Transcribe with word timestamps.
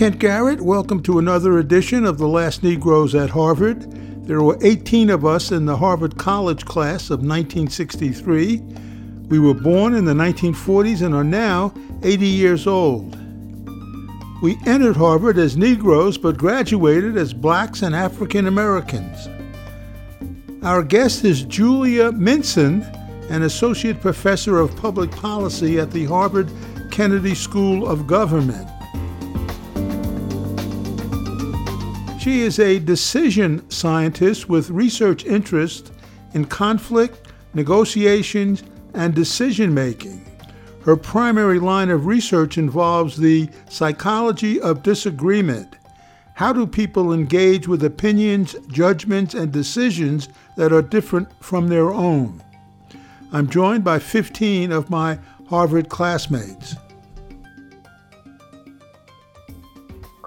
Kent 0.00 0.18
Garrett. 0.18 0.62
Welcome 0.62 1.02
to 1.02 1.18
another 1.18 1.58
edition 1.58 2.06
of 2.06 2.16
The 2.16 2.26
Last 2.26 2.62
Negroes 2.62 3.14
at 3.14 3.28
Harvard. 3.28 3.82
There 4.26 4.40
were 4.40 4.56
18 4.62 5.10
of 5.10 5.26
us 5.26 5.52
in 5.52 5.66
the 5.66 5.76
Harvard 5.76 6.16
College 6.16 6.64
class 6.64 7.10
of 7.10 7.18
1963. 7.20 8.62
We 9.28 9.38
were 9.38 9.52
born 9.52 9.94
in 9.94 10.06
the 10.06 10.14
1940s 10.14 11.04
and 11.04 11.14
are 11.14 11.22
now 11.22 11.74
80 12.02 12.26
years 12.26 12.66
old. 12.66 13.14
We 14.40 14.56
entered 14.64 14.96
Harvard 14.96 15.36
as 15.36 15.58
Negroes 15.58 16.16
but 16.16 16.38
graduated 16.38 17.18
as 17.18 17.34
blacks 17.34 17.82
and 17.82 17.94
African 17.94 18.46
Americans. 18.46 19.28
Our 20.64 20.82
guest 20.82 21.26
is 21.26 21.42
Julia 21.42 22.10
Minson, 22.12 22.86
an 23.28 23.42
associate 23.42 24.00
professor 24.00 24.60
of 24.60 24.74
public 24.76 25.10
policy 25.10 25.78
at 25.78 25.90
the 25.90 26.06
Harvard 26.06 26.50
Kennedy 26.90 27.34
School 27.34 27.86
of 27.86 28.06
Government. 28.06 28.66
She 32.20 32.42
is 32.42 32.58
a 32.58 32.78
decision 32.78 33.68
scientist 33.70 34.46
with 34.46 34.68
research 34.68 35.24
interest 35.24 35.90
in 36.34 36.44
conflict, 36.44 37.32
negotiations, 37.54 38.62
and 38.92 39.14
decision 39.14 39.72
making. 39.72 40.26
Her 40.84 40.96
primary 40.96 41.58
line 41.58 41.88
of 41.88 42.04
research 42.04 42.58
involves 42.58 43.16
the 43.16 43.48
psychology 43.70 44.60
of 44.60 44.82
disagreement. 44.82 45.76
How 46.34 46.52
do 46.52 46.66
people 46.66 47.14
engage 47.14 47.66
with 47.66 47.82
opinions, 47.84 48.54
judgments, 48.68 49.32
and 49.32 49.50
decisions 49.50 50.28
that 50.58 50.74
are 50.74 50.82
different 50.82 51.28
from 51.42 51.68
their 51.68 51.90
own? 51.90 52.42
I'm 53.32 53.48
joined 53.48 53.82
by 53.82 53.98
15 53.98 54.72
of 54.72 54.90
my 54.90 55.18
Harvard 55.48 55.88
classmates. 55.88 56.76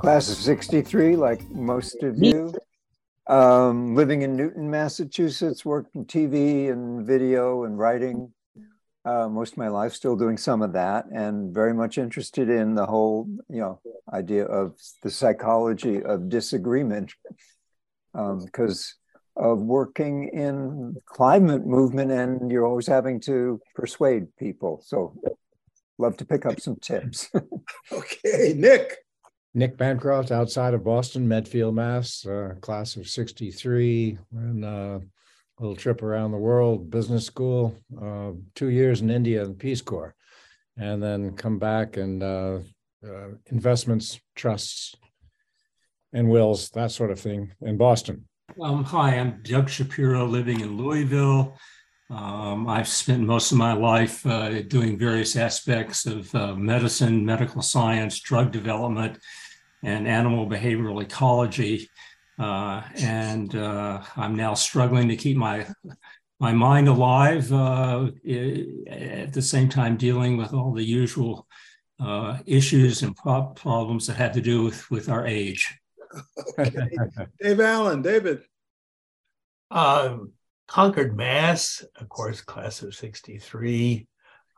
Class 0.03 0.29
of 0.29 0.35
63, 0.35 1.15
like 1.15 1.49
most 1.49 2.03
of 2.03 2.21
you. 2.21 2.53
Um, 3.27 3.95
living 3.95 4.23
in 4.23 4.35
Newton, 4.35 4.69
Massachusetts, 4.69 5.63
worked 5.63 5.95
in 5.95 6.03
TV 6.03 6.69
and 6.69 7.07
video 7.07 7.63
and 7.63 7.79
writing 7.79 8.33
uh, 9.05 9.29
most 9.29 9.53
of 9.53 9.59
my 9.59 9.69
life, 9.69 9.93
still 9.93 10.17
doing 10.17 10.37
some 10.37 10.61
of 10.61 10.73
that, 10.73 11.05
and 11.05 11.53
very 11.53 11.73
much 11.73 11.97
interested 11.97 12.49
in 12.49 12.75
the 12.75 12.85
whole, 12.85 13.29
you 13.47 13.61
know, 13.61 13.79
idea 14.11 14.43
of 14.43 14.75
the 15.03 15.09
psychology 15.09 16.03
of 16.03 16.27
disagreement, 16.27 17.13
because 18.11 18.95
um, 19.37 19.51
of 19.51 19.59
working 19.59 20.27
in 20.33 20.97
climate 21.05 21.65
movement, 21.65 22.11
and 22.11 22.51
you're 22.51 22.67
always 22.67 22.87
having 22.87 23.21
to 23.21 23.61
persuade 23.73 24.35
people. 24.35 24.81
So, 24.83 25.15
love 25.97 26.17
to 26.17 26.25
pick 26.25 26.45
up 26.45 26.59
some 26.59 26.75
tips. 26.75 27.29
okay, 27.93 28.53
Nick. 28.53 28.97
Nick 29.55 29.77
Bancroft, 29.77 30.31
outside 30.31 30.73
of 30.73 30.83
Boston, 30.83 31.27
Medfield, 31.27 31.75
Mass, 31.75 32.25
uh, 32.25 32.55
class 32.61 32.95
of 32.95 33.07
'63, 33.07 34.17
and 34.31 34.65
uh, 34.65 34.99
little 35.59 35.75
trip 35.75 36.01
around 36.01 36.31
the 36.31 36.37
world, 36.37 36.89
business 36.89 37.25
school, 37.25 37.75
uh, 38.01 38.31
two 38.55 38.69
years 38.69 39.01
in 39.01 39.11
India 39.11 39.43
and 39.43 39.59
Peace 39.59 39.81
Corps, 39.81 40.15
and 40.77 41.03
then 41.03 41.35
come 41.35 41.59
back 41.59 41.97
and 41.97 42.23
uh, 42.23 42.59
uh, 43.07 43.27
investments, 43.51 44.19
trusts, 44.35 44.95
and 46.13 46.29
wills, 46.29 46.71
that 46.71 46.91
sort 46.91 47.11
of 47.11 47.19
thing 47.19 47.51
in 47.61 47.77
Boston. 47.77 48.27
Um, 48.59 48.83
hi, 48.83 49.19
I'm 49.19 49.41
Doug 49.43 49.69
Shapiro, 49.69 50.25
living 50.25 50.61
in 50.61 50.77
Louisville. 50.77 51.55
Um, 52.09 52.67
I've 52.67 52.87
spent 52.87 53.21
most 53.21 53.51
of 53.51 53.57
my 53.57 53.73
life 53.73 54.25
uh, 54.25 54.63
doing 54.63 54.97
various 54.97 55.35
aspects 55.35 56.05
of 56.05 56.33
medicine, 56.57 57.25
medical 57.25 57.61
science, 57.61 58.19
drug 58.19 58.51
development, 58.51 59.19
and 59.83 60.07
animal 60.07 60.47
behavioral 60.47 61.01
ecology. 61.03 61.89
Uh, 62.39 62.81
and 62.95 63.55
uh, 63.55 64.01
I'm 64.15 64.35
now 64.35 64.55
struggling 64.55 65.07
to 65.09 65.15
keep 65.15 65.37
my 65.37 65.67
my 66.39 66.51
mind 66.51 66.87
alive 66.87 67.53
uh, 67.53 68.07
at 68.89 69.31
the 69.31 69.41
same 69.41 69.69
time 69.69 69.95
dealing 69.95 70.35
with 70.35 70.53
all 70.53 70.73
the 70.73 70.83
usual 70.83 71.47
uh, 72.01 72.39
issues 72.45 73.01
and 73.01 73.15
pro- 73.15 73.53
problems 73.55 74.07
that 74.07 74.17
have 74.17 74.33
to 74.33 74.41
do 74.41 74.63
with, 74.63 74.89
with 74.91 75.09
our 75.09 75.25
age. 75.25 75.73
okay. 76.59 76.89
Dave 77.41 77.61
Allen, 77.61 78.01
David. 78.01 78.43
Um, 79.71 80.33
Concord, 80.67 81.15
Mass, 81.15 81.83
of 81.95 82.09
course, 82.09 82.41
class 82.41 82.81
of 82.81 82.93
63. 82.93 84.07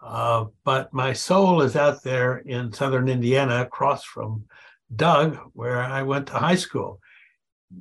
Uh, 0.01 0.45
but 0.63 0.93
my 0.93 1.13
soul 1.13 1.61
is 1.61 1.75
out 1.75 2.03
there 2.03 2.37
in 2.37 2.71
southern 2.71 3.07
Indiana 3.09 3.61
across 3.61 4.03
from 4.03 4.45
Doug, 4.93 5.37
where 5.53 5.81
I 5.81 6.03
went 6.03 6.27
to 6.27 6.33
high 6.33 6.55
school 6.55 6.99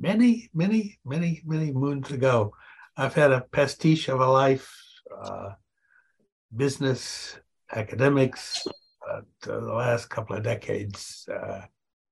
many, 0.01 0.51
many, 0.55 0.99
many, 1.05 1.43
many 1.45 1.73
moons 1.73 2.11
ago. 2.11 2.55
I've 2.97 3.15
had 3.15 3.33
a 3.33 3.41
pastiche 3.41 4.09
of 4.09 4.21
a 4.21 4.27
life, 4.27 4.75
uh, 5.23 5.51
business, 6.55 7.39
academics, 7.73 8.67
uh, 9.11 9.21
the 9.43 9.61
last 9.61 10.09
couple 10.09 10.37
of 10.37 10.43
decades, 10.43 11.29
uh, 11.33 11.63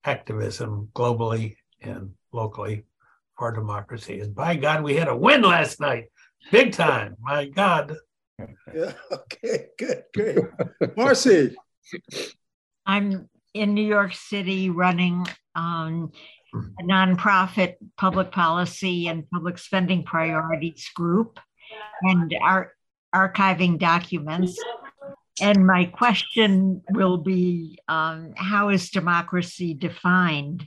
activism 0.04 0.88
globally 0.94 1.56
and 1.80 2.12
locally 2.32 2.84
for 3.38 3.52
democracy. 3.52 4.20
And 4.20 4.34
by 4.34 4.56
God, 4.56 4.82
we 4.82 4.96
had 4.96 5.08
a 5.08 5.16
win 5.16 5.42
last 5.42 5.80
night, 5.80 6.06
big 6.50 6.72
time. 6.72 7.16
My 7.20 7.46
God. 7.46 7.96
Yeah. 8.74 8.94
Okay. 9.12 9.66
Good. 9.78 10.04
Great. 10.12 10.38
Marcy. 10.96 11.54
I'm 12.86 13.28
in 13.54 13.74
New 13.74 13.86
York 13.86 14.14
City 14.14 14.70
running 14.70 15.26
um, 15.54 16.12
a 16.54 16.82
nonprofit 16.82 17.74
public 17.96 18.30
policy 18.30 19.08
and 19.08 19.28
public 19.30 19.58
spending 19.58 20.04
priorities 20.04 20.88
group 20.94 21.40
and 22.02 22.34
are 22.42 22.72
archiving 23.14 23.78
documents. 23.78 24.58
And 25.40 25.66
my 25.66 25.86
question 25.86 26.82
will 26.90 27.16
be 27.16 27.78
um, 27.88 28.34
how 28.36 28.68
is 28.68 28.90
democracy 28.90 29.74
defined 29.74 30.66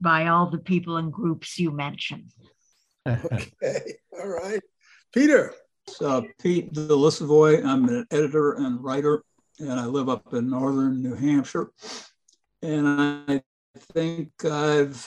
by 0.00 0.26
all 0.26 0.50
the 0.50 0.58
people 0.58 0.96
and 0.96 1.12
groups 1.12 1.58
you 1.58 1.70
mentioned? 1.70 2.32
okay, 3.06 3.94
all 4.20 4.28
right. 4.28 4.60
Peter. 5.12 5.54
Uh, 6.00 6.22
Pete 6.40 6.72
Delisavoy. 6.72 7.64
I'm 7.64 7.88
an 7.88 8.06
editor 8.12 8.52
and 8.52 8.82
writer, 8.82 9.24
and 9.58 9.72
I 9.72 9.86
live 9.86 10.08
up 10.08 10.32
in 10.32 10.48
northern 10.48 11.02
New 11.02 11.14
Hampshire. 11.14 11.72
And 12.62 12.86
I 13.28 13.42
think 13.92 14.30
I've 14.44 15.06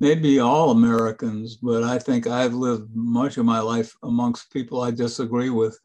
maybe 0.00 0.40
all 0.40 0.70
Americans, 0.72 1.56
but 1.56 1.82
I 1.82 1.98
think 1.98 2.26
I've 2.26 2.54
lived 2.54 2.90
much 2.94 3.38
of 3.38 3.46
my 3.46 3.60
life 3.60 3.96
amongst 4.02 4.52
people 4.52 4.82
I 4.82 4.90
disagree 4.90 5.48
with, 5.48 5.78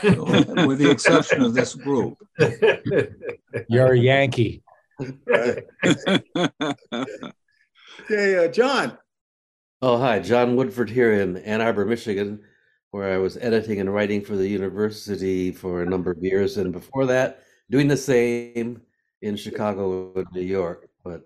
so, 0.00 0.24
with 0.66 0.78
the 0.78 0.90
exception 0.90 1.42
of 1.42 1.52
this 1.52 1.74
group. 1.74 2.16
You're 3.68 3.92
a 3.92 3.98
Yankee. 3.98 4.62
okay, 5.28 5.64
uh, 8.10 8.48
John. 8.48 8.96
Oh, 9.82 9.98
hi, 9.98 10.20
John 10.20 10.56
Woodford 10.56 10.88
here 10.88 11.20
in 11.20 11.36
Ann 11.38 11.60
Arbor, 11.60 11.84
Michigan, 11.84 12.40
where 12.92 13.12
I 13.12 13.18
was 13.18 13.36
editing 13.36 13.80
and 13.80 13.92
writing 13.92 14.22
for 14.22 14.36
the 14.36 14.48
university 14.48 15.52
for 15.52 15.82
a 15.82 15.86
number 15.86 16.12
of 16.12 16.22
years. 16.22 16.56
And 16.56 16.72
before 16.72 17.04
that, 17.06 17.42
doing 17.68 17.88
the 17.88 17.96
same 17.96 18.80
in 19.22 19.36
Chicago 19.36 20.12
and 20.14 20.26
New 20.32 20.42
York, 20.42 20.88
but 21.04 21.22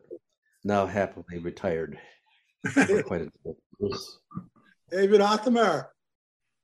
now 0.65 0.87
happily 0.87 1.39
retired. 1.39 1.99
Quite 3.07 3.23
a 3.23 3.31
David 4.91 5.21
Othmer. 5.21 5.87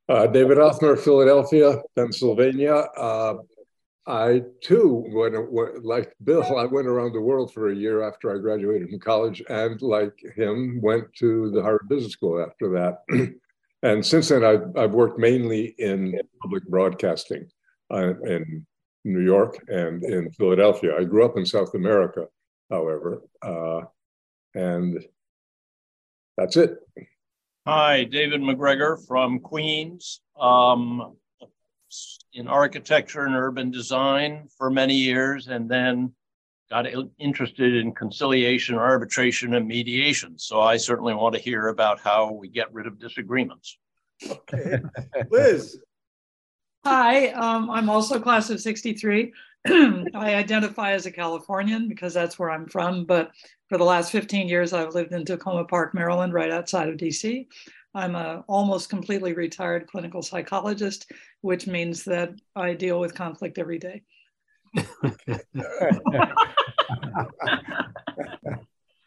Uh, 0.08 0.26
David 0.26 0.58
Othmer, 0.58 0.98
Philadelphia, 0.98 1.80
Pennsylvania. 1.96 2.74
Uh, 2.96 3.34
I 4.06 4.42
too 4.60 5.04
went, 5.08 5.50
went, 5.50 5.84
like 5.84 6.14
Bill. 6.22 6.56
I 6.56 6.64
went 6.64 6.86
around 6.86 7.12
the 7.12 7.20
world 7.20 7.52
for 7.52 7.70
a 7.70 7.74
year 7.74 8.06
after 8.06 8.32
I 8.32 8.38
graduated 8.38 8.88
from 8.88 9.00
college, 9.00 9.42
and 9.48 9.80
like 9.82 10.14
him, 10.36 10.80
went 10.80 11.12
to 11.14 11.50
the 11.50 11.60
Harvard 11.60 11.88
Business 11.88 12.12
School 12.12 12.40
after 12.40 12.70
that. 12.70 13.34
and 13.82 14.06
since 14.06 14.28
then, 14.28 14.44
I've, 14.44 14.76
I've 14.76 14.94
worked 14.94 15.18
mainly 15.18 15.74
in 15.78 16.20
public 16.40 16.64
broadcasting 16.68 17.48
uh, 17.92 18.14
in 18.20 18.64
New 19.06 19.24
York 19.24 19.58
and 19.68 20.02
in 20.04 20.30
Philadelphia. 20.32 20.96
I 20.98 21.04
grew 21.04 21.24
up 21.24 21.36
in 21.36 21.46
South 21.46 21.74
America, 21.74 22.26
however, 22.70 23.22
uh, 23.42 23.82
and 24.54 25.02
that's 26.36 26.56
it. 26.56 26.76
Hi, 27.66 28.04
David 28.04 28.40
McGregor 28.40 29.04
from 29.06 29.40
Queens. 29.40 30.20
Um, 30.38 31.16
in 32.32 32.48
architecture 32.48 33.24
and 33.24 33.34
urban 33.34 33.70
design 33.70 34.48
for 34.58 34.70
many 34.70 34.94
years, 34.94 35.48
and 35.48 35.70
then 35.70 36.12
got 36.68 36.86
interested 37.18 37.74
in 37.74 37.94
conciliation, 37.94 38.74
arbitration, 38.74 39.54
and 39.54 39.66
mediation. 39.66 40.38
So 40.38 40.60
I 40.60 40.76
certainly 40.76 41.14
want 41.14 41.34
to 41.34 41.40
hear 41.40 41.68
about 41.68 42.00
how 42.00 42.32
we 42.32 42.48
get 42.48 42.72
rid 42.72 42.86
of 42.86 42.98
disagreements. 42.98 43.78
Okay, 44.28 44.80
Liz. 45.30 45.78
Hi, 46.88 47.30
um, 47.30 47.68
I'm 47.68 47.90
also 47.90 48.20
class 48.20 48.48
of 48.48 48.60
63, 48.60 49.32
I 49.66 50.36
identify 50.36 50.92
as 50.92 51.04
a 51.04 51.10
Californian 51.10 51.88
because 51.88 52.14
that's 52.14 52.38
where 52.38 52.48
I'm 52.48 52.68
from. 52.68 53.04
But 53.04 53.32
for 53.68 53.76
the 53.76 53.82
last 53.82 54.12
15 54.12 54.48
years, 54.48 54.72
I've 54.72 54.94
lived 54.94 55.10
in 55.10 55.24
Takoma 55.24 55.68
Park, 55.68 55.94
Maryland, 55.94 56.32
right 56.32 56.52
outside 56.52 56.88
of 56.88 56.96
DC. 56.96 57.48
I'm 57.96 58.14
a 58.14 58.44
almost 58.46 58.88
completely 58.88 59.32
retired 59.32 59.88
clinical 59.88 60.22
psychologist, 60.22 61.10
which 61.40 61.66
means 61.66 62.04
that 62.04 62.34
I 62.54 62.74
deal 62.74 63.00
with 63.00 63.16
conflict 63.16 63.58
every 63.58 63.80
day. 63.80 64.02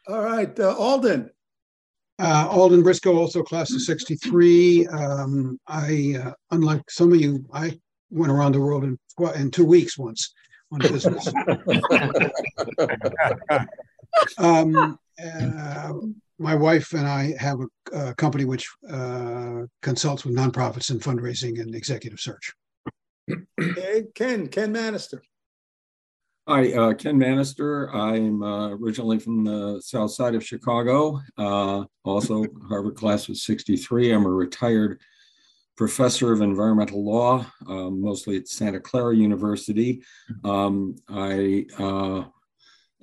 All 0.10 0.22
right, 0.22 0.60
uh, 0.60 0.76
Alden. 0.78 1.30
Uh, 2.20 2.48
Alden 2.50 2.84
Briscoe, 2.84 3.18
also 3.18 3.42
class 3.42 3.72
of 3.72 3.82
63. 3.82 4.86
Um, 4.88 5.58
I, 5.68 6.16
uh, 6.22 6.34
unlike 6.52 6.82
some 6.90 7.14
of 7.14 7.22
you, 7.22 7.46
I 7.54 7.80
went 8.10 8.32
around 8.32 8.54
the 8.54 8.60
world 8.60 8.84
in, 8.84 9.00
in 9.36 9.52
two 9.52 9.64
weeks 9.64 9.98
once 9.98 10.34
on 10.72 10.80
business. 10.80 11.28
um, 14.38 15.00
uh, 15.24 15.94
my 16.40 16.56
wife 16.56 16.92
and 16.94 17.08
I 17.08 17.36
have 17.40 17.60
a, 17.62 17.68
a 18.10 18.16
company 18.16 18.44
which 18.46 18.68
uh, 18.92 19.62
consults 19.82 20.26
with 20.26 20.36
nonprofits 20.36 20.92
in 20.92 21.00
fundraising 21.00 21.62
and 21.62 21.74
executive 21.74 22.20
search. 22.20 22.54
Okay, 23.62 24.06
Ken, 24.16 24.48
Ken 24.48 24.72
Manaster. 24.72 25.22
Hi, 26.50 26.72
uh, 26.74 26.94
Ken 26.96 27.16
Manaster. 27.16 27.94
I'm 27.94 28.42
uh, 28.42 28.70
originally 28.70 29.20
from 29.20 29.44
the 29.44 29.80
south 29.86 30.10
side 30.10 30.34
of 30.34 30.44
Chicago, 30.44 31.22
uh, 31.38 31.84
also 32.04 32.44
Harvard 32.68 32.96
class 32.96 33.30
of 33.30 33.38
63. 33.38 34.12
I'm 34.12 34.26
a 34.26 34.30
retired 34.32 35.00
professor 35.78 36.34
of 36.34 36.42
environmental 36.42 37.06
law, 37.06 37.46
um, 37.68 38.02
mostly 38.02 38.36
at 38.36 38.48
Santa 38.48 38.80
Clara 38.80 39.16
University. 39.16 40.02
Um, 40.44 40.96
I, 41.08 41.68
uh, 41.78 42.24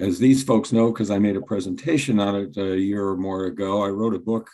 as 0.00 0.18
these 0.18 0.42
folks 0.42 0.72
know, 0.72 0.90
because 0.90 1.12
I 1.12 1.20
made 1.20 1.36
a 1.36 1.40
presentation 1.40 2.18
on 2.18 2.34
it 2.34 2.56
a 2.56 2.76
year 2.76 3.06
or 3.06 3.16
more 3.16 3.44
ago, 3.44 3.80
I 3.80 3.90
wrote 3.90 4.16
a 4.16 4.18
book, 4.18 4.50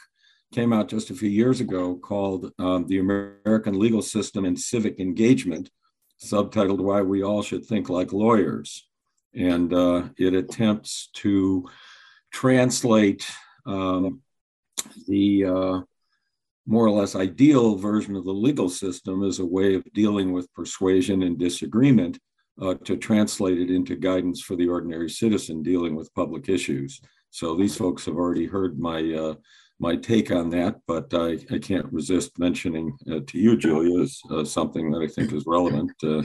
came 0.53 0.71
out 0.75 0.89
just 0.89 1.09
a 1.09 1.15
few 1.15 1.31
years 1.31 1.63
ago 1.63 1.97
called 1.97 2.53
um, 2.59 2.87
The 2.89 2.99
American 2.99 3.79
Legal 3.79 4.03
System 4.03 4.45
and 4.45 4.61
Civic 4.61 5.01
Engagement, 5.01 5.71
subtitled 6.23 6.79
Why 6.79 7.03
We 7.03 7.23
All 7.23 7.43
Should 7.43 7.65
Think 7.67 7.89
Like 7.89 8.13
Lawyers. 8.13 8.87
And 9.35 9.73
uh, 9.73 10.05
it 10.19 10.35
attempts 10.35 11.09
to 11.15 11.69
translate 12.33 13.27
um, 13.67 14.21
the 15.09 15.45
uh, 15.45 15.81
more 16.67 16.87
or 16.87 16.91
less 16.91 17.17
ideal 17.17 17.77
version 17.77 18.15
of 18.17 18.25
the 18.25 18.33
legal 18.33 18.69
system 18.69 19.25
as 19.25 19.39
a 19.39 19.47
way 19.47 19.75
of 19.75 19.85
dealing 19.95 20.33
with 20.33 20.53
persuasion 20.55 21.23
and 21.23 21.39
disagreement 21.39 22.19
uh, 22.61 22.75
to 22.85 22.97
translate 22.97 23.59
it 23.59 23.71
into 23.71 23.97
guidance 23.97 24.41
for 24.41 24.57
the 24.57 24.69
ordinary 24.69 25.09
citizen 25.09 25.63
dealing 25.63 25.95
with 25.95 26.15
public 26.15 26.49
issues. 26.49 27.01
So 27.31 27.55
these 27.55 27.77
folks 27.77 28.05
have 28.05 28.17
already 28.17 28.47
heard 28.47 28.79
my 28.79 29.13
uh, 29.13 29.35
my 29.79 29.97
take 29.97 30.31
on 30.31 30.49
that, 30.51 30.81
but 30.87 31.13
I, 31.13 31.39
I 31.51 31.59
can't 31.59 31.93
resist 31.93 32.39
mentioning 32.39 32.97
uh, 33.11 33.21
to 33.27 33.39
you, 33.39 33.57
Julia, 33.57 34.01
as 34.01 34.21
uh, 34.31 34.45
something 34.45 34.91
that 34.93 35.03
I 35.03 35.09
think 35.09 35.33
is 35.33 35.45
relevant 35.47 35.93
uh, 36.05 36.23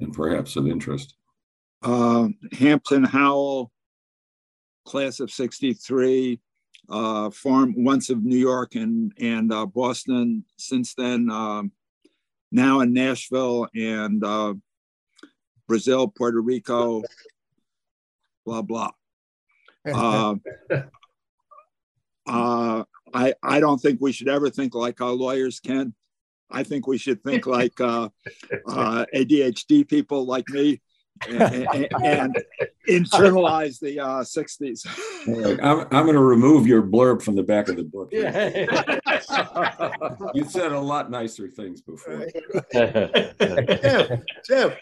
and 0.00 0.12
perhaps 0.12 0.56
of 0.56 0.66
interest. 0.66 1.14
Uh, 1.82 2.28
Hampton 2.52 3.04
Howell, 3.04 3.70
class 4.84 5.20
of 5.20 5.30
63, 5.30 6.40
uh, 6.88 7.30
farm 7.30 7.74
once 7.76 8.10
of 8.10 8.24
New 8.24 8.38
York 8.38 8.74
and, 8.74 9.12
and 9.20 9.52
uh, 9.52 9.66
Boston. 9.66 10.44
Since 10.56 10.94
then, 10.94 11.30
um, 11.30 11.72
now 12.50 12.80
in 12.80 12.92
Nashville 12.92 13.68
and 13.74 14.24
uh, 14.24 14.54
Brazil, 15.68 16.08
Puerto 16.08 16.40
Rico, 16.40 17.02
blah, 18.44 18.62
blah. 18.62 18.90
Uh, 22.26 22.84
I, 23.14 23.34
I 23.42 23.60
don't 23.60 23.78
think 23.78 24.00
we 24.00 24.12
should 24.12 24.28
ever 24.28 24.50
think 24.50 24.74
like 24.74 25.00
our 25.00 25.12
lawyers 25.12 25.60
can. 25.60 25.94
I 26.50 26.62
think 26.62 26.86
we 26.86 26.98
should 26.98 27.22
think 27.22 27.46
like 27.58 27.80
uh, 27.80 28.08
uh, 28.68 29.06
ADHD 29.14 29.88
people 29.88 30.26
like 30.26 30.48
me 30.48 30.80
and, 31.28 31.42
and, 31.42 31.88
and 32.04 32.44
internalize 32.88 33.80
the 33.80 34.00
uh, 34.00 34.22
60s. 34.22 34.86
I'm, 35.62 35.80
I'm 35.80 36.04
going 36.04 36.14
to 36.14 36.22
remove 36.22 36.66
your 36.66 36.82
blurb 36.82 37.22
from 37.22 37.36
the 37.36 37.42
back 37.42 37.68
of 37.68 37.76
the 37.76 37.84
book. 37.84 38.12
you 40.34 40.44
said 40.44 40.72
a 40.72 40.80
lot 40.80 41.10
nicer 41.10 41.48
things 41.48 41.80
before. 41.80 42.26
Jeff, 42.72 44.20
Jeff. 44.46 44.76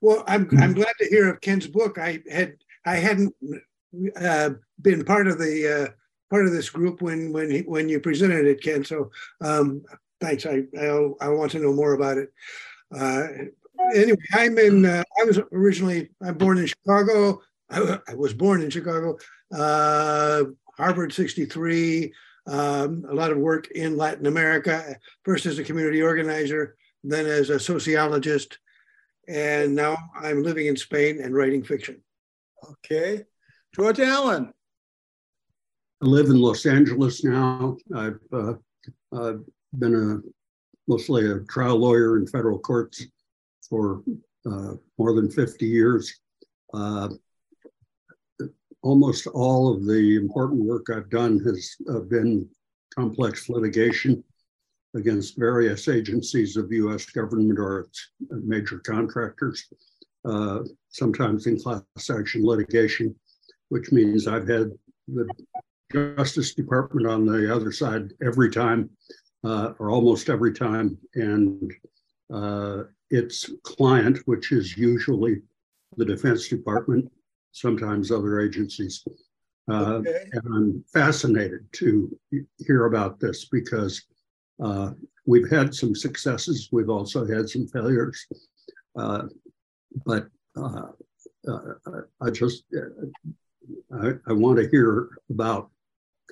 Well, 0.00 0.22
I'm 0.26 0.48
I'm 0.58 0.74
glad 0.74 0.92
to 1.00 1.08
hear 1.08 1.28
of 1.28 1.40
Ken's 1.40 1.66
book. 1.66 1.98
I 1.98 2.20
had 2.30 2.54
I 2.86 2.96
hadn't 2.96 3.34
uh, 4.20 4.50
been 4.80 5.04
part 5.04 5.26
of 5.26 5.38
the 5.38 5.88
uh, 5.88 5.92
part 6.30 6.46
of 6.46 6.52
this 6.52 6.70
group 6.70 7.02
when 7.02 7.32
when 7.32 7.50
he, 7.50 7.60
when 7.60 7.88
you 7.88 8.00
presented 8.00 8.46
it, 8.46 8.62
Ken. 8.62 8.84
So 8.84 9.10
um, 9.40 9.82
thanks. 10.20 10.46
I, 10.46 10.64
I, 10.78 11.10
I 11.20 11.28
want 11.28 11.52
to 11.52 11.58
know 11.58 11.72
more 11.72 11.94
about 11.94 12.18
it. 12.18 12.32
Uh, 12.94 13.26
anyway, 13.94 14.18
I'm 14.32 14.58
in. 14.58 14.84
Uh, 14.84 15.02
I 15.20 15.24
was 15.24 15.38
originally. 15.52 16.10
I'm 16.22 16.36
born 16.36 16.58
in 16.58 16.66
Chicago. 16.66 17.40
I, 17.70 17.98
I 18.08 18.14
was 18.14 18.34
born 18.34 18.62
in 18.62 18.70
Chicago. 18.70 19.18
Uh, 19.52 20.44
Harvard 20.76 21.12
'63. 21.12 22.12
Um, 22.46 23.04
a 23.10 23.14
lot 23.14 23.30
of 23.30 23.38
work 23.38 23.70
in 23.72 23.96
Latin 23.96 24.26
America. 24.26 24.96
First 25.24 25.46
as 25.46 25.58
a 25.58 25.64
community 25.64 26.00
organizer, 26.00 26.76
then 27.04 27.26
as 27.26 27.50
a 27.50 27.60
sociologist, 27.60 28.58
and 29.28 29.74
now 29.74 29.98
I'm 30.18 30.42
living 30.42 30.66
in 30.66 30.76
Spain 30.76 31.20
and 31.22 31.34
writing 31.34 31.62
fiction. 31.62 32.02
Okay, 32.64 33.24
George 33.74 34.00
Allen. 34.00 34.52
I 36.00 36.06
live 36.06 36.26
in 36.26 36.40
Los 36.40 36.64
Angeles 36.64 37.24
now. 37.24 37.76
I've 37.92 38.20
uh, 38.32 38.54
uh, 39.12 39.32
been 39.78 39.96
a 39.96 40.18
mostly 40.86 41.28
a 41.28 41.40
trial 41.40 41.76
lawyer 41.76 42.18
in 42.18 42.26
federal 42.26 42.60
courts 42.60 43.04
for 43.68 44.04
uh, 44.46 44.74
more 44.96 45.12
than 45.12 45.28
50 45.28 45.66
years. 45.66 46.14
Uh, 46.72 47.08
almost 48.82 49.26
all 49.26 49.74
of 49.74 49.86
the 49.86 50.16
important 50.16 50.64
work 50.64 50.86
I've 50.88 51.10
done 51.10 51.40
has 51.40 51.74
uh, 51.90 51.98
been 51.98 52.48
complex 52.94 53.48
litigation 53.48 54.22
against 54.94 55.36
various 55.36 55.88
agencies 55.88 56.56
of 56.56 56.72
US 56.72 57.06
government 57.06 57.58
or 57.58 57.80
its 57.80 58.10
major 58.30 58.78
contractors, 58.78 59.68
uh, 60.24 60.60
sometimes 60.90 61.48
in 61.48 61.58
class 61.58 61.82
action 62.08 62.46
litigation, 62.46 63.16
which 63.68 63.90
means 63.90 64.28
I've 64.28 64.48
had 64.48 64.70
the 65.08 65.28
Justice 65.92 66.54
Department 66.54 67.06
on 67.06 67.24
the 67.24 67.54
other 67.54 67.72
side 67.72 68.12
every 68.22 68.50
time, 68.50 68.90
uh, 69.44 69.72
or 69.78 69.90
almost 69.90 70.28
every 70.28 70.52
time, 70.52 70.98
and 71.14 71.72
uh, 72.32 72.82
its 73.10 73.50
client, 73.62 74.18
which 74.26 74.52
is 74.52 74.76
usually 74.76 75.40
the 75.96 76.04
Defense 76.04 76.48
Department, 76.48 77.10
sometimes 77.52 78.10
other 78.10 78.40
agencies. 78.40 79.02
Uh, 79.70 79.94
okay. 79.94 80.24
And 80.32 80.42
I'm 80.54 80.84
fascinated 80.92 81.66
to 81.72 82.18
hear 82.58 82.86
about 82.86 83.18
this 83.18 83.46
because 83.46 84.02
uh, 84.62 84.90
we've 85.26 85.50
had 85.50 85.74
some 85.74 85.94
successes, 85.94 86.68
we've 86.70 86.90
also 86.90 87.26
had 87.26 87.48
some 87.48 87.66
failures, 87.66 88.26
uh, 88.98 89.22
but 90.04 90.28
uh, 90.56 90.88
I 92.20 92.30
just 92.30 92.64
I, 93.94 94.12
I 94.26 94.32
want 94.32 94.58
to 94.58 94.68
hear 94.68 95.08
about 95.30 95.70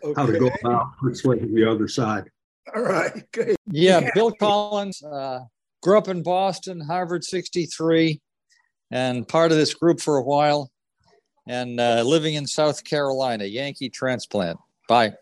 okay. 0.03 0.21
how 0.21 0.27
to 0.27 0.39
go 0.39 0.51
about 0.63 0.97
persuading 0.99 1.55
the 1.55 1.71
other 1.71 1.89
side. 1.89 2.31
All 2.75 2.83
right, 2.83 3.25
good. 3.33 3.57
Yeah, 3.71 4.01
yeah. 4.01 4.11
Bill 4.15 4.33
Collins 4.33 5.03
uh, 5.03 5.41
grew 5.83 5.99
up 5.99 6.09
in 6.09 6.23
Boston, 6.23 6.81
Harvard 6.81 7.25
63, 7.25 8.21
and 8.91 9.27
part 9.27 9.53
of 9.53 9.59
this 9.59 9.75
group 9.75 10.01
for 10.01 10.17
a 10.17 10.23
while, 10.23 10.71
and 11.47 11.79
uh, 11.79 12.03
living 12.03 12.35
in 12.35 12.47
South 12.47 12.85
Carolina, 12.85 13.45
Yankee 13.45 13.89
transplant. 13.89 14.59
Bye. 14.89 15.15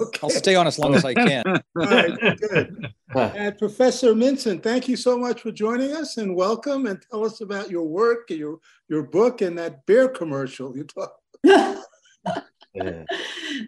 Okay. 0.00 0.18
I'll 0.22 0.30
stay 0.30 0.54
on 0.54 0.66
as 0.66 0.78
long 0.78 0.94
as 0.94 1.04
I 1.04 1.12
can. 1.12 1.42
All 1.46 1.60
right, 1.74 2.40
good. 2.40 2.90
And 3.14 3.58
Professor 3.58 4.14
Minson, 4.14 4.62
thank 4.62 4.88
you 4.88 4.96
so 4.96 5.18
much 5.18 5.42
for 5.42 5.52
joining 5.52 5.92
us 5.92 6.16
and 6.16 6.34
welcome 6.34 6.86
and 6.86 7.02
tell 7.10 7.26
us 7.26 7.42
about 7.42 7.70
your 7.70 7.82
work, 7.82 8.30
your 8.30 8.58
your 8.88 9.02
book, 9.02 9.42
and 9.42 9.58
that 9.58 9.84
beer 9.84 10.08
commercial 10.08 10.74
you 10.74 10.84
talked. 10.84 11.20
uh, 12.80 13.04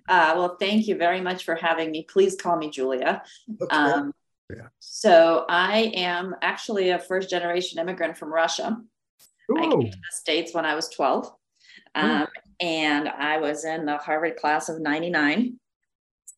well, 0.09 0.57
thank 0.59 0.87
you 0.87 0.97
very 0.97 1.21
much 1.21 1.45
for 1.45 1.55
having 1.55 1.91
me. 1.91 2.07
Please 2.09 2.37
call 2.37 2.57
me 2.57 2.71
Julia. 2.71 3.23
Okay. 3.61 3.75
Um, 3.75 4.13
yeah. 4.51 4.69
So 4.79 5.45
I 5.49 5.93
am 5.95 6.37
actually 6.43 6.91
a 6.91 6.99
first 6.99 7.31
generation 7.31 7.79
immigrant 7.79 8.17
from 8.17 8.33
Russia. 8.33 8.79
Ooh. 9.51 9.59
I 9.59 9.63
came 9.63 9.91
to 9.91 9.91
the 9.91 9.97
States 10.11 10.55
when 10.55 10.65
I 10.65 10.75
was 10.75 10.89
12. 10.91 11.31
Um, 11.95 12.27
And 12.61 13.09
I 13.09 13.39
was 13.39 13.65
in 13.65 13.87
the 13.87 13.97
Harvard 13.97 14.37
class 14.37 14.69
of 14.69 14.81
99. 14.81 15.59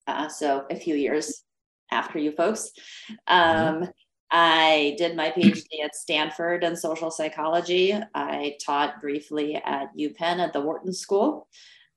Uh, 0.07 0.29
so 0.29 0.65
a 0.71 0.77
few 0.77 0.95
years 0.95 1.43
after 1.91 2.19
you 2.19 2.33
folks. 2.33 2.71
Um, 3.27 3.47
mm-hmm. 3.47 3.85
I 4.31 4.97
did 4.99 5.17
my 5.17 5.31
PhD 5.31 5.85
at 5.85 5.95
Stanford 5.95 6.65
in 6.65 6.77
social 6.77 7.11
psychology. 7.11 7.95
I 8.15 8.57
taught 8.65 9.01
briefly 9.01 9.57
at 9.57 9.97
UPenn 9.97 10.41
at 10.41 10.53
the 10.53 10.61
Wharton 10.61 10.93
School. 10.93 11.47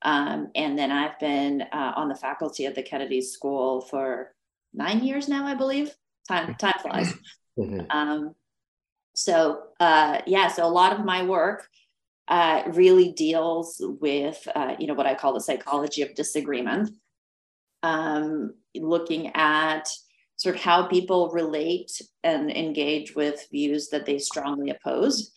Um, 0.02 0.50
and 0.54 0.78
then 0.78 0.92
I've 0.92 1.18
been 1.18 1.62
uh, 1.62 1.92
on 1.96 2.08
the 2.08 2.14
faculty 2.14 2.66
at 2.66 2.74
the 2.74 2.82
Kennedy 2.82 3.20
School 3.20 3.80
for 3.80 4.34
nine 4.72 5.02
years 5.02 5.28
now, 5.28 5.46
I 5.46 5.54
believe. 5.54 5.94
Time, 6.28 6.54
time 6.56 6.74
flies. 6.80 7.14
Mm-hmm. 7.58 7.90
Um, 7.90 8.34
so, 9.14 9.62
uh, 9.80 10.20
yeah, 10.26 10.48
so 10.48 10.64
a 10.64 10.68
lot 10.68 10.92
of 10.92 11.04
my 11.04 11.24
work 11.24 11.68
uh, 12.28 12.62
really 12.68 13.12
deals 13.12 13.80
with, 13.80 14.46
uh, 14.54 14.76
you 14.78 14.86
know, 14.86 14.94
what 14.94 15.06
I 15.06 15.14
call 15.14 15.32
the 15.32 15.40
psychology 15.40 16.02
of 16.02 16.14
disagreement, 16.14 16.90
um, 17.82 18.54
looking 18.76 19.32
at 19.34 19.88
sort 20.36 20.54
of 20.54 20.60
how 20.60 20.86
people 20.86 21.30
relate 21.30 22.00
and 22.22 22.50
engage 22.50 23.16
with 23.16 23.48
views 23.50 23.88
that 23.88 24.06
they 24.06 24.18
strongly 24.18 24.70
oppose, 24.70 25.32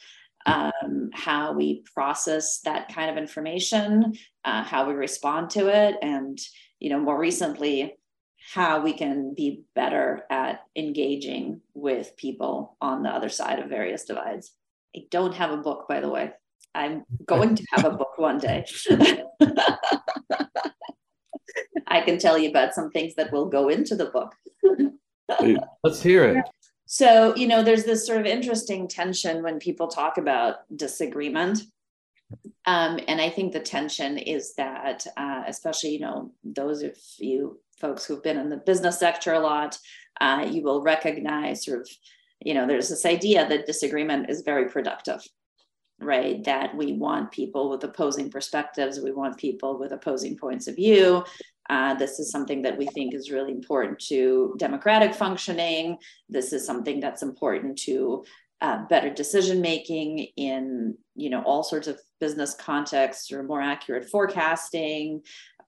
um, 0.45 0.90
how 1.13 1.53
we 1.53 1.83
process 1.93 2.61
that 2.61 2.93
kind 2.93 3.09
of 3.09 3.17
information, 3.17 4.13
uh, 4.45 4.63
how 4.63 4.87
we 4.87 4.93
respond 4.93 5.49
to 5.51 5.67
it, 5.67 5.95
and 6.01 6.37
you 6.79 6.89
know 6.89 6.99
more 6.99 7.19
recently 7.19 7.97
how 8.53 8.81
we 8.81 8.93
can 8.93 9.33
be 9.35 9.63
better 9.75 10.23
at 10.29 10.61
engaging 10.75 11.61
with 11.73 12.17
people 12.17 12.75
on 12.81 13.03
the 13.03 13.09
other 13.09 13.29
side 13.29 13.59
of 13.59 13.69
various 13.69 14.05
divides. 14.05 14.51
I 14.95 15.01
don't 15.11 15.35
have 15.35 15.51
a 15.51 15.57
book, 15.57 15.87
by 15.87 16.01
the 16.01 16.09
way. 16.09 16.31
I'm 16.73 17.03
going 17.25 17.55
to 17.55 17.63
have 17.71 17.85
a 17.85 17.91
book 17.91 18.17
one 18.17 18.39
day. 18.39 18.65
I 21.87 22.01
can 22.01 22.17
tell 22.17 22.37
you 22.37 22.49
about 22.49 22.73
some 22.73 22.89
things 22.91 23.15
that 23.15 23.31
will 23.31 23.47
go 23.47 23.69
into 23.69 23.95
the 23.95 24.05
book. 24.05 24.33
Let's 25.83 26.01
hear 26.01 26.25
it. 26.25 26.45
So, 26.93 27.33
you 27.37 27.47
know, 27.47 27.63
there's 27.63 27.85
this 27.85 28.05
sort 28.05 28.19
of 28.19 28.25
interesting 28.25 28.85
tension 28.85 29.43
when 29.43 29.59
people 29.59 29.87
talk 29.87 30.17
about 30.17 30.57
disagreement. 30.75 31.61
Um, 32.65 32.99
and 33.07 33.21
I 33.21 33.29
think 33.29 33.53
the 33.53 33.61
tension 33.61 34.17
is 34.17 34.55
that, 34.55 35.07
uh, 35.15 35.43
especially, 35.47 35.91
you 35.91 36.01
know, 36.01 36.33
those 36.43 36.81
of 36.81 36.97
you 37.17 37.61
folks 37.79 38.03
who've 38.03 38.21
been 38.21 38.37
in 38.37 38.49
the 38.49 38.57
business 38.57 38.99
sector 38.99 39.31
a 39.31 39.39
lot, 39.39 39.79
uh, 40.19 40.45
you 40.51 40.63
will 40.63 40.81
recognize 40.81 41.63
sort 41.63 41.79
of, 41.79 41.89
you 42.41 42.53
know, 42.53 42.67
there's 42.67 42.89
this 42.89 43.05
idea 43.05 43.47
that 43.47 43.65
disagreement 43.65 44.29
is 44.29 44.41
very 44.41 44.67
productive 44.67 45.25
right? 46.01 46.43
That 46.45 46.75
we 46.75 46.93
want 46.93 47.31
people 47.31 47.69
with 47.69 47.83
opposing 47.83 48.31
perspectives, 48.31 48.99
we 48.99 49.11
want 49.11 49.37
people 49.37 49.77
with 49.77 49.91
opposing 49.91 50.35
points 50.35 50.67
of 50.67 50.75
view. 50.75 51.23
Uh, 51.69 51.93
this 51.93 52.19
is 52.19 52.31
something 52.31 52.61
that 52.63 52.77
we 52.77 52.85
think 52.87 53.13
is 53.13 53.31
really 53.31 53.51
important 53.51 53.99
to 53.99 54.55
democratic 54.57 55.13
functioning. 55.13 55.97
This 56.29 56.53
is 56.53 56.65
something 56.65 56.99
that's 56.99 57.21
important 57.21 57.77
to 57.79 58.25
uh, 58.61 58.85
better 58.89 59.09
decision 59.09 59.61
making 59.61 60.19
in 60.37 60.95
you 61.15 61.29
know 61.29 61.41
all 61.43 61.63
sorts 61.63 61.87
of 61.87 61.99
business 62.19 62.53
contexts 62.53 63.31
or 63.31 63.43
more 63.43 63.61
accurate 63.61 64.09
forecasting, 64.09 65.21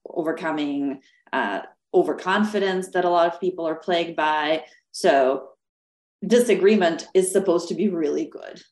overcoming 0.08 1.00
uh, 1.32 1.60
overconfidence 1.92 2.88
that 2.88 3.04
a 3.04 3.10
lot 3.10 3.32
of 3.32 3.40
people 3.40 3.66
are 3.66 3.76
plagued 3.76 4.16
by. 4.16 4.64
So 4.92 5.48
disagreement 6.26 7.08
is 7.14 7.32
supposed 7.32 7.68
to 7.68 7.74
be 7.74 7.88
really 7.88 8.26
good 8.26 8.62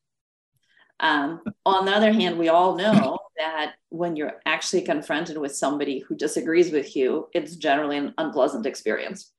um, 1.02 1.40
on 1.66 1.84
the 1.84 1.92
other 1.92 2.12
hand, 2.12 2.38
we 2.38 2.48
all 2.48 2.76
know 2.76 3.18
that 3.36 3.74
when 3.88 4.16
you're 4.16 4.40
actually 4.46 4.82
confronted 4.82 5.38
with 5.38 5.54
somebody 5.54 6.00
who 6.00 6.14
disagrees 6.14 6.70
with 6.70 6.94
you, 6.96 7.28
it's 7.32 7.56
generally 7.56 7.96
an 7.96 8.14
unpleasant 8.18 8.66
experience, 8.66 9.32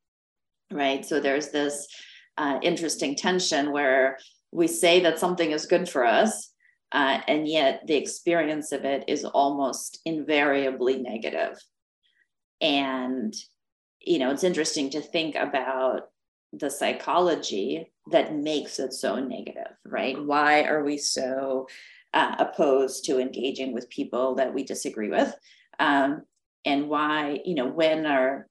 right? 0.72 1.06
So 1.06 1.20
there's 1.20 1.50
this 1.50 1.88
uh, 2.38 2.60
interesting 2.62 3.16
tension 3.16 3.72
where 3.72 4.18
we 4.52 4.68
say 4.68 5.00
that 5.02 5.20
something 5.20 5.52
is 5.52 5.66
good 5.66 5.88
for 5.90 6.06
us, 6.06 6.52
uh, 6.92 7.22
and 7.28 7.48
yet 7.48 7.82
the 7.88 7.96
experience 7.96 8.72
of 8.72 8.86
it 8.86 9.06
is 9.08 9.26
almost 9.26 10.00
invariably 10.06 11.02
negative. 11.02 11.60
And, 12.62 13.34
you 14.00 14.20
know, 14.20 14.32
it's 14.32 14.44
interesting 14.44 14.92
to 14.92 15.02
think 15.02 15.36
about 15.36 16.10
the 16.54 16.70
psychology 16.70 17.92
that 18.12 18.36
makes 18.36 18.80
it 18.80 18.94
so 18.94 19.20
negative, 19.20 19.72
right? 19.86 20.24
Why 20.24 20.64
are 20.64 20.84
we 20.84 20.98
so 20.98 21.68
uh, 22.14 22.36
opposed 22.40 23.06
to 23.06 23.20
engaging 23.20 23.74
with 23.74 23.90
people 23.90 24.36
that 24.36 24.54
we 24.54 24.64
disagree 24.64 25.10
with? 25.10 25.34
Um, 25.80 26.24
and 26.66 26.90
why, 26.90 27.40
you 27.46 27.56
know, 27.56 27.68
when 27.68 28.06
are 28.06 28.48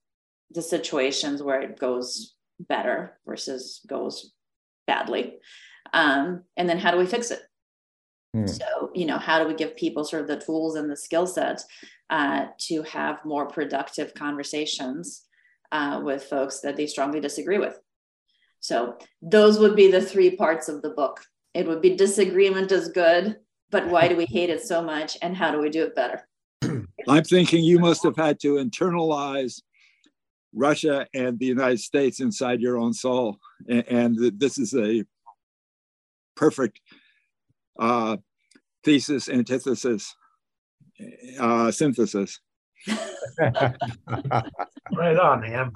the 0.51 0.61
situations 0.61 1.41
where 1.41 1.61
it 1.61 1.79
goes 1.79 2.35
better 2.59 3.19
versus 3.25 3.81
goes 3.87 4.31
badly? 4.85 5.35
Um, 5.93 6.43
and 6.57 6.69
then 6.69 6.79
how 6.79 6.91
do 6.91 6.97
we 6.97 7.05
fix 7.05 7.31
it? 7.31 7.41
Hmm. 8.33 8.47
So, 8.47 8.91
you 8.93 9.05
know, 9.05 9.17
how 9.17 9.39
do 9.39 9.47
we 9.47 9.53
give 9.53 9.75
people 9.75 10.03
sort 10.03 10.23
of 10.23 10.27
the 10.27 10.43
tools 10.43 10.75
and 10.75 10.89
the 10.89 10.97
skill 10.97 11.27
sets 11.27 11.65
uh, 12.09 12.47
to 12.67 12.83
have 12.83 13.25
more 13.25 13.47
productive 13.47 14.13
conversations 14.13 15.23
uh, 15.71 16.01
with 16.03 16.23
folks 16.23 16.59
that 16.61 16.75
they 16.75 16.87
strongly 16.87 17.19
disagree 17.19 17.57
with? 17.57 17.79
So 18.59 18.97
those 19.21 19.59
would 19.59 19.75
be 19.75 19.91
the 19.91 20.01
three 20.01 20.35
parts 20.35 20.69
of 20.69 20.81
the 20.81 20.91
book. 20.91 21.19
It 21.53 21.67
would 21.67 21.81
be 21.81 21.95
disagreement 21.95 22.71
is 22.71 22.87
good, 22.89 23.37
but 23.73 23.87
why 23.87 24.07
do 24.07 24.15
we 24.15 24.25
hate 24.25 24.51
it 24.51 24.61
so 24.61 24.81
much 24.81 25.17
and 25.23 25.35
how 25.35 25.51
do 25.51 25.59
we 25.59 25.69
do 25.69 25.83
it 25.83 25.95
better? 25.95 26.25
I'm 27.09 27.23
thinking 27.23 27.63
you 27.63 27.79
must 27.79 28.03
have 28.03 28.15
had 28.15 28.39
to 28.41 28.55
internalize 28.55 29.61
Russia 30.53 31.07
and 31.15 31.39
the 31.39 31.47
United 31.47 31.79
States 31.79 32.21
inside 32.21 32.61
your 32.61 32.77
own 32.77 32.93
soul. 32.93 33.39
And, 33.67 34.15
this 34.39 34.59
is 34.59 34.75
a 34.75 35.03
perfect 36.35 36.79
uh, 37.79 38.17
thesis, 38.85 39.27
antithesis, 39.27 40.15
uh, 41.39 41.71
synthesis. 41.71 42.39
right 43.39 45.17
on, 45.19 45.41
Ham. 45.41 45.71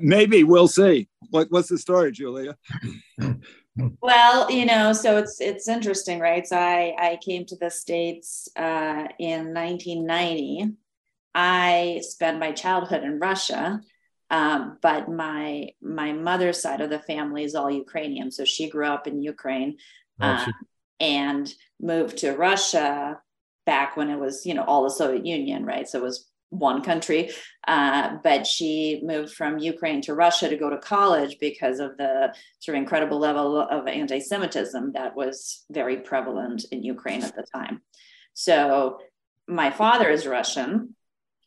Maybe 0.00 0.44
we'll 0.44 0.68
see. 0.68 1.08
What, 1.30 1.48
what's 1.50 1.70
the 1.70 1.78
story, 1.78 2.12
Julia? 2.12 2.56
Well, 4.00 4.50
you 4.50 4.64
know, 4.64 4.92
so 4.92 5.16
it's 5.18 5.40
it's 5.40 5.68
interesting, 5.68 6.18
right? 6.18 6.46
So 6.46 6.56
I 6.56 6.94
I 6.98 7.18
came 7.22 7.44
to 7.46 7.56
the 7.56 7.70
states 7.70 8.48
uh, 8.56 9.08
in 9.18 9.52
1990. 9.52 10.74
I 11.34 12.00
spent 12.02 12.38
my 12.38 12.52
childhood 12.52 13.02
in 13.04 13.18
Russia, 13.18 13.80
um, 14.30 14.78
but 14.80 15.10
my 15.10 15.70
my 15.82 16.12
mother's 16.12 16.62
side 16.62 16.80
of 16.80 16.90
the 16.90 16.98
family 16.98 17.44
is 17.44 17.54
all 17.54 17.70
Ukrainian. 17.70 18.30
So 18.30 18.44
she 18.44 18.70
grew 18.70 18.86
up 18.86 19.06
in 19.06 19.20
Ukraine 19.22 19.76
uh, 20.20 20.46
and 21.00 21.52
moved 21.80 22.18
to 22.18 22.32
Russia 22.32 23.20
back 23.66 23.96
when 23.96 24.08
it 24.08 24.18
was, 24.18 24.46
you 24.46 24.54
know, 24.54 24.64
all 24.64 24.84
the 24.84 24.90
Soviet 24.90 25.26
Union, 25.26 25.66
right? 25.66 25.86
So 25.88 25.98
it 25.98 26.02
was 26.02 26.26
one 26.50 26.82
country, 26.82 27.30
uh, 27.66 28.16
but 28.22 28.46
she 28.46 29.00
moved 29.02 29.34
from 29.34 29.58
Ukraine 29.58 30.00
to 30.02 30.14
Russia 30.14 30.48
to 30.48 30.56
go 30.56 30.70
to 30.70 30.78
college 30.78 31.38
because 31.40 31.80
of 31.80 31.96
the 31.96 32.34
sort 32.60 32.76
of 32.76 32.82
incredible 32.82 33.18
level 33.18 33.60
of 33.60 33.86
anti 33.86 34.20
Semitism 34.20 34.92
that 34.92 35.16
was 35.16 35.64
very 35.70 35.98
prevalent 35.98 36.64
in 36.70 36.82
Ukraine 36.82 37.22
at 37.22 37.34
the 37.34 37.44
time. 37.54 37.82
So 38.34 39.00
my 39.48 39.70
father 39.70 40.08
is 40.08 40.26
Russian, 40.26 40.94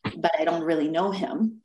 but 0.04 0.32
I 0.38 0.46
don't 0.46 0.64
really 0.64 0.90
know 0.90 1.12
him. 1.12 1.62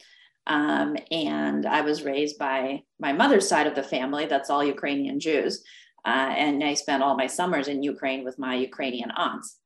Um, 0.47 0.97
and 1.11 1.65
I 1.65 1.81
was 1.81 2.03
raised 2.03 2.39
by 2.39 2.83
my 3.01 3.13
mother's 3.13 3.49
side 3.49 3.67
of 3.67 3.75
the 3.75 3.83
family, 3.83 4.27
that's 4.27 4.51
all 4.51 4.63
Ukrainian 4.63 5.19
Jews. 5.19 5.63
Uh, 6.05 6.35
and 6.37 6.63
I 6.63 6.75
spent 6.75 7.03
all 7.03 7.17
my 7.17 7.27
summers 7.27 7.69
in 7.69 7.83
Ukraine 7.83 8.25
with 8.25 8.39
my 8.39 8.55
Ukrainian 8.55 9.11
aunts. 9.11 9.59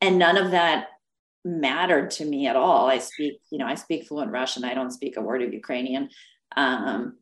And 0.00 0.18
none 0.18 0.36
of 0.36 0.50
that 0.50 0.88
mattered 1.48 2.10
to 2.12 2.24
me 2.24 2.46
at 2.46 2.56
all. 2.56 2.86
I 2.86 2.98
speak, 2.98 3.40
you 3.50 3.58
know, 3.58 3.66
I 3.66 3.74
speak 3.74 4.06
fluent 4.06 4.30
Russian. 4.30 4.64
I 4.64 4.74
don't 4.74 4.92
speak 4.92 5.16
a 5.16 5.22
word 5.22 5.42
of 5.42 5.52
Ukrainian 5.52 6.10
um, 6.56 7.16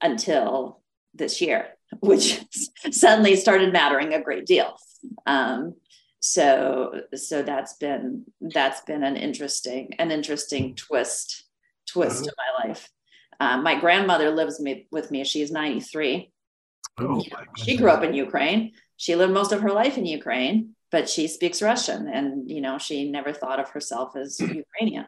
until 0.00 0.80
this 1.14 1.40
year, 1.40 1.68
which 2.00 2.42
suddenly 2.90 3.36
started 3.36 3.72
mattering 3.72 4.14
a 4.14 4.22
great 4.22 4.46
deal. 4.46 4.76
Um, 5.26 5.74
so, 6.20 7.02
so 7.14 7.42
that's 7.42 7.74
been 7.74 8.24
that's 8.40 8.80
been 8.80 9.04
an 9.04 9.16
interesting 9.16 9.90
an 10.00 10.10
interesting 10.10 10.74
twist 10.74 11.44
twist 11.86 12.24
to 12.24 12.32
my 12.36 12.68
life. 12.68 12.90
Um, 13.38 13.62
my 13.62 13.78
grandmother 13.78 14.30
lives 14.30 14.58
me, 14.58 14.88
with 14.90 15.12
me. 15.12 15.22
She's 15.22 15.52
93. 15.52 16.32
Oh, 16.98 17.22
she 17.56 17.76
grew 17.76 17.88
up 17.90 18.02
in 18.02 18.14
Ukraine. 18.14 18.72
She 18.96 19.14
lived 19.14 19.32
most 19.32 19.52
of 19.52 19.60
her 19.60 19.70
life 19.70 19.96
in 19.96 20.06
Ukraine 20.06 20.74
but 20.90 21.08
she 21.08 21.28
speaks 21.28 21.62
Russian 21.62 22.08
and 22.08 22.50
you 22.50 22.60
know 22.60 22.78
she 22.78 23.10
never 23.10 23.32
thought 23.32 23.60
of 23.60 23.70
herself 23.70 24.16
as 24.16 24.40
Ukrainian. 24.40 25.06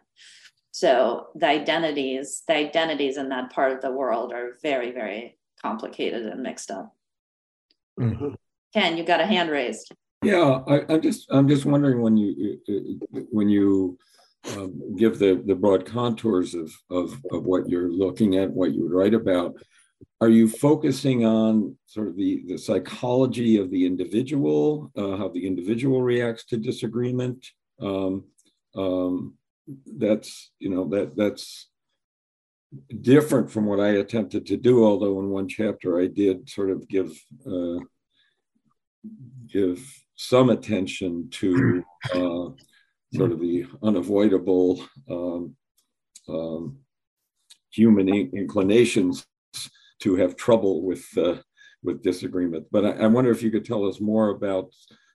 So 0.72 1.28
the 1.34 1.46
identities, 1.46 2.42
the 2.46 2.56
identities 2.56 3.16
in 3.16 3.28
that 3.30 3.52
part 3.52 3.72
of 3.72 3.80
the 3.80 3.90
world 3.90 4.32
are 4.32 4.56
very, 4.62 4.92
very 4.92 5.36
complicated 5.60 6.26
and 6.26 6.42
mixed 6.42 6.70
up. 6.70 6.94
Mm-hmm. 7.98 8.34
Ken, 8.72 8.96
you 8.96 9.04
got 9.04 9.20
a 9.20 9.26
hand 9.26 9.50
raised. 9.50 9.92
Yeah, 10.22 10.60
I, 10.66 10.92
am 10.92 11.00
just 11.00 11.26
I'm 11.30 11.48
just 11.48 11.64
wondering 11.64 12.02
when 12.02 12.16
you 12.16 12.60
when 13.30 13.48
you 13.48 13.98
um, 14.56 14.96
give 14.96 15.18
the 15.18 15.42
the 15.46 15.54
broad 15.54 15.86
contours 15.86 16.54
of, 16.54 16.72
of 16.90 17.18
of 17.32 17.44
what 17.44 17.68
you're 17.68 17.90
looking 17.90 18.36
at, 18.36 18.50
what 18.50 18.72
you 18.72 18.82
would 18.82 18.92
write 18.92 19.14
about. 19.14 19.54
Are 20.20 20.28
you 20.28 20.48
focusing 20.48 21.24
on 21.24 21.76
sort 21.86 22.08
of 22.08 22.16
the, 22.16 22.44
the 22.46 22.58
psychology 22.58 23.56
of 23.56 23.70
the 23.70 23.86
individual, 23.86 24.92
uh, 24.96 25.16
how 25.16 25.28
the 25.28 25.46
individual 25.46 26.02
reacts 26.02 26.44
to 26.46 26.56
disagreement? 26.58 27.46
Um, 27.80 28.24
um, 28.76 29.34
that's 29.86 30.50
you 30.58 30.68
know 30.68 30.88
that 30.88 31.16
that's 31.16 31.68
different 33.00 33.50
from 33.50 33.66
what 33.66 33.80
I 33.80 33.88
attempted 33.88 34.46
to 34.46 34.56
do. 34.56 34.84
Although 34.84 35.20
in 35.20 35.30
one 35.30 35.48
chapter 35.48 36.00
I 36.00 36.06
did 36.06 36.48
sort 36.48 36.70
of 36.70 36.86
give 36.88 37.12
uh, 37.46 37.78
give 39.46 39.82
some 40.16 40.50
attention 40.50 41.30
to 41.30 41.82
uh, 42.14 42.48
sort 43.14 43.32
of 43.32 43.40
the 43.40 43.64
unavoidable 43.82 44.84
um, 45.10 45.56
um, 46.28 46.78
human 47.70 48.08
inclinations 48.08 49.26
to 50.00 50.16
have 50.16 50.36
trouble 50.36 50.82
with 50.82 51.06
uh, 51.16 51.36
with 51.82 52.02
disagreement. 52.02 52.66
But 52.70 52.84
I, 52.84 52.90
I, 52.90 53.06
wonder 53.06 53.30
if 53.30 53.42
you 53.42 53.50
could 53.50 53.64
tell 53.64 53.86
us 53.86 54.00
more 54.00 54.30
about 54.30 54.74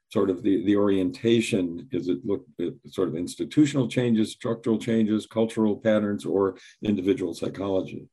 sort 0.09 0.29
of 0.29 0.41
the, 0.43 0.63
the 0.65 0.75
orientation. 0.75 1.87
Is 1.91 2.07
it 2.07 2.25
look 2.25 2.45
at 2.59 2.73
sort 2.87 3.09
of 3.09 3.15
institutional 3.15 3.87
changes, 3.87 4.31
structural 4.31 4.79
changes, 4.79 5.27
cultural 5.27 5.77
patterns, 5.77 6.25
or 6.25 6.57
individual 6.81 7.33
psychology? 7.33 8.07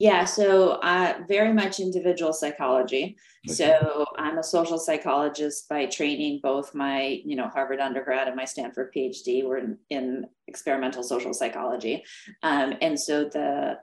Yeah, 0.00 0.24
so 0.24 0.72
uh, 0.82 1.20
very 1.28 1.52
much 1.52 1.78
individual 1.78 2.32
psychology. 2.32 3.16
Okay. 3.46 3.54
So 3.54 4.04
I'm 4.18 4.38
a 4.38 4.42
social 4.42 4.76
psychologist 4.76 5.68
by 5.68 5.86
training. 5.86 6.40
Both 6.42 6.74
my, 6.74 7.20
you 7.24 7.36
know, 7.36 7.48
Harvard 7.48 7.78
undergrad 7.78 8.26
and 8.26 8.36
my 8.36 8.44
Stanford 8.44 8.92
PhD 8.94 9.44
were 9.44 9.58
in, 9.58 9.78
in 9.90 10.26
experimental 10.48 11.04
social 11.04 11.32
psychology, 11.32 12.02
um, 12.42 12.74
and 12.80 12.98
so 12.98 13.24
the 13.24 13.78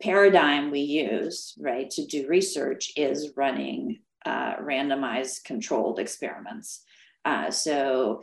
paradigm 0.00 0.70
we 0.70 0.80
use, 0.80 1.54
right, 1.58 1.90
to 1.90 2.06
do 2.06 2.26
research 2.28 2.92
is 2.96 3.32
running 3.36 4.00
uh, 4.26 4.56
randomized 4.56 5.44
controlled 5.44 5.98
experiments. 5.98 6.82
Uh, 7.24 7.50
so, 7.50 8.22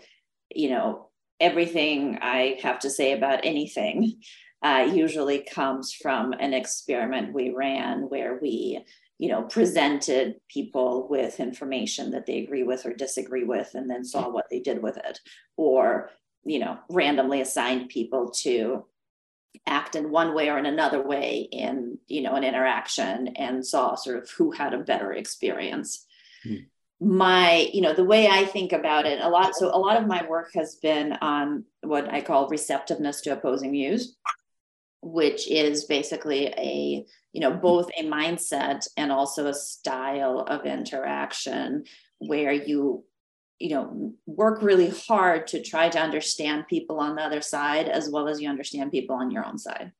you 0.54 0.70
know, 0.70 1.10
everything 1.40 2.18
I 2.22 2.60
have 2.62 2.80
to 2.80 2.90
say 2.90 3.14
about 3.14 3.42
anything 3.44 4.22
uh, 4.64 4.90
usually 4.92 5.40
comes 5.40 5.94
from 5.94 6.34
an 6.34 6.54
experiment 6.54 7.34
we 7.34 7.52
ran 7.52 8.10
where 8.10 8.40
we, 8.42 8.84
you 9.20 9.30
know, 9.30 9.44
presented 9.44 10.36
people 10.50 11.08
with 11.10 11.40
information 11.40 12.12
that 12.12 12.26
they 12.26 12.40
agree 12.40 12.64
with 12.64 12.86
or 12.86 12.94
disagree 12.94 13.44
with, 13.44 13.72
and 13.76 13.90
then 13.90 14.04
saw 14.04 14.30
what 14.30 14.46
they 14.50 14.60
did 14.60 14.82
with 14.82 14.98
it, 14.98 15.20
or 15.58 16.10
you 16.44 16.60
know, 16.60 16.78
randomly 16.90 17.42
assigned 17.42 17.90
people 17.90 18.32
to 18.32 18.86
act 19.66 19.96
in 19.96 20.12
one 20.12 20.34
way 20.34 20.50
or 20.50 20.58
in 20.58 20.66
another 20.66 21.02
way 21.02 21.48
in 21.52 21.98
you 22.08 22.22
know 22.22 22.34
an 22.34 22.44
interaction 22.44 23.30
and 23.36 23.66
saw 23.66 23.96
sort 23.96 24.18
of 24.18 24.30
who 24.32 24.52
had 24.52 24.74
a 24.74 24.80
better 24.80 25.14
experience 25.14 26.06
mm. 26.46 26.66
my 27.00 27.70
you 27.74 27.82
know 27.82 27.94
the 27.94 28.04
way 28.04 28.28
i 28.28 28.46
think 28.46 28.74
about 28.74 29.06
it 29.06 29.20
a 29.22 29.30
lot 29.30 29.56
so 29.56 29.74
a 29.74 29.78
lot 29.78 30.00
of 30.02 30.08
my 30.08 30.26
work 30.28 30.52
has 30.54 30.76
been 30.76 31.14
on 31.22 31.64
what 31.82 32.12
i 32.14 32.22
call 32.22 32.50
receptiveness 32.50 33.22
to 33.22 33.32
opposing 33.32 33.72
views 33.72 34.16
which 35.02 35.50
is 35.50 35.86
basically 35.86 36.48
a 36.48 37.06
you 37.34 37.42
know 37.42 37.52
both 37.52 37.90
a 37.98 38.04
mindset 38.04 38.88
and 38.98 39.12
also 39.12 39.48
a 39.48 39.54
style 39.54 40.40
of 40.42 40.66
interaction 40.66 41.84
where 42.20 42.52
you 42.52 43.04
you 43.60 43.70
know 43.70 44.14
work 44.26 44.62
really 44.62 44.90
hard 44.90 45.48
to 45.48 45.62
try 45.62 45.90
to 45.90 46.00
understand 46.00 46.68
people 46.68 47.00
on 47.00 47.16
the 47.16 47.22
other 47.22 47.42
side 47.42 47.88
as 47.88 48.10
well 48.10 48.28
as 48.28 48.40
you 48.40 48.50
understand 48.50 48.92
people 48.92 49.16
on 49.16 49.32
your 49.32 49.46
own 49.46 49.58
side. 49.58 49.92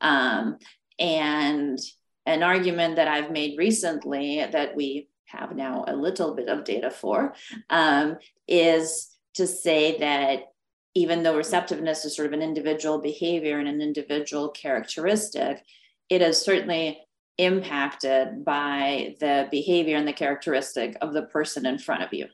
Um, 0.00 0.58
and 0.98 1.78
an 2.26 2.42
argument 2.42 2.96
that 2.96 3.08
i've 3.08 3.30
made 3.30 3.58
recently 3.58 4.44
that 4.50 4.74
we 4.74 5.08
have 5.26 5.54
now 5.54 5.84
a 5.86 5.94
little 5.94 6.34
bit 6.34 6.48
of 6.48 6.64
data 6.64 6.90
for 6.90 7.34
um, 7.70 8.16
is 8.46 9.16
to 9.34 9.46
say 9.46 9.98
that 9.98 10.52
even 10.94 11.22
though 11.22 11.36
receptiveness 11.36 12.04
is 12.04 12.16
sort 12.16 12.26
of 12.26 12.32
an 12.32 12.42
individual 12.42 13.00
behavior 13.00 13.58
and 13.58 13.68
an 13.68 13.80
individual 13.80 14.48
characteristic 14.50 15.62
it 16.08 16.22
is 16.22 16.40
certainly 16.40 17.00
impacted 17.38 18.44
by 18.44 19.14
the 19.20 19.46
behavior 19.50 19.96
and 19.96 20.08
the 20.08 20.12
characteristic 20.12 20.96
of 21.02 21.12
the 21.12 21.22
person 21.22 21.66
in 21.66 21.78
front 21.78 22.02
of 22.02 22.12
you 22.14 22.26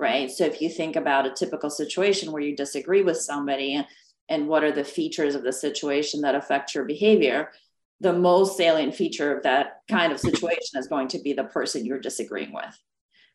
right? 0.00 0.30
So 0.30 0.44
if 0.44 0.60
you 0.62 0.70
think 0.70 0.96
about 0.96 1.26
a 1.26 1.32
typical 1.32 1.70
situation 1.70 2.32
where 2.32 2.42
you 2.42 2.56
disagree 2.56 3.02
with 3.02 3.18
somebody 3.18 3.86
and 4.28 4.48
what 4.48 4.64
are 4.64 4.72
the 4.72 4.84
features 4.84 5.34
of 5.34 5.42
the 5.42 5.52
situation 5.52 6.22
that 6.22 6.34
affect 6.34 6.74
your 6.74 6.84
behavior, 6.84 7.50
the 8.00 8.12
most 8.12 8.56
salient 8.56 8.94
feature 8.94 9.36
of 9.36 9.42
that 9.42 9.80
kind 9.88 10.12
of 10.12 10.18
situation 10.18 10.78
is 10.78 10.88
going 10.88 11.08
to 11.08 11.18
be 11.18 11.34
the 11.34 11.44
person 11.44 11.84
you're 11.84 12.00
disagreeing 12.00 12.52
with, 12.52 12.78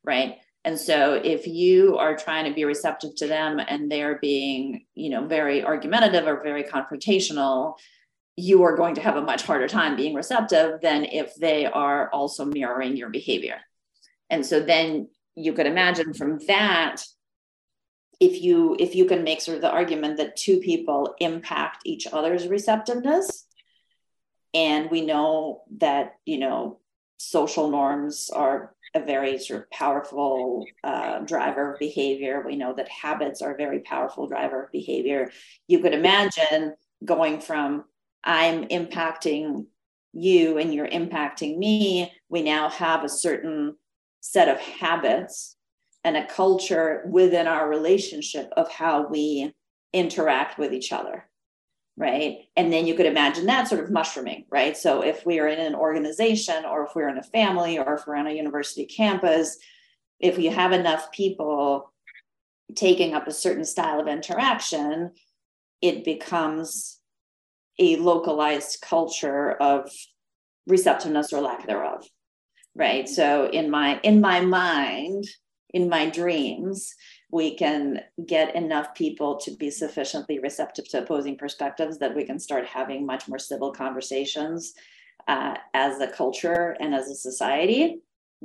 right? 0.04 0.38
And 0.64 0.80
so 0.80 1.22
if 1.24 1.46
you 1.46 1.98
are 2.00 2.18
trying 2.18 2.46
to 2.46 2.54
be 2.54 2.66
receptive 2.66 3.16
to 3.18 3.28
them 3.28 3.60
and 3.60 3.92
they're 3.92 4.18
being, 4.20 4.86
you 4.96 5.12
know, 5.12 5.28
very 5.28 5.64
argumentative 5.64 6.26
or 6.26 6.42
very 6.42 6.64
confrontational, 6.64 7.76
you 8.36 8.64
are 8.64 8.76
going 8.76 8.96
to 8.96 9.02
have 9.02 9.18
a 9.18 9.22
much 9.22 9.44
harder 9.44 9.68
time 9.68 9.96
being 9.96 10.16
receptive 10.16 10.82
than 10.82 11.06
if 11.06 11.36
they 11.36 11.68
are 11.68 12.10
also 12.10 12.46
mirroring 12.46 12.98
your 12.98 13.10
behavior. 13.10 13.58
And 14.32 14.44
so 14.44 14.60
then 14.60 15.10
you 15.36 15.54
could 15.54 15.68
imagine 15.68 16.14
from 16.14 16.40
that 16.48 17.04
if 18.20 18.42
you 18.42 18.76
if 18.80 18.96
you 18.96 19.06
can 19.06 19.24
make 19.24 19.42
sort 19.42 19.56
of 19.56 19.62
the 19.62 19.72
argument 19.72 20.18
that 20.18 20.38
two 20.38 20.60
people 20.60 21.16
impact 21.20 21.80
each 21.86 22.08
other's 22.12 22.48
receptiveness 22.48 23.46
and 24.54 24.90
we 24.90 25.02
know 25.02 25.64
that 25.78 26.14
you 26.26 26.40
know 26.40 26.80
social 27.18 27.70
norms 27.70 28.30
are 28.34 28.74
a 28.94 29.00
very 29.00 29.38
sort 29.38 29.64
of 29.64 29.70
powerful 29.72 30.66
uh, 30.82 31.20
driver 31.20 31.74
of 31.74 31.80
behavior. 31.80 32.42
We 32.46 32.56
know 32.56 32.74
that 32.76 32.88
habits 32.88 33.42
are 33.42 33.54
a 33.54 33.58
very 33.58 33.80
powerful 33.80 34.28
driver 34.28 34.64
of 34.64 34.72
behavior. 34.72 35.32
You 35.68 35.80
could 35.80 35.94
imagine 35.94 36.76
going 37.04 37.40
from 37.40 37.84
i'm 38.24 38.68
impacting 38.70 39.66
you 40.14 40.58
and 40.58 40.74
you're 40.74 40.88
impacting 40.88 41.58
me 41.58 42.12
we 42.30 42.42
now 42.42 42.70
have 42.70 43.04
a 43.04 43.10
certain 43.10 43.76
set 44.26 44.50
of 44.50 44.60
habits 44.60 45.56
and 46.04 46.18
a 46.18 46.26
culture 46.26 47.04
within 47.08 47.46
our 47.46 47.70
relationship 47.70 48.52
of 48.58 48.72
how 48.72 49.08
we 49.08 49.54
interact 49.94 50.58
with 50.58 50.74
each 50.74 50.92
other 50.92 51.30
right? 51.98 52.40
And 52.58 52.74
then 52.74 52.86
you 52.86 52.94
could 52.94 53.06
imagine 53.06 53.46
that 53.46 53.70
sort 53.70 53.82
of 53.82 53.90
mushrooming 53.90 54.46
right? 54.50 54.76
So 54.76 55.02
if 55.02 55.26
we 55.26 55.40
are 55.40 55.48
in 55.48 55.60
an 55.60 55.76
organization 55.76 56.66
or 56.66 56.86
if 56.86 56.96
we're 56.96 57.08
in 57.08 57.20
a 57.20 57.24
family 57.24 57.78
or 57.78 57.94
if 57.94 58.06
we're 58.06 58.18
on 58.18 58.28
a 58.28 58.34
university 58.34 58.86
campus 58.86 59.58
if 60.20 60.40
you 60.40 60.50
have 60.50 60.72
enough 60.72 61.12
people 61.12 61.94
taking 62.74 63.14
up 63.14 63.28
a 63.28 63.32
certain 63.32 63.64
style 63.64 64.00
of 64.00 64.08
interaction 64.08 65.12
it 65.82 66.04
becomes 66.04 67.00
a 67.78 67.96
localized 67.98 68.82
culture 68.82 69.52
of 69.52 69.92
receptiveness 70.66 71.32
or 71.32 71.42
lack 71.42 71.68
thereof 71.68 72.08
right? 72.76 73.08
So 73.08 73.50
in 73.50 73.70
my 73.70 74.00
in 74.04 74.22
my 74.22 74.42
mind 74.42 75.26
in 75.74 75.90
my 75.90 76.10
dreams 76.10 76.94
we 77.32 77.56
can 77.56 78.00
get 78.26 78.56
enough 78.56 78.94
people 78.96 79.38
to 79.38 79.52
be 79.58 79.70
sufficiently 79.70 80.40
receptive 80.40 80.88
to 80.90 81.00
opposing 81.00 81.38
perspectives 81.38 81.98
that 82.00 82.16
we 82.16 82.24
can 82.24 82.40
start 82.40 82.66
having 82.66 83.06
much 83.06 83.28
more 83.28 83.40
civil 83.40 83.72
conversations 83.74 84.74
uh, 85.28 85.56
as 85.74 86.00
a 86.00 86.08
culture 86.08 86.78
and 86.80 86.96
as 86.96 87.10
a 87.10 87.16
society. 87.16 88.00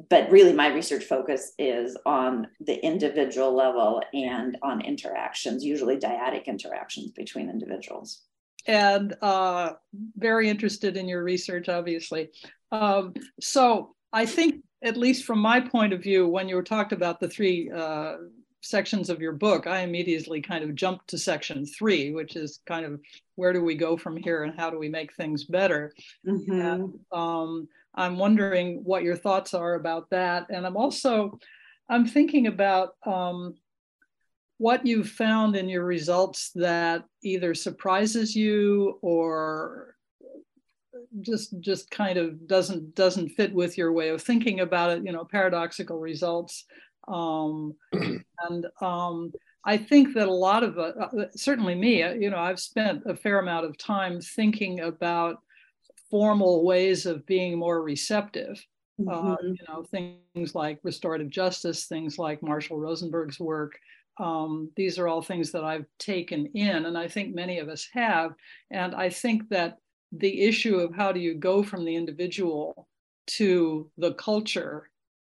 But 0.08 0.30
really 0.30 0.52
my 0.52 0.68
research 0.68 1.04
focus 1.04 1.52
is 1.58 1.96
on 2.06 2.48
the 2.60 2.84
individual 2.84 3.54
level 3.54 4.02
and 4.12 4.56
on 4.62 4.80
interactions 4.80 5.64
usually 5.64 5.96
dyadic 5.96 6.46
interactions 6.46 7.10
between 7.12 7.50
individuals. 7.50 8.22
And 8.66 9.14
uh, 9.20 9.74
very 10.16 10.48
interested 10.48 10.96
in 10.96 11.06
your 11.06 11.22
research 11.22 11.68
obviously. 11.68 12.30
Um, 12.72 13.14
so 13.40 13.94
I 14.12 14.26
think, 14.26 14.64
at 14.82 14.96
least 14.96 15.24
from 15.24 15.38
my 15.38 15.60
point 15.60 15.92
of 15.92 16.02
view, 16.02 16.26
when 16.26 16.48
you 16.48 16.56
were 16.56 16.62
talked 16.62 16.92
about 16.92 17.20
the 17.20 17.28
three 17.28 17.70
uh, 17.70 18.16
sections 18.62 19.10
of 19.10 19.20
your 19.20 19.32
book, 19.32 19.66
I 19.66 19.80
immediately 19.80 20.40
kind 20.40 20.64
of 20.64 20.74
jumped 20.74 21.08
to 21.08 21.18
section 21.18 21.66
three, 21.66 22.12
which 22.12 22.36
is 22.36 22.60
kind 22.66 22.84
of 22.86 23.00
where 23.36 23.52
do 23.52 23.62
we 23.62 23.74
go 23.74 23.96
from 23.96 24.16
here 24.16 24.44
and 24.44 24.58
how 24.58 24.70
do 24.70 24.78
we 24.78 24.88
make 24.88 25.14
things 25.14 25.44
better? 25.44 25.92
Mm-hmm. 26.26 26.60
And, 26.60 26.98
um, 27.12 27.68
I'm 27.94 28.18
wondering 28.18 28.84
what 28.84 29.02
your 29.02 29.16
thoughts 29.16 29.52
are 29.52 29.74
about 29.74 30.10
that. 30.10 30.46
And 30.50 30.64
I'm 30.64 30.76
also, 30.76 31.38
I'm 31.88 32.06
thinking 32.06 32.46
about 32.46 32.94
um, 33.04 33.54
what 34.58 34.86
you've 34.86 35.08
found 35.08 35.56
in 35.56 35.68
your 35.68 35.84
results 35.84 36.50
that 36.54 37.04
either 37.22 37.54
surprises 37.54 38.36
you 38.36 38.98
or 39.02 39.96
just 41.20 41.58
just 41.60 41.90
kind 41.90 42.18
of 42.18 42.46
doesn't 42.46 42.94
doesn't 42.94 43.30
fit 43.30 43.52
with 43.54 43.76
your 43.78 43.92
way 43.92 44.08
of 44.10 44.22
thinking 44.22 44.60
about 44.60 44.90
it 44.90 45.04
you 45.04 45.12
know 45.12 45.24
paradoxical 45.24 45.98
results 45.98 46.64
um, 47.08 47.74
and 47.92 48.66
um, 48.80 49.32
i 49.64 49.76
think 49.76 50.14
that 50.14 50.28
a 50.28 50.32
lot 50.32 50.62
of 50.62 50.78
uh, 50.78 50.92
uh, 51.00 51.24
certainly 51.34 51.74
me 51.74 52.02
uh, 52.02 52.12
you 52.12 52.30
know 52.30 52.38
i've 52.38 52.60
spent 52.60 53.02
a 53.06 53.14
fair 53.14 53.38
amount 53.38 53.66
of 53.66 53.76
time 53.78 54.20
thinking 54.20 54.80
about 54.80 55.38
formal 56.10 56.64
ways 56.64 57.06
of 57.06 57.24
being 57.24 57.56
more 57.56 57.82
receptive. 57.82 58.64
Uh, 59.08 59.36
Mhm. 59.36 59.56
you 59.56 59.64
know, 59.66 59.82
things 59.84 60.54
like 60.54 60.78
restorative 60.82 61.30
justice, 61.30 61.86
things 61.86 62.18
like 62.18 62.42
Marshall 62.42 62.78
Rosenberg's 62.78 63.40
work. 63.40 63.78
Um, 64.18 64.70
these 64.76 64.98
are 64.98 65.08
all 65.08 65.22
things 65.22 65.52
that 65.52 65.64
I've 65.64 65.86
taken 65.98 66.46
in, 66.48 66.84
and 66.84 66.98
I 66.98 67.08
think 67.08 67.34
many 67.34 67.60
of 67.60 67.70
us 67.70 67.88
have. 67.92 68.34
And 68.70 68.94
I 68.94 69.08
think 69.08 69.48
that 69.48 69.78
the 70.12 70.42
issue 70.42 70.76
of 70.78 70.94
how 70.94 71.12
do 71.12 71.20
you 71.20 71.34
go 71.34 71.62
from 71.62 71.84
the 71.84 71.94
individual 71.94 72.88
to 73.26 73.90
the 73.96 74.14
culture 74.14 74.90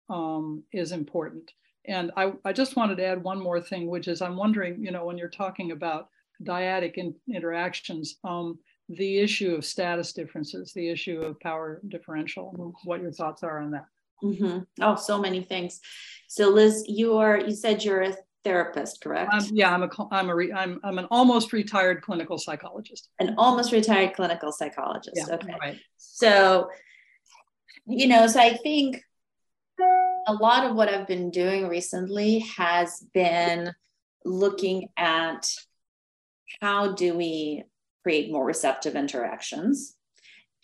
um, 0.08 0.62
is 0.72 0.92
important. 0.92 1.52
And 1.86 2.12
I, 2.16 2.32
I 2.44 2.52
just 2.52 2.76
wanted 2.76 2.96
to 2.96 3.04
add 3.04 3.22
one 3.22 3.40
more 3.40 3.60
thing, 3.60 3.88
which 3.88 4.08
is 4.08 4.22
I'm 4.22 4.36
wondering, 4.36 4.84
you 4.84 4.90
know, 4.90 5.04
when 5.04 5.18
you're 5.18 5.28
talking 5.28 5.72
about 5.72 6.08
dyadic 6.44 6.94
in, 6.94 7.14
interactions, 7.32 8.18
um, 8.24 8.58
the 8.88 9.18
issue 9.18 9.54
of 9.54 9.64
status 9.64 10.12
differences, 10.12 10.72
the 10.72 10.88
issue 10.88 11.20
of 11.20 11.40
power 11.40 11.80
differential, 11.88 12.74
what 12.84 13.02
your 13.02 13.12
thoughts 13.12 13.42
are 13.42 13.60
on 13.60 13.70
that. 13.72 13.86
Mhm. 14.22 14.66
Oh, 14.80 14.96
so 14.96 15.18
many 15.18 15.42
things. 15.42 15.80
So 16.26 16.48
Liz, 16.48 16.84
you 16.88 17.16
are, 17.16 17.38
you 17.38 17.54
said 17.54 17.84
you're 17.84 18.02
a 18.02 18.16
therapist, 18.44 19.00
correct? 19.00 19.30
I'm, 19.32 19.44
yeah, 19.52 19.72
I'm 19.72 19.82
a, 19.82 19.90
I'm 20.10 20.28
a, 20.28 20.34
re, 20.34 20.52
I'm, 20.52 20.80
I'm 20.84 20.98
an 20.98 21.06
almost 21.10 21.52
retired 21.52 22.02
clinical 22.02 22.38
psychologist. 22.38 23.08
An 23.18 23.34
almost 23.38 23.72
retired 23.72 24.14
clinical 24.14 24.52
psychologist. 24.52 25.16
Yeah, 25.16 25.34
okay. 25.34 25.54
right. 25.60 25.78
So, 25.96 26.70
you 27.86 28.06
know, 28.06 28.26
so 28.26 28.40
I 28.40 28.56
think 28.56 29.02
a 30.26 30.34
lot 30.34 30.64
of 30.64 30.76
what 30.76 30.88
I've 30.88 31.06
been 31.06 31.30
doing 31.30 31.68
recently 31.68 32.40
has 32.56 33.04
been 33.14 33.72
looking 34.24 34.88
at 34.96 35.50
how 36.60 36.92
do 36.92 37.16
we 37.16 37.64
create 38.02 38.30
more 38.30 38.44
receptive 38.44 38.94
interactions. 38.94 39.94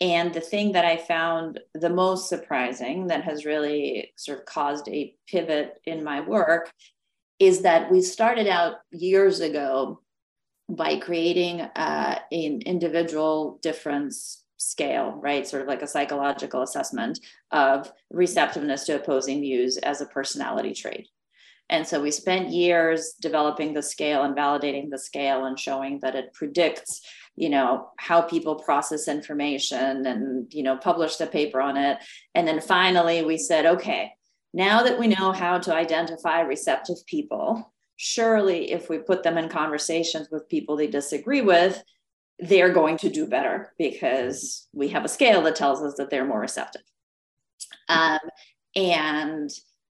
And 0.00 0.34
the 0.34 0.40
thing 0.40 0.72
that 0.72 0.84
I 0.84 0.96
found 0.96 1.60
the 1.72 1.90
most 1.90 2.28
surprising 2.28 3.06
that 3.08 3.22
has 3.24 3.44
really 3.44 4.12
sort 4.16 4.40
of 4.40 4.44
caused 4.44 4.88
a 4.88 5.14
pivot 5.28 5.78
in 5.84 6.02
my 6.02 6.20
work 6.20 6.72
is 7.38 7.62
that 7.62 7.90
we 7.90 8.00
started 8.00 8.46
out 8.46 8.76
years 8.90 9.40
ago 9.40 10.00
by 10.68 10.96
creating 10.96 11.60
uh, 11.60 12.18
an 12.32 12.62
individual 12.62 13.58
difference 13.62 14.44
scale, 14.56 15.18
right? 15.20 15.46
Sort 15.46 15.62
of 15.62 15.68
like 15.68 15.82
a 15.82 15.86
psychological 15.86 16.62
assessment 16.62 17.20
of 17.50 17.92
receptiveness 18.10 18.84
to 18.84 18.96
opposing 18.96 19.40
views 19.40 19.76
as 19.78 20.00
a 20.00 20.06
personality 20.06 20.72
trait. 20.72 21.08
And 21.70 21.86
so 21.86 22.00
we 22.00 22.10
spent 22.10 22.50
years 22.50 23.14
developing 23.20 23.72
the 23.72 23.82
scale 23.82 24.22
and 24.22 24.36
validating 24.36 24.90
the 24.90 24.98
scale 24.98 25.46
and 25.46 25.58
showing 25.58 25.98
that 26.00 26.14
it 26.14 26.34
predicts, 26.34 27.00
you 27.36 27.48
know, 27.48 27.88
how 27.98 28.20
people 28.20 28.56
process 28.56 29.08
information 29.08 30.06
and, 30.06 30.52
you 30.52 30.62
know, 30.62 30.76
published 30.76 31.20
a 31.20 31.26
paper 31.26 31.60
on 31.60 31.76
it. 31.76 31.98
And 32.34 32.46
then 32.46 32.60
finally 32.60 33.22
we 33.22 33.38
said, 33.38 33.64
okay, 33.64 34.12
now 34.54 34.84
that 34.84 34.98
we 34.98 35.08
know 35.08 35.32
how 35.32 35.58
to 35.58 35.74
identify 35.74 36.40
receptive 36.40 37.04
people, 37.06 37.72
surely 37.96 38.70
if 38.70 38.88
we 38.88 38.98
put 38.98 39.24
them 39.24 39.36
in 39.36 39.48
conversations 39.48 40.28
with 40.30 40.48
people 40.48 40.76
they 40.76 40.86
disagree 40.86 41.42
with, 41.42 41.82
they're 42.38 42.72
going 42.72 42.96
to 42.98 43.08
do 43.08 43.26
better 43.26 43.72
because 43.78 44.68
we 44.72 44.88
have 44.88 45.04
a 45.04 45.08
scale 45.08 45.42
that 45.42 45.56
tells 45.56 45.82
us 45.82 45.94
that 45.96 46.08
they're 46.08 46.24
more 46.24 46.40
receptive. 46.40 46.82
Um, 47.88 48.20
and 48.76 49.50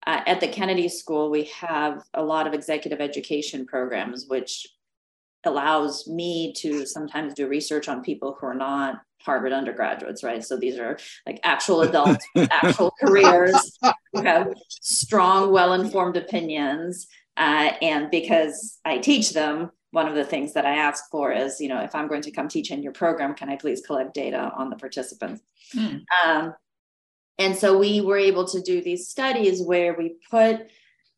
uh, 0.07 0.23
at 0.27 0.41
the 0.41 0.49
Kennedy 0.49 0.89
School, 0.89 1.31
we 1.31 1.45
have 1.61 2.03
a 2.15 2.23
lot 2.23 2.47
of 2.47 2.55
executive 2.55 3.01
education 3.01 3.67
programs, 3.67 4.25
which 4.27 4.67
allows 5.45 6.09
me 6.09 6.55
to 6.55 6.87
sometimes 6.87 7.35
do 7.35 7.47
research 7.47 7.89
on 7.89 8.03
people 8.03 8.37
who 8.41 8.47
are 8.47 8.55
not 8.55 8.97
Harvard 9.21 9.53
undergraduates, 9.53 10.23
right? 10.23 10.45
So 10.45 10.57
these 10.57 10.79
are 10.79 10.99
like 11.27 11.41
actual 11.43 11.83
adults 11.83 12.25
with 12.35 12.49
actual 12.53 12.93
careers 13.01 13.79
who 14.13 14.23
have 14.23 14.55
strong, 14.69 15.51
well 15.51 15.73
informed 15.73 16.17
opinions. 16.17 17.07
Uh, 17.37 17.73
and 17.83 18.11
because 18.11 18.79
I 18.85 18.99
teach 18.99 19.33
them, 19.33 19.71
one 19.91 20.09
of 20.09 20.15
the 20.15 20.25
things 20.25 20.53
that 20.53 20.67
I 20.67 20.77
ask 20.77 21.11
for 21.11 21.33
is, 21.33 21.61
you 21.61 21.69
know, 21.69 21.81
if 21.81 21.95
I'm 21.95 22.09
going 22.09 22.23
to 22.23 22.31
come 22.31 22.49
teach 22.49 22.71
in 22.71 22.83
your 22.83 22.93
program, 22.93 23.35
can 23.35 23.49
I 23.49 23.57
please 23.57 23.81
collect 23.81 24.15
data 24.15 24.53
on 24.57 24.69
the 24.69 24.77
participants? 24.77 25.43
Hmm. 25.73 25.97
Um, 26.25 26.55
and 27.39 27.57
so 27.57 27.79
we 27.79 28.01
were 28.01 28.19
able 28.19 28.47
to 28.49 28.61
do 28.61 28.83
these 28.83 29.09
studies 29.09 29.63
where 29.63 29.95
we 29.95 30.17
put 30.31 30.69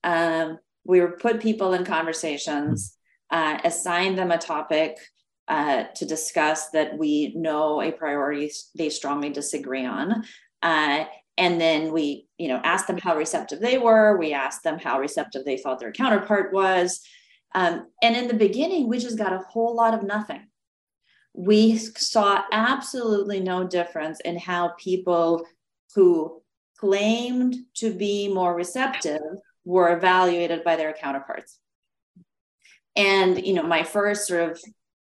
um, 0.04 0.58
we 0.84 1.00
were 1.00 1.12
put 1.12 1.40
people 1.40 1.74
in 1.74 1.84
conversations, 1.84 2.96
uh, 3.30 3.58
assign 3.64 4.14
them 4.14 4.30
a 4.30 4.38
topic 4.38 4.96
uh, 5.48 5.84
to 5.96 6.04
discuss 6.04 6.70
that 6.70 6.96
we 6.98 7.32
know 7.34 7.80
a 7.80 7.90
priori 7.90 8.50
they 8.76 8.90
strongly 8.90 9.30
disagree 9.30 9.86
on. 9.86 10.24
Uh, 10.62 11.04
and 11.38 11.60
then 11.60 11.92
we, 11.92 12.26
you 12.36 12.48
know, 12.48 12.60
asked 12.64 12.88
them 12.88 12.98
how 12.98 13.16
receptive 13.16 13.60
they 13.60 13.78
were. 13.78 14.18
We 14.18 14.32
asked 14.32 14.64
them 14.64 14.78
how 14.78 14.98
receptive 14.98 15.44
they 15.44 15.56
thought 15.56 15.78
their 15.78 15.92
counterpart 15.92 16.52
was. 16.52 17.00
Um, 17.54 17.86
and 18.02 18.16
in 18.16 18.28
the 18.28 18.34
beginning, 18.34 18.88
we 18.88 18.98
just 18.98 19.16
got 19.16 19.32
a 19.32 19.38
whole 19.38 19.74
lot 19.74 19.94
of 19.94 20.02
nothing. 20.02 20.46
We 21.32 21.76
saw 21.76 22.42
absolutely 22.50 23.40
no 23.40 23.64
difference 23.64 24.20
in 24.20 24.36
how 24.36 24.74
people 24.78 25.46
who 25.94 26.42
claimed 26.78 27.56
to 27.74 27.92
be 27.92 28.28
more 28.28 28.54
receptive 28.54 29.22
were 29.64 29.96
evaluated 29.96 30.64
by 30.64 30.76
their 30.76 30.92
counterparts. 30.92 31.58
And, 32.96 33.46
you 33.46 33.54
know, 33.54 33.62
my 33.62 33.84
first 33.84 34.26
sort 34.26 34.50
of 34.50 34.60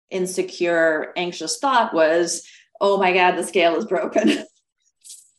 insecure, 0.10 1.14
anxious 1.16 1.60
thought 1.60 1.94
was, 1.94 2.48
oh 2.80 2.98
my 2.98 3.14
God, 3.14 3.36
the 3.36 3.44
scale 3.44 3.76
is 3.76 3.86
broken. 3.86 4.46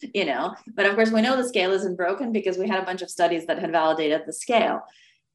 you 0.15 0.25
know, 0.25 0.55
but 0.75 0.87
of 0.87 0.95
course, 0.95 1.11
we 1.11 1.23
know 1.23 1.37
the 1.37 1.49
scale 1.49 1.73
isn't 1.73 1.97
broken 1.97 2.33
because 2.33 2.57
we 2.57 2.69
had 2.69 2.83
a 2.83 2.87
bunch 2.87 3.03
of 3.03 3.11
studies 3.11 3.47
that 3.47 3.59
had 3.59 3.73
validated 3.73 4.23
the 4.27 4.33
scale. 4.33 4.83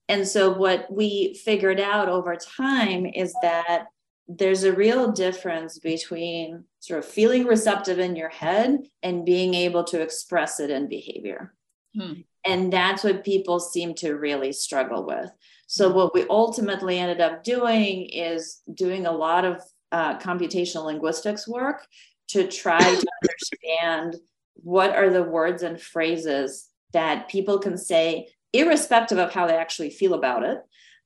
And 0.10 0.28
so, 0.28 0.52
what 0.54 0.92
we 0.92 1.34
figured 1.46 1.80
out 1.80 2.10
over 2.10 2.36
time 2.36 3.06
is 3.06 3.34
that 3.42 3.86
there's 4.28 4.64
a 4.64 4.74
real 4.74 5.12
difference 5.12 5.80
between 5.80 6.64
sort 6.80 7.00
of 7.00 7.06
feeling 7.06 7.46
receptive 7.46 8.00
in 8.00 8.16
your 8.16 8.30
head 8.30 8.80
and 9.02 9.26
being 9.26 9.54
able 9.54 9.84
to 9.86 10.02
express 10.02 10.60
it 10.60 10.70
in 10.70 10.88
behavior. 10.88 11.54
Hmm. 11.98 12.22
And 12.46 12.72
that's 12.72 13.04
what 13.04 13.24
people 13.24 13.60
seem 13.60 13.94
to 13.96 14.14
really 14.14 14.52
struggle 14.54 15.06
with. 15.06 15.30
So, 15.68 15.92
what 15.92 16.14
we 16.14 16.26
ultimately 16.30 17.00
ended 17.00 17.22
up 17.22 17.44
doing 17.44 18.06
is 18.06 18.62
doing 18.74 19.06
a 19.06 19.12
lot 19.12 19.46
of 19.46 19.62
uh, 19.92 20.18
computational 20.20 20.86
linguistics 20.86 21.48
work 21.48 21.86
to 22.30 22.48
try 22.48 22.80
to 22.80 23.08
understand 23.24 24.16
what 24.56 24.96
are 24.96 25.10
the 25.10 25.24
words 25.24 25.64
and 25.64 25.80
phrases 25.80 26.70
that 26.94 27.28
people 27.28 27.60
can 27.60 27.78
say, 27.78 28.28
irrespective 28.54 29.18
of 29.18 29.34
how 29.34 29.48
they 29.48 29.58
actually 29.58 29.90
feel 29.90 30.14
about 30.14 30.44
it, 30.44 30.60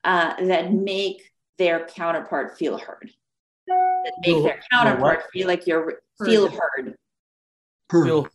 uh, 0.04 0.34
that 0.46 0.74
make 0.74 1.32
their 1.58 1.86
counterpart 1.88 2.58
feel 2.58 2.78
heard, 2.78 3.10
that 3.67 4.13
make 4.20 4.43
their 4.43 4.60
counterpart 4.72 5.24
feel 5.32 5.48
like 5.48 5.65
you're 5.65 6.02
feel 6.24 6.50
heard. 6.50 6.96
Feel 7.89 8.28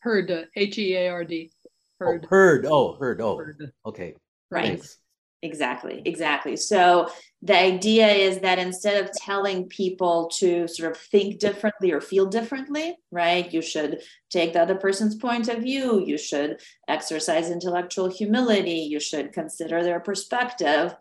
Heard, 0.00 0.30
uh, 0.30 0.42
H 0.54 0.78
E 0.78 0.94
A 0.94 1.08
R 1.08 1.24
D. 1.24 1.50
Heard. 1.98 2.26
heard. 2.30 2.66
Oh, 2.66 2.94
heard. 2.94 3.20
Oh, 3.20 3.44
okay. 3.86 4.14
Right. 4.50 4.66
Thanks. 4.66 4.98
Exactly, 5.46 6.02
exactly. 6.04 6.56
So 6.56 7.08
the 7.40 7.56
idea 7.56 8.08
is 8.08 8.40
that 8.40 8.58
instead 8.58 9.04
of 9.04 9.12
telling 9.12 9.68
people 9.68 10.28
to 10.38 10.66
sort 10.66 10.90
of 10.90 10.98
think 10.98 11.38
differently 11.38 11.92
or 11.92 12.00
feel 12.00 12.26
differently, 12.26 12.96
right, 13.12 13.52
you 13.54 13.62
should 13.62 14.00
take 14.28 14.52
the 14.52 14.62
other 14.62 14.74
person's 14.74 15.14
point 15.14 15.48
of 15.48 15.62
view, 15.62 16.04
you 16.04 16.18
should 16.18 16.60
exercise 16.88 17.48
intellectual 17.48 18.10
humility, 18.10 18.80
you 18.90 18.98
should 18.98 19.32
consider 19.32 19.84
their 19.84 20.00
perspective. 20.00 20.96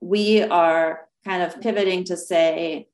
We 0.00 0.42
are 0.42 1.06
kind 1.24 1.44
of 1.44 1.60
pivoting 1.60 2.02
to 2.04 2.16
say, 2.16 2.88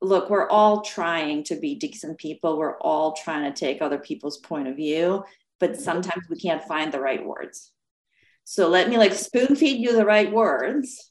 look, 0.00 0.30
we're 0.30 0.48
all 0.48 0.80
trying 0.80 1.44
to 1.44 1.54
be 1.54 1.76
decent 1.76 2.18
people, 2.18 2.58
we're 2.58 2.78
all 2.80 3.12
trying 3.12 3.44
to 3.44 3.56
take 3.56 3.80
other 3.80 3.98
people's 3.98 4.38
point 4.38 4.66
of 4.66 4.74
view, 4.74 5.22
but 5.60 5.72
mm-hmm. 5.72 5.82
sometimes 5.82 6.24
we 6.28 6.36
can't 6.36 6.64
find 6.64 6.90
the 6.90 7.00
right 7.00 7.24
words. 7.24 7.70
So 8.44 8.68
let 8.68 8.88
me 8.88 8.98
like 8.98 9.14
spoon 9.14 9.56
feed 9.56 9.80
you 9.80 9.92
the 9.92 10.04
right 10.04 10.32
words 10.32 11.10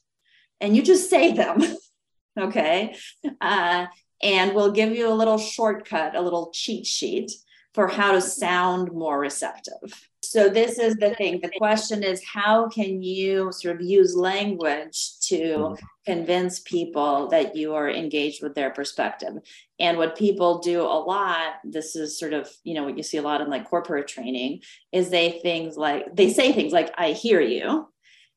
and 0.60 0.76
you 0.76 0.82
just 0.82 1.10
say 1.10 1.32
them. 1.32 1.60
okay. 2.38 2.96
Uh, 3.40 3.86
and 4.22 4.54
we'll 4.54 4.72
give 4.72 4.92
you 4.92 5.08
a 5.08 5.14
little 5.14 5.38
shortcut, 5.38 6.14
a 6.14 6.20
little 6.20 6.50
cheat 6.54 6.86
sheet 6.86 7.32
for 7.74 7.88
how 7.88 8.12
to 8.12 8.20
sound 8.20 8.92
more 8.92 9.18
receptive. 9.18 10.08
So, 10.22 10.48
this 10.48 10.78
is 10.78 10.94
the 10.96 11.14
thing. 11.14 11.40
The 11.40 11.50
question 11.58 12.02
is 12.02 12.22
how 12.24 12.68
can 12.68 13.02
you 13.02 13.50
sort 13.52 13.76
of 13.76 13.82
use 13.82 14.14
language 14.14 15.18
to 15.28 15.76
convince 16.06 16.60
people 16.60 17.28
that 17.28 17.56
you 17.56 17.74
are 17.74 17.90
engaged 17.90 18.42
with 18.42 18.54
their 18.54 18.70
perspective? 18.70 19.34
And 19.80 19.98
what 19.98 20.16
people 20.16 20.58
do 20.60 20.82
a 20.82 21.00
lot, 21.00 21.54
this 21.64 21.96
is 21.96 22.18
sort 22.18 22.34
of, 22.34 22.48
you 22.62 22.74
know, 22.74 22.84
what 22.84 22.96
you 22.96 23.02
see 23.02 23.18
a 23.18 23.22
lot 23.22 23.40
in 23.40 23.50
like 23.50 23.68
corporate 23.68 24.06
training, 24.08 24.60
is 24.92 25.10
they 25.10 25.40
things 25.42 25.76
like, 25.76 26.14
they 26.14 26.32
say 26.32 26.52
things 26.52 26.72
like, 26.72 26.92
I 26.96 27.12
hear 27.12 27.40
you, 27.40 27.88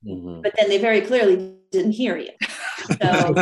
Mhm. 0.06 0.44
but 0.44 0.54
then 0.58 0.70
they 0.70 0.78
very 0.78 1.02
clearly 1.02 1.56
didn't 1.72 1.94
hear 1.94 2.18
you. 2.18 2.30
So, 3.02 3.36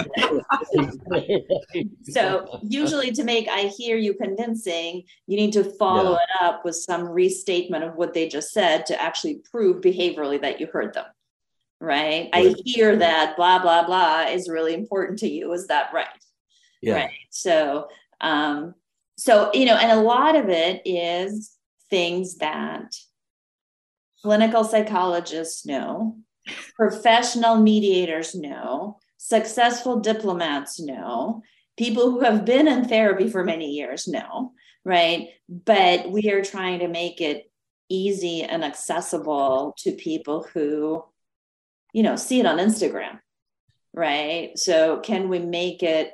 so 2.04 2.60
usually 2.63 3.12
to 3.12 3.24
make 3.24 3.48
I 3.50 3.72
hear 3.78 3.98
you 3.98 4.13
convincing, 4.13 5.04
you 5.28 5.38
need 5.38 5.54
to 5.54 5.63
follow 5.63 6.12
yeah. 6.12 6.17
it 6.17 6.43
up 6.43 6.65
with 6.65 6.76
some 6.76 7.08
restatement 7.08 7.84
of 7.84 7.96
what 7.96 8.13
they 8.13 8.28
just 8.28 8.52
said 8.52 8.86
to 8.88 9.02
actually 9.02 9.41
prove 9.52 9.82
behaviorally 9.82 10.41
that 10.41 10.60
you 10.60 10.67
heard 10.67 10.93
them. 10.93 11.06
Right? 11.80 12.30
right. 12.34 12.56
I 12.56 12.56
hear 12.63 12.96
that 12.98 13.36
blah 13.36 13.60
blah 13.60 13.86
blah 13.86 14.22
is 14.30 14.50
really 14.50 14.74
important 14.74 15.19
to 15.19 15.30
you. 15.30 15.52
Is 15.54 15.67
that 15.67 15.93
right? 15.93 16.08
Yeah. 16.82 16.96
Right. 16.96 17.12
So 17.30 17.88
um 18.22 18.76
so 19.17 19.52
you 19.54 19.65
know, 19.65 19.76
and 19.76 19.91
a 19.91 20.02
lot 20.02 20.36
of 20.36 20.50
it 20.50 20.82
is 20.86 21.58
things 21.89 22.38
that 22.38 22.96
clinical 24.22 24.63
psychologists 24.63 25.65
know, 25.65 26.17
professional 26.76 27.58
mediators 27.58 28.34
know, 28.34 28.98
successful 29.23 30.01
diplomats 30.01 30.81
know, 30.81 31.41
people 31.77 32.12
who 32.12 32.19
have 32.19 32.43
been 32.43 32.67
in 32.67 32.83
therapy 32.83 33.29
for 33.29 33.41
many 33.45 33.71
years 33.71 34.05
know, 34.05 34.51
right? 34.83 35.29
But 35.47 36.12
we 36.12 36.29
are 36.29 36.43
trying 36.43 36.79
to 36.79 36.89
make 36.89 37.21
it 37.21 37.49
easy 37.88 38.43
and 38.43 38.65
accessible 38.65 39.75
to 39.77 39.93
people 39.93 40.45
who, 40.53 41.05
you 41.93 42.03
know, 42.03 42.17
see 42.17 42.41
it 42.41 42.45
on 42.45 42.57
Instagram, 42.57 43.19
right? 43.93 44.51
So, 44.59 44.99
can 44.99 45.29
we 45.29 45.39
make 45.39 45.83
it 45.83 46.12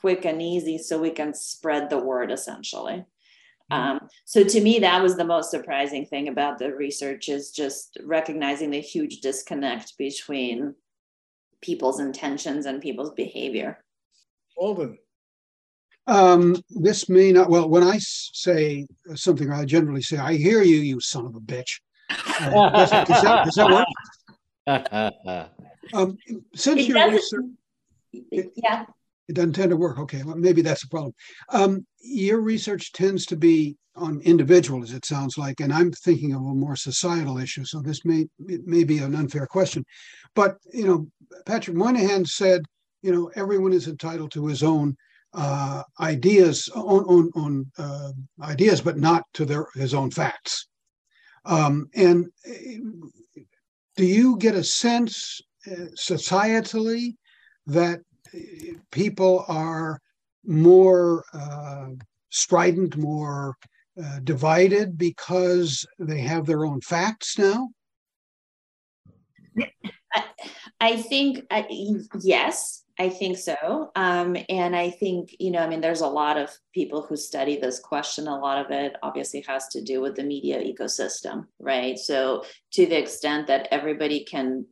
quick 0.00 0.24
and 0.24 0.40
easy 0.40 0.78
so 0.78 1.00
we 1.00 1.10
can 1.10 1.34
spread 1.34 1.90
the 1.90 1.98
word 1.98 2.30
essentially? 2.30 3.04
Mm-hmm. 3.72 3.74
Um, 3.74 4.08
so 4.26 4.44
to 4.44 4.60
me, 4.60 4.78
that 4.78 5.02
was 5.02 5.16
the 5.16 5.24
most 5.24 5.50
surprising 5.50 6.06
thing 6.06 6.28
about 6.28 6.58
the 6.58 6.72
research 6.72 7.28
is 7.28 7.50
just 7.50 7.98
recognizing 8.04 8.70
the 8.70 8.80
huge 8.80 9.22
disconnect 9.22 9.98
between 9.98 10.76
people's 11.64 11.98
intentions 11.98 12.66
and 12.66 12.82
people's 12.82 13.12
behavior. 13.12 13.82
Alden. 14.56 14.98
Um, 16.06 16.62
this 16.68 17.08
may 17.08 17.32
not, 17.32 17.48
well, 17.48 17.68
when 17.68 17.82
I 17.82 17.96
say 17.98 18.86
something, 19.14 19.50
I 19.50 19.64
generally 19.64 20.02
say, 20.02 20.18
I 20.18 20.34
hear 20.34 20.62
you, 20.62 20.76
you 20.76 21.00
son 21.00 21.24
of 21.24 21.34
a 21.34 21.40
bitch. 21.40 21.80
Uh, 22.10 22.70
does, 22.70 22.90
that, 22.90 23.08
does, 23.08 23.22
that, 23.22 23.44
does 23.46 23.54
that 23.54 23.70
work? 23.70 23.86
um, 25.94 26.18
since 26.54 26.80
it 26.80 26.88
you're 26.88 27.10
research, 27.10 27.44
it, 28.12 28.52
yeah. 28.56 28.84
It 29.28 29.34
doesn't 29.34 29.54
tend 29.54 29.70
to 29.70 29.76
work. 29.76 29.98
Okay, 29.98 30.22
well, 30.22 30.36
maybe 30.36 30.62
that's 30.62 30.84
a 30.84 30.88
problem. 30.88 31.14
Um, 31.50 31.86
your 32.00 32.40
research 32.40 32.92
tends 32.92 33.26
to 33.26 33.36
be 33.36 33.76
on 33.96 34.20
individuals, 34.22 34.92
it 34.92 35.04
sounds 35.04 35.38
like, 35.38 35.60
and 35.60 35.72
I'm 35.72 35.92
thinking 35.92 36.34
of 36.34 36.40
a 36.40 36.54
more 36.54 36.76
societal 36.76 37.38
issue. 37.38 37.64
So 37.64 37.80
this 37.80 38.04
may 38.04 38.26
it 38.48 38.66
may 38.66 38.84
be 38.84 38.98
an 38.98 39.14
unfair 39.14 39.46
question, 39.46 39.84
but 40.34 40.56
you 40.72 40.86
know, 40.86 41.06
Patrick 41.46 41.76
Moynihan 41.76 42.24
said, 42.24 42.62
you 43.02 43.12
know, 43.12 43.30
everyone 43.36 43.72
is 43.72 43.86
entitled 43.86 44.32
to 44.32 44.46
his 44.46 44.62
own 44.62 44.96
uh, 45.32 45.82
ideas, 46.00 46.68
on, 46.74 47.04
on, 47.04 47.30
on 47.34 47.70
uh, 47.78 48.10
ideas, 48.42 48.80
but 48.80 48.98
not 48.98 49.24
to 49.34 49.44
their 49.44 49.66
his 49.74 49.94
own 49.94 50.10
facts. 50.10 50.68
Um, 51.44 51.88
and 51.94 52.26
uh, 52.48 53.40
do 53.96 54.04
you 54.04 54.36
get 54.38 54.54
a 54.54 54.64
sense 54.64 55.40
uh, 55.70 55.86
societally 55.96 57.14
that 57.66 58.00
people 58.90 59.44
are 59.48 60.00
more 60.44 61.24
uh, 61.32 61.88
strident, 62.30 62.96
more 62.96 63.56
uh, 64.02 64.20
divided 64.24 64.98
because 64.98 65.86
they 65.98 66.20
have 66.20 66.46
their 66.46 66.64
own 66.64 66.80
facts 66.80 67.38
now? 67.38 67.70
I, 70.12 70.24
I 70.80 70.96
think 70.96 71.44
uh, 71.50 71.62
yes, 72.20 72.84
I 72.98 73.08
think 73.08 73.38
so. 73.38 73.90
Um, 73.96 74.36
and 74.48 74.76
I 74.76 74.90
think, 74.90 75.34
you 75.40 75.50
know, 75.50 75.58
I 75.58 75.68
mean, 75.68 75.80
there's 75.80 76.00
a 76.00 76.06
lot 76.06 76.36
of 76.36 76.50
people 76.72 77.02
who 77.02 77.16
study 77.16 77.58
this 77.58 77.80
question. 77.80 78.28
A 78.28 78.38
lot 78.38 78.64
of 78.64 78.70
it 78.70 78.94
obviously 79.02 79.44
has 79.48 79.66
to 79.68 79.82
do 79.82 80.00
with 80.00 80.14
the 80.14 80.22
media 80.22 80.60
ecosystem, 80.60 81.46
right? 81.58 81.98
So, 81.98 82.44
to 82.72 82.86
the 82.86 82.98
extent 82.98 83.48
that 83.48 83.66
everybody 83.72 84.24
can 84.24 84.66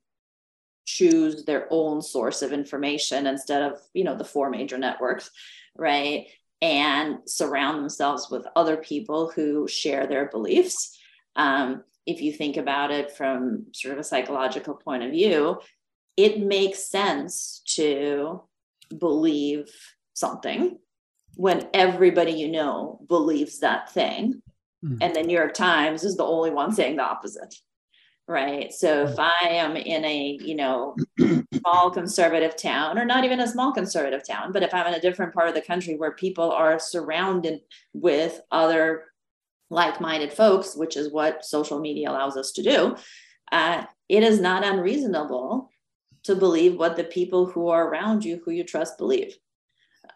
choose 0.97 1.45
their 1.45 1.67
own 1.71 2.03
source 2.03 2.43
of 2.43 2.53
information 2.53 3.27
instead 3.27 3.63
of 3.63 3.79
you 3.95 4.05
know 4.05 4.17
the 4.17 4.25
four 4.25 4.51
major 4.51 4.79
networks 4.79 5.31
right? 5.77 6.27
And 6.61 7.19
surround 7.27 7.79
themselves 7.79 8.29
with 8.31 8.47
other 8.55 8.77
people 8.77 9.33
who 9.35 9.67
share 9.67 10.07
their 10.07 10.29
beliefs. 10.29 10.97
Um, 11.35 11.83
if 12.07 12.21
you 12.21 12.33
think 12.33 12.57
about 12.57 12.91
it 12.91 13.13
from 13.13 13.67
sort 13.73 13.95
of 13.95 14.01
a 14.01 14.05
psychological 14.05 14.75
point 14.75 15.03
of 15.03 15.13
view 15.13 15.59
it 16.19 16.41
makes 16.41 16.91
sense 16.91 17.63
to 17.65 18.43
believe 18.99 19.71
something 20.13 20.79
when 21.37 21.67
everybody 21.73 22.33
you 22.33 22.49
know 22.51 23.01
believes 23.09 23.61
that 23.61 23.91
thing. 23.91 24.43
Mm. 24.85 24.99
and 25.01 25.15
the 25.15 25.23
new 25.23 25.39
york 25.39 25.55
times 25.55 26.03
is 26.03 26.17
the 26.17 26.25
only 26.25 26.51
one 26.51 26.73
saying 26.73 26.97
the 26.97 27.05
opposite 27.05 27.55
right? 28.29 28.73
So 28.73 29.05
if 29.05 29.19
i 29.19 29.37
am 29.43 29.77
in 29.77 30.05
a 30.05 30.39
you 30.41 30.55
know 30.55 30.97
small 31.55 31.91
conservative 31.91 32.57
town 32.57 32.99
or 32.99 33.05
not 33.05 33.25
even 33.25 33.41
a 33.41 33.49
small 33.49 33.73
conservative 33.73 34.27
town 34.27 34.53
but 34.53 34.63
if 34.63 34.73
i'm 34.73 34.87
in 34.87 34.95
a 34.95 35.01
different 35.01 35.35
part 35.35 35.49
of 35.49 35.55
the 35.55 35.61
country 35.63 35.97
where 35.97 36.13
people 36.13 36.51
are 36.51 36.79
surrounded 36.79 37.61
with 37.93 38.41
other 38.51 39.05
like-minded 39.71 40.33
folks 40.33 40.77
which 40.77 40.97
is 40.97 41.13
what 41.13 41.45
social 41.45 41.81
media 41.81 42.11
allows 42.11 42.37
us 42.37 42.53
to 42.53 42.63
do 42.63 42.97
uh, 43.51 43.85
it 44.09 44.23
is 44.23 44.41
not 44.41 44.65
unreasonable 44.65 45.71
to 46.23 46.35
believe 46.35 46.79
what 46.79 46.97
the 46.97 47.05
people 47.05 47.47
who 47.47 47.69
are 47.69 47.89
around 47.89 48.25
you 48.25 48.41
who 48.45 48.51
you 48.51 48.65
trust 48.65 48.99
believe. 48.99 49.37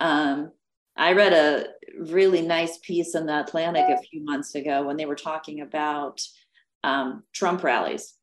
Um, 0.01 0.53
i 0.97 1.12
read 1.12 1.33
a 1.33 1.66
really 2.11 2.42
nice 2.42 2.79
piece 2.79 3.14
in 3.14 3.27
the 3.27 3.40
atlantic 3.40 3.85
a 3.88 4.03
few 4.03 4.25
months 4.25 4.55
ago 4.55 4.83
when 4.83 4.97
they 4.97 5.07
were 5.07 5.14
talking 5.14 5.61
about 5.61 6.21
um, 6.85 7.23
Trump 7.33 7.62
rallies. 7.62 8.15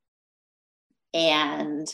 And 1.14 1.88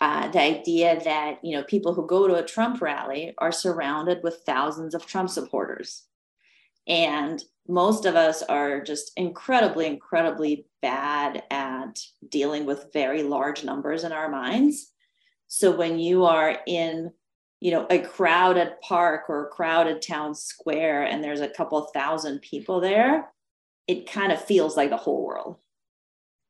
uh, 0.00 0.28
the 0.28 0.40
idea 0.40 1.00
that 1.04 1.38
you 1.42 1.56
know 1.56 1.62
people 1.64 1.94
who 1.94 2.06
go 2.06 2.26
to 2.26 2.34
a 2.34 2.44
Trump 2.44 2.80
rally 2.80 3.34
are 3.38 3.52
surrounded 3.52 4.20
with 4.22 4.42
thousands 4.46 4.94
of 4.94 5.06
Trump 5.06 5.30
supporters, 5.30 6.04
and 6.86 7.42
most 7.68 8.04
of 8.04 8.14
us 8.14 8.42
are 8.42 8.82
just 8.82 9.12
incredibly, 9.16 9.86
incredibly 9.86 10.66
bad 10.82 11.42
at 11.50 11.98
dealing 12.28 12.66
with 12.66 12.92
very 12.92 13.22
large 13.22 13.64
numbers 13.64 14.04
in 14.04 14.12
our 14.12 14.28
minds. 14.28 14.92
So 15.46 15.74
when 15.74 15.98
you 15.98 16.24
are 16.24 16.58
in 16.66 17.12
you 17.60 17.70
know 17.70 17.86
a 17.88 17.98
crowded 17.98 18.74
park 18.82 19.22
or 19.28 19.46
a 19.46 19.50
crowded 19.50 20.02
town 20.02 20.34
square 20.34 21.04
and 21.04 21.24
there's 21.24 21.40
a 21.40 21.48
couple 21.48 21.80
thousand 21.94 22.40
people 22.42 22.78
there 22.78 23.32
it 23.86 24.10
kind 24.10 24.32
of 24.32 24.44
feels 24.44 24.76
like 24.76 24.90
the 24.90 24.98
whole 24.98 25.24
world 25.24 25.56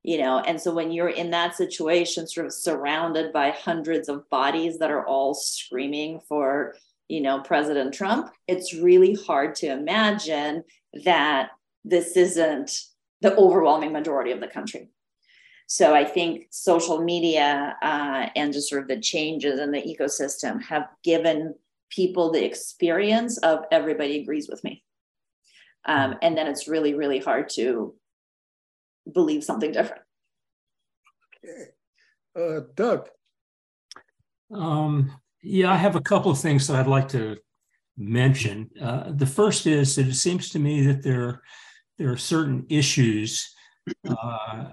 you 0.05 0.19
know 0.19 0.39
and 0.41 0.61
so 0.61 0.73
when 0.73 0.93
you're 0.93 1.09
in 1.09 1.31
that 1.31 1.57
situation 1.57 2.29
sort 2.29 2.47
of 2.47 2.53
surrounded 2.53 3.33
by 3.33 3.51
hundreds 3.51 4.09
of 4.09 4.29
bodies 4.31 4.79
that 4.79 4.91
are 4.91 5.07
all 5.07 5.35
screaming 5.35 6.21
for 6.29 6.77
you 7.09 7.21
know 7.21 7.41
president 7.41 7.93
trump 7.93 8.31
it's 8.47 8.73
really 8.73 9.15
hard 9.27 9.55
to 9.55 9.67
imagine 9.67 10.63
that 11.05 11.51
this 11.85 12.17
isn't 12.17 12.71
the 13.21 13.35
overwhelming 13.37 13.93
majority 13.93 14.33
of 14.33 14.41
the 14.41 14.47
country. 14.47 14.91
So 15.67 15.95
i 15.95 16.05
think 16.05 16.49
social 16.51 17.03
media 17.03 17.77
uh, 17.83 18.27
and 18.37 18.53
just 18.53 18.69
sort 18.69 18.83
of 18.83 18.89
the 18.89 19.01
changes 19.01 19.59
in 19.59 19.73
the 19.73 19.81
ecosystem 19.81 20.63
have 20.63 20.89
given 21.03 21.55
people 21.91 22.31
the 22.31 22.45
experience 22.45 23.39
of 23.39 23.61
everybody 23.71 24.21
agrees 24.21 24.49
with 24.49 24.63
me. 24.65 24.83
Um, 25.87 26.17
and 26.23 26.37
then 26.37 26.47
it's 26.47 26.69
really 26.69 26.95
really 26.95 27.19
hard 27.19 27.49
to 27.51 27.95
believe 29.13 29.45
something 29.45 29.73
different. 29.73 30.03
Okay. 31.45 31.71
Uh, 32.37 32.61
Doug. 32.75 33.09
Um, 34.53 35.13
yeah, 35.43 35.73
I 35.73 35.77
have 35.77 35.97
a 35.97 36.01
couple 36.01 36.31
of 36.31 36.39
things 36.39 36.67
that 36.67 36.77
I'd 36.77 36.87
like 36.87 37.09
to 37.11 37.37
mention. 37.97 38.71
Uh, 38.81 39.13
the 39.15 39.27
first 39.27 39.67
is 39.67 39.97
that 39.97 40.07
it 40.07 40.15
seems 40.15 40.51
to 40.51 40.59
me 40.59 40.87
that 40.87 41.03
there, 41.03 41.43
there 41.99 42.11
are 42.11 42.17
certain 42.17 42.67
issues 42.69 43.55
uh, 44.09 44.67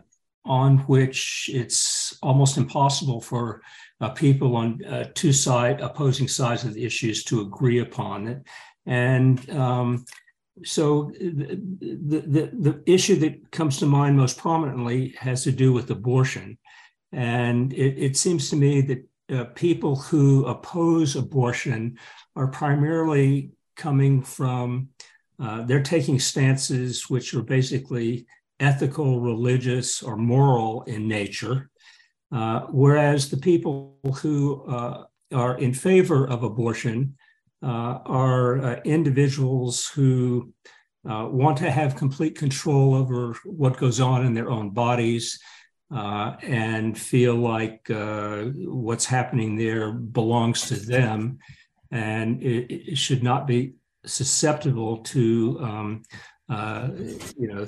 on 0.45 0.79
which 0.79 1.49
it's 1.53 2.17
almost 2.23 2.57
impossible 2.57 3.21
for 3.21 3.61
uh, 3.99 4.09
people 4.09 4.55
on 4.55 4.83
uh, 4.85 5.05
two 5.13 5.33
side 5.33 5.81
opposing 5.81 6.27
sides 6.27 6.63
of 6.63 6.73
the 6.73 6.83
issues 6.83 7.23
to 7.23 7.41
agree 7.41 7.79
upon 7.79 8.27
it. 8.27 8.41
And 8.85 9.47
um, 9.51 10.05
so 10.63 11.11
the, 11.19 11.59
the, 11.79 12.51
the 12.53 12.83
issue 12.85 13.15
that 13.17 13.51
comes 13.51 13.77
to 13.77 13.85
mind 13.85 14.17
most 14.17 14.37
prominently 14.37 15.13
has 15.17 15.43
to 15.43 15.51
do 15.51 15.73
with 15.73 15.89
abortion. 15.89 16.57
And 17.11 17.73
it, 17.73 17.97
it 17.97 18.17
seems 18.17 18.49
to 18.49 18.55
me 18.55 18.81
that 18.81 19.07
uh, 19.31 19.45
people 19.55 19.95
who 19.95 20.45
oppose 20.45 21.15
abortion 21.15 21.97
are 22.35 22.47
primarily 22.47 23.51
coming 23.75 24.21
from, 24.21 24.89
uh, 25.39 25.63
they're 25.63 25.81
taking 25.81 26.19
stances 26.19 27.09
which 27.09 27.33
are 27.33 27.41
basically 27.41 28.27
ethical, 28.59 29.21
religious, 29.21 30.03
or 30.03 30.15
moral 30.15 30.83
in 30.83 31.07
nature. 31.07 31.69
Uh, 32.31 32.61
whereas 32.69 33.29
the 33.29 33.37
people 33.37 33.97
who 34.21 34.63
uh, 34.65 35.03
are 35.33 35.57
in 35.57 35.73
favor 35.73 36.27
of 36.27 36.43
abortion 36.43 37.15
are 37.61 38.59
uh, 38.59 38.79
individuals 38.85 39.87
who 39.87 40.53
uh, 41.09 41.27
want 41.29 41.57
to 41.57 41.69
have 41.69 41.95
complete 41.95 42.37
control 42.37 42.93
over 42.93 43.35
what 43.45 43.77
goes 43.77 43.99
on 43.99 44.25
in 44.25 44.33
their 44.33 44.49
own 44.49 44.69
bodies 44.69 45.39
uh, 45.93 46.35
and 46.41 46.97
feel 46.97 47.35
like 47.35 47.81
what's 47.87 49.05
happening 49.05 49.55
there 49.55 49.91
belongs 49.91 50.67
to 50.67 50.75
them 50.75 51.37
and 51.91 52.41
it, 52.41 52.91
it 52.91 52.97
should 52.97 53.23
not 53.23 53.45
be 53.45 53.73
susceptible 54.05 54.97
to 54.97 55.57
um, 55.61 56.03
uh, 56.49 56.89
you 57.37 57.47
know 57.47 57.67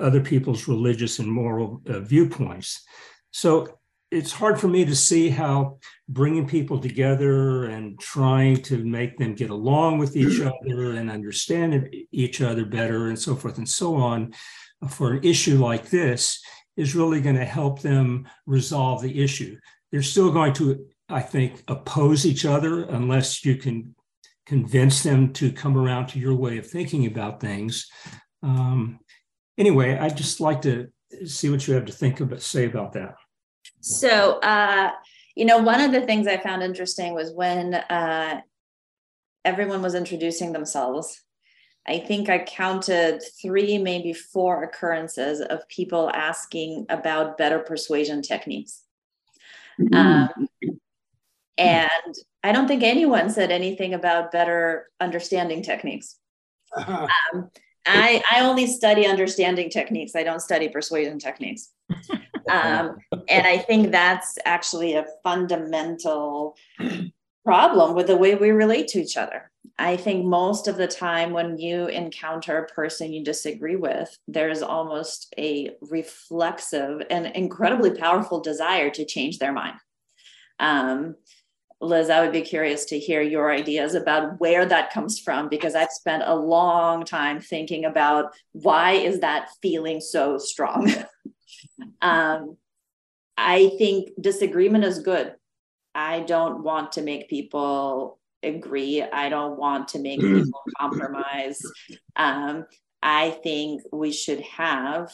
other 0.00 0.20
people's 0.20 0.68
religious 0.68 1.18
and 1.18 1.30
moral 1.30 1.82
uh, 1.88 2.00
viewpoints. 2.00 2.84
So 3.30 3.77
it's 4.10 4.32
hard 4.32 4.58
for 4.58 4.68
me 4.68 4.84
to 4.84 4.96
see 4.96 5.28
how 5.28 5.78
bringing 6.08 6.46
people 6.46 6.80
together 6.80 7.66
and 7.66 7.98
trying 8.00 8.56
to 8.62 8.82
make 8.84 9.18
them 9.18 9.34
get 9.34 9.50
along 9.50 9.98
with 9.98 10.16
each 10.16 10.40
other 10.40 10.92
and 10.92 11.10
understand 11.10 11.94
each 12.10 12.40
other 12.40 12.64
better 12.64 13.08
and 13.08 13.18
so 13.18 13.34
forth 13.34 13.58
and 13.58 13.68
so 13.68 13.96
on 13.96 14.32
for 14.88 15.12
an 15.12 15.24
issue 15.24 15.62
like 15.62 15.90
this 15.90 16.40
is 16.76 16.94
really 16.94 17.20
going 17.20 17.36
to 17.36 17.44
help 17.44 17.80
them 17.80 18.26
resolve 18.46 19.02
the 19.02 19.22
issue. 19.22 19.58
They're 19.90 20.02
still 20.02 20.30
going 20.30 20.54
to, 20.54 20.86
I 21.08 21.20
think, 21.20 21.62
oppose 21.68 22.24
each 22.24 22.44
other 22.44 22.84
unless 22.84 23.44
you 23.44 23.56
can 23.56 23.94
convince 24.46 25.02
them 25.02 25.32
to 25.34 25.52
come 25.52 25.76
around 25.76 26.06
to 26.06 26.18
your 26.18 26.34
way 26.34 26.56
of 26.56 26.66
thinking 26.66 27.06
about 27.06 27.40
things. 27.40 27.88
Um, 28.42 29.00
anyway, 29.58 29.98
I'd 29.98 30.16
just 30.16 30.40
like 30.40 30.62
to 30.62 30.88
see 31.26 31.50
what 31.50 31.66
you 31.66 31.74
have 31.74 31.86
to 31.86 31.92
think 31.92 32.20
about, 32.20 32.40
say 32.40 32.64
about 32.64 32.92
that. 32.92 33.16
So, 33.80 34.38
uh, 34.40 34.92
you 35.34 35.44
know, 35.44 35.58
one 35.58 35.80
of 35.80 35.92
the 35.92 36.00
things 36.00 36.26
I 36.26 36.36
found 36.36 36.62
interesting 36.62 37.14
was 37.14 37.32
when 37.32 37.74
uh, 37.74 38.40
everyone 39.44 39.82
was 39.82 39.94
introducing 39.94 40.52
themselves. 40.52 41.22
I 41.86 41.98
think 41.98 42.28
I 42.28 42.40
counted 42.40 43.22
three, 43.40 43.78
maybe 43.78 44.12
four 44.12 44.62
occurrences 44.62 45.40
of 45.40 45.66
people 45.68 46.10
asking 46.12 46.86
about 46.90 47.38
better 47.38 47.60
persuasion 47.60 48.20
techniques. 48.20 48.82
Mm-hmm. 49.80 49.94
Um, 49.94 50.48
and 51.56 52.14
I 52.42 52.52
don't 52.52 52.68
think 52.68 52.82
anyone 52.82 53.30
said 53.30 53.50
anything 53.50 53.94
about 53.94 54.32
better 54.32 54.88
understanding 55.00 55.62
techniques. 55.62 56.16
Uh-huh. 56.76 57.06
Um, 57.32 57.50
I, 57.86 58.22
I 58.30 58.40
only 58.40 58.66
study 58.66 59.06
understanding 59.06 59.70
techniques. 59.70 60.14
I 60.14 60.22
don't 60.22 60.40
study 60.40 60.68
persuasion 60.68 61.18
techniques. 61.18 61.70
Um, 62.48 62.96
and 63.28 63.46
I 63.46 63.58
think 63.58 63.92
that's 63.92 64.38
actually 64.44 64.94
a 64.94 65.06
fundamental 65.22 66.56
problem 67.44 67.94
with 67.94 68.06
the 68.06 68.16
way 68.16 68.34
we 68.34 68.50
relate 68.50 68.88
to 68.88 69.00
each 69.00 69.16
other. 69.16 69.50
I 69.78 69.96
think 69.96 70.24
most 70.24 70.66
of 70.66 70.76
the 70.76 70.88
time 70.88 71.30
when 71.30 71.56
you 71.56 71.86
encounter 71.86 72.58
a 72.58 72.66
person 72.66 73.12
you 73.12 73.22
disagree 73.22 73.76
with, 73.76 74.18
there's 74.26 74.60
almost 74.60 75.32
a 75.38 75.70
reflexive 75.80 77.02
and 77.10 77.26
incredibly 77.26 77.92
powerful 77.92 78.40
desire 78.40 78.90
to 78.90 79.04
change 79.04 79.38
their 79.38 79.52
mind. 79.52 79.78
Um, 80.58 81.14
Liz, 81.80 82.10
I 82.10 82.20
would 82.20 82.32
be 82.32 82.42
curious 82.42 82.86
to 82.86 82.98
hear 82.98 83.22
your 83.22 83.52
ideas 83.52 83.94
about 83.94 84.40
where 84.40 84.66
that 84.66 84.92
comes 84.92 85.20
from 85.20 85.48
because 85.48 85.76
I've 85.76 85.92
spent 85.92 86.24
a 86.26 86.34
long 86.34 87.04
time 87.04 87.40
thinking 87.40 87.84
about 87.84 88.34
why 88.52 88.92
is 88.92 89.20
that 89.20 89.48
feeling 89.62 90.00
so 90.00 90.38
strong. 90.38 90.92
um, 92.02 92.56
I 93.36 93.70
think 93.78 94.10
disagreement 94.20 94.84
is 94.84 95.00
good. 95.00 95.34
I 95.94 96.20
don't 96.20 96.62
want 96.62 96.92
to 96.92 97.02
make 97.02 97.28
people 97.28 98.18
agree. 98.42 99.02
I 99.02 99.28
don't 99.28 99.58
want 99.58 99.88
to 99.88 99.98
make 99.98 100.20
people 100.20 100.62
compromise. 100.78 101.60
Um, 102.16 102.66
I 103.02 103.30
think 103.30 103.82
we 103.92 104.12
should 104.12 104.40
have 104.40 105.12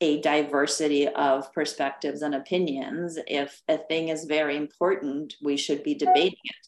a 0.00 0.20
diversity 0.20 1.08
of 1.08 1.52
perspectives 1.52 2.22
and 2.22 2.34
opinions. 2.34 3.18
If 3.26 3.60
a 3.68 3.76
thing 3.76 4.08
is 4.08 4.24
very 4.24 4.56
important, 4.56 5.34
we 5.42 5.56
should 5.56 5.82
be 5.82 5.94
debating 5.94 6.38
it. 6.44 6.66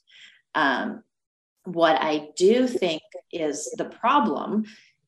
Um, 0.54 1.02
what 1.64 1.96
I 2.00 2.28
do 2.36 2.66
think 2.66 3.02
is 3.32 3.72
the 3.78 3.86
problem 3.86 4.64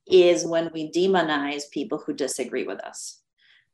is 0.06 0.46
when 0.46 0.70
we 0.72 0.90
demonize 0.90 1.70
people 1.70 1.98
who 1.98 2.14
disagree 2.14 2.64
with 2.64 2.80
us. 2.80 3.20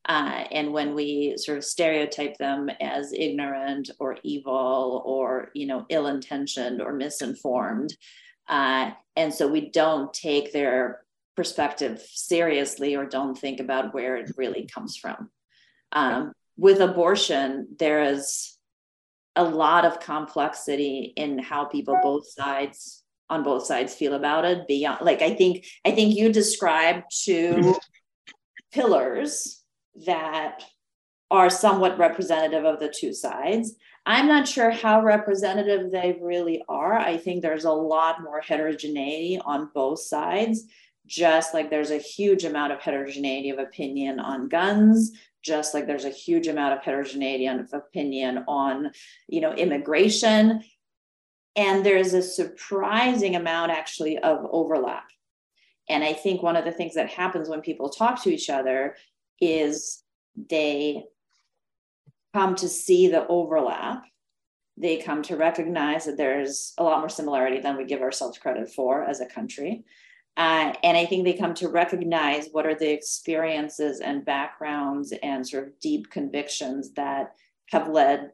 Uh, 0.09 0.45
and 0.51 0.73
when 0.73 0.95
we 0.95 1.35
sort 1.37 1.59
of 1.59 1.65
stereotype 1.65 2.37
them 2.39 2.71
as 2.81 3.13
ignorant 3.13 3.91
or 3.99 4.17
evil 4.23 5.03
or 5.05 5.51
you 5.55 5.67
know 5.67 5.85
ill-intentioned 5.91 6.81
or 6.81 6.93
misinformed 6.93 7.95
uh, 8.51 8.91
and 9.15 9.33
so 9.33 9.47
we 9.47 9.71
don't 9.71 10.13
take 10.13 10.53
their 10.53 11.05
perspective 11.37 12.03
seriously 12.13 12.97
or 12.97 13.07
don't 13.07 13.39
think 13.39 13.61
about 13.61 13.95
where 13.95 14.17
it 14.17 14.33
really 14.37 14.67
comes 14.67 14.97
from. 14.97 15.31
Um, 15.93 16.33
with 16.57 16.81
abortion, 16.81 17.69
there 17.79 18.03
is 18.03 18.59
a 19.37 19.45
lot 19.45 19.85
of 19.85 20.01
complexity 20.01 21.13
in 21.17 21.39
how 21.39 21.65
people 21.65 21.97
both 22.03 22.29
sides 22.29 23.05
on 23.31 23.45
both 23.45 23.65
sides 23.65 23.95
feel 23.95 24.15
about 24.15 24.45
it 24.45 24.67
beyond 24.67 25.01
like 25.03 25.23
i 25.23 25.33
think 25.33 25.65
i 25.87 25.93
think 25.93 26.17
you 26.17 26.33
described 26.33 27.05
two 27.25 27.77
pillars 28.73 29.60
that 30.07 30.63
are 31.31 31.51
somewhat 31.51 31.99
representative 31.99 32.65
of 32.65 32.81
the 32.81 32.93
two 32.95 33.13
sides. 33.13 33.75
I'm 34.07 34.27
not 34.27 34.49
sure 34.49 34.71
how 34.71 35.03
representative 35.03 35.93
they 35.93 36.19
really 36.21 36.63
are. 36.69 36.99
I 36.99 37.17
think 37.17 37.43
there's 37.43 37.65
a 37.65 37.73
lot 37.73 38.23
more 38.23 38.41
heterogeneity 38.41 39.41
on 39.45 39.71
both 39.75 40.01
sides 40.01 40.65
just 41.07 41.55
like 41.55 41.71
there's 41.71 41.91
a 41.91 41.99
huge 41.99 42.45
amount 42.45 42.73
of 42.73 42.81
heterogeneity 42.81 43.51
of 43.51 43.59
opinion 43.59 44.21
on 44.21 44.49
guns 44.49 45.11
just 45.43 45.75
like 45.75 45.87
there's 45.87 46.05
a 46.05 46.11
huge 46.11 46.49
amount 46.49 46.75
of 46.75 46.83
heterogeneity 46.83 47.47
of 47.47 47.73
opinion 47.73 48.45
on 48.47 48.91
you 49.29 49.41
know 49.41 49.53
immigration. 49.53 50.63
And 51.57 51.85
there's 51.85 52.15
a 52.15 52.23
surprising 52.23 53.35
amount 53.37 53.73
actually 53.73 54.19
of 54.19 54.47
overlap. 54.51 55.05
And 55.89 56.05
i 56.05 56.13
think 56.13 56.43
one 56.43 56.57
of 56.57 56.65
the 56.65 56.73
things 56.73 56.95
that 56.95 57.11
happens 57.11 57.49
when 57.49 57.63
people 57.63 57.89
talk 57.89 58.23
to 58.23 58.31
each 58.31 58.51
other 58.51 58.97
is 59.41 60.03
they 60.49 61.05
come 62.33 62.55
to 62.55 62.69
see 62.69 63.09
the 63.09 63.27
overlap 63.27 64.05
they 64.77 64.97
come 64.97 65.23
to 65.23 65.37
recognize 65.37 66.07
that 66.07 66.17
there's 66.17 66.73
a 66.79 66.83
lot 66.83 67.01
more 67.01 67.09
similarity 67.09 67.61
than 67.61 67.77
we 67.77 67.85
give 67.85 68.01
ourselves 68.01 68.39
credit 68.39 68.71
for 68.71 69.05
as 69.05 69.21
a 69.21 69.27
country 69.27 69.85
uh, 70.37 70.73
and 70.83 70.97
I 70.97 71.05
think 71.07 71.25
they 71.25 71.35
come 71.35 71.55
to 71.55 71.69
recognize 71.69 72.49
what 72.53 72.67
are 72.67 72.75
the 72.75 72.91
experiences 72.91 74.01
and 74.01 74.25
backgrounds 74.25 75.13
and 75.23 75.47
sort 75.47 75.67
of 75.67 75.79
deep 75.81 76.11
convictions 76.11 76.93
that 76.93 77.35
have 77.71 77.89
led 77.89 78.33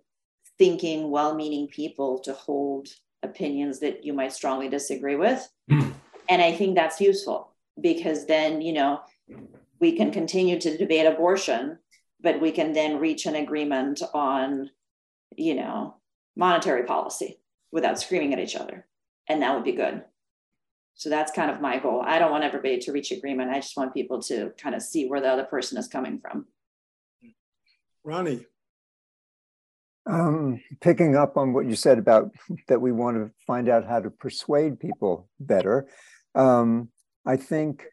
thinking, 0.59 1.11
well 1.11 1.35
meaning 1.35 1.69
people 1.69 2.21
to 2.21 2.33
hold 2.33 2.89
opinions 3.23 3.81
that 3.81 4.05
you 4.05 4.13
might 4.13 4.33
strongly 4.33 4.69
disagree 4.69 5.17
with. 5.17 5.49
Mm. 5.71 5.95
And 6.29 6.43
I 6.43 6.53
think 6.53 6.77
that's 6.77 7.01
useful 7.01 7.51
because 7.81 8.27
then, 8.27 8.61
you 8.61 8.73
know, 8.73 9.01
we 9.81 9.97
can 9.97 10.11
continue 10.11 10.61
to 10.61 10.77
debate 10.77 11.07
abortion, 11.07 11.79
but 12.21 12.41
we 12.41 12.51
can 12.51 12.73
then 12.73 12.99
reach 12.99 13.27
an 13.27 13.37
agreement 13.37 14.03
on, 14.15 14.71
you 15.37 15.55
know, 15.55 15.97
monetary 16.37 16.85
policy 16.85 17.39
without 17.73 17.99
screaming 17.99 18.33
at 18.33 18.39
each 18.39 18.57
other. 18.57 18.87
And 19.29 19.43
that 19.43 19.55
would 19.55 19.65
be 19.65 19.73
good. 19.73 20.03
So 20.95 21.11
that's 21.11 21.33
kind 21.33 21.51
of 21.51 21.61
my 21.61 21.79
goal. 21.79 22.03
I 22.05 22.19
don't 22.19 22.31
want 22.31 22.45
everybody 22.45 22.79
to 22.79 22.93
reach 22.93 23.11
agreement. 23.11 23.51
I 23.51 23.57
just 23.57 23.77
want 23.77 23.93
people 23.93 24.23
to 24.23 24.53
kind 24.57 24.75
of 24.75 24.81
see 24.81 25.07
where 25.07 25.21
the 25.21 25.29
other 25.29 25.45
person 25.45 25.77
is 25.77 25.89
coming 25.89 26.19
from. 26.19 26.47
Ronnie. 28.03 28.47
Um, 30.09 30.63
picking 30.81 31.17
up 31.17 31.37
on 31.37 31.53
what 31.53 31.67
you 31.67 31.75
said 31.75 31.99
about 31.99 32.31
that 32.69 32.81
we 32.81 32.93
want 32.93 33.17
to 33.17 33.31
find 33.47 33.69
out 33.69 33.87
how 33.87 34.01
to 34.01 34.09
persuade 34.09 34.79
people 34.79 35.29
better. 35.41 35.89
Um, 36.35 36.91
I 37.27 37.37
think, 37.37 37.85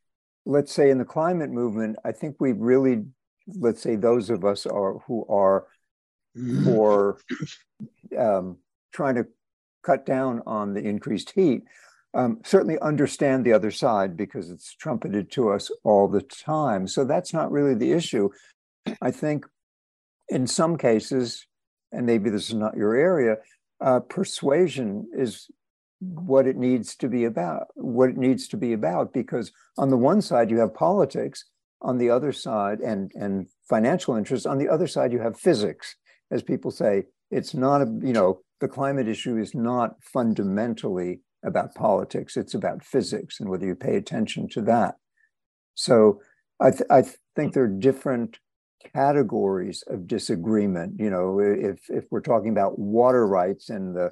let's 0.45 0.73
say 0.73 0.89
in 0.89 0.97
the 0.97 1.05
climate 1.05 1.51
movement, 1.51 1.97
I 2.03 2.11
think 2.11 2.35
we 2.39 2.51
really, 2.51 3.05
let's 3.47 3.81
say 3.81 3.95
those 3.95 4.29
of 4.29 4.43
us 4.43 4.65
are 4.65 4.99
who 5.07 5.25
are 5.27 5.67
for 6.63 7.17
um, 8.17 8.57
trying 8.91 9.15
to 9.15 9.27
cut 9.83 10.05
down 10.05 10.41
on 10.45 10.73
the 10.73 10.81
increased 10.81 11.31
heat 11.31 11.63
um, 12.13 12.39
certainly 12.43 12.77
understand 12.79 13.43
the 13.43 13.53
other 13.53 13.71
side 13.71 14.15
because 14.15 14.49
it's 14.49 14.73
trumpeted 14.75 15.31
to 15.31 15.49
us 15.49 15.71
all 15.83 16.07
the 16.07 16.21
time. 16.21 16.87
So 16.87 17.05
that's 17.05 17.33
not 17.33 17.51
really 17.51 17.73
the 17.73 17.91
issue. 17.91 18.29
I 19.01 19.11
think 19.11 19.45
in 20.29 20.45
some 20.45 20.77
cases, 20.77 21.47
and 21.91 22.05
maybe 22.05 22.29
this 22.29 22.49
is 22.49 22.55
not 22.55 22.77
your 22.77 22.95
area, 22.95 23.37
uh, 23.81 23.99
persuasion 24.01 25.09
is 25.13 25.49
what 26.13 26.47
it 26.47 26.57
needs 26.57 26.95
to 26.97 27.07
be 27.07 27.25
about, 27.25 27.67
what 27.75 28.09
it 28.09 28.17
needs 28.17 28.47
to 28.49 28.57
be 28.57 28.73
about, 28.73 29.13
because 29.13 29.51
on 29.77 29.89
the 29.89 29.97
one 29.97 30.21
side 30.21 30.49
you 30.49 30.59
have 30.59 30.73
politics, 30.73 31.45
on 31.81 31.97
the 31.97 32.09
other 32.09 32.31
side, 32.31 32.79
and 32.79 33.11
and 33.15 33.47
financial 33.69 34.15
interests. 34.15 34.45
On 34.45 34.57
the 34.57 34.69
other 34.69 34.87
side, 34.87 35.11
you 35.11 35.19
have 35.19 35.39
physics, 35.39 35.95
as 36.31 36.41
people 36.41 36.71
say. 36.71 37.03
It's 37.31 37.53
not 37.53 37.81
a, 37.81 37.85
you 38.01 38.13
know, 38.13 38.39
the 38.61 38.67
climate 38.67 39.07
issue 39.07 39.37
is 39.37 39.53
not 39.53 39.95
fundamentally 40.01 41.21
about 41.43 41.75
politics. 41.75 42.37
It's 42.37 42.53
about 42.53 42.83
physics 42.83 43.39
and 43.39 43.49
whether 43.49 43.65
you 43.65 43.75
pay 43.75 43.95
attention 43.97 44.47
to 44.49 44.61
that. 44.61 44.95
So 45.75 46.21
I, 46.61 46.71
th- 46.71 46.89
I 46.89 47.03
think 47.35 47.53
there 47.53 47.63
are 47.63 47.67
different 47.67 48.39
categories 48.93 49.83
of 49.87 50.07
disagreement. 50.07 50.99
You 50.99 51.09
know, 51.09 51.39
if 51.39 51.79
if 51.89 52.05
we're 52.11 52.21
talking 52.21 52.51
about 52.51 52.79
water 52.79 53.27
rights 53.27 53.69
and 53.69 53.95
the, 53.95 54.11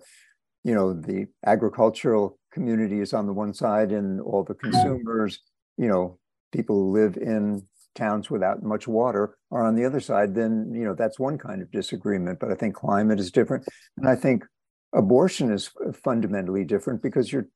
you 0.64 0.76
know, 0.76 0.94
the 0.94 1.28
agricultural 1.46 2.38
community 2.52 3.00
is 3.00 3.14
on 3.14 3.26
the 3.26 3.34
one 3.34 3.54
side 3.54 3.92
and 3.92 4.22
all 4.22 4.44
the 4.44 4.54
mm-hmm. 4.54 4.72
consumers, 4.72 5.40
you 5.78 5.88
know, 5.88 6.20
people 6.52 6.76
who 6.76 6.92
live 6.92 7.18
in 7.18 7.64
towns 7.96 8.30
without 8.30 8.64
much 8.64 8.88
water 8.88 9.38
are 9.52 9.66
on 9.66 9.76
the 9.76 9.86
other 9.86 10.00
side, 10.00 10.34
then 10.34 10.72
you 10.74 10.84
know 10.84 10.96
that's 10.96 11.20
one 11.20 11.38
kind 11.38 11.62
of 11.62 11.72
disagreement. 11.72 12.40
But 12.40 12.52
I 12.52 12.56
think 12.56 12.76
climate 12.76 13.20
is 13.20 13.32
different, 13.32 13.68
and 13.98 14.08
I 14.08 14.16
think 14.16 14.46
abortion 14.94 15.52
is 15.52 15.72
fundamentally 16.04 16.64
different 16.64 17.02
because 17.02 17.32
you're 17.32 17.48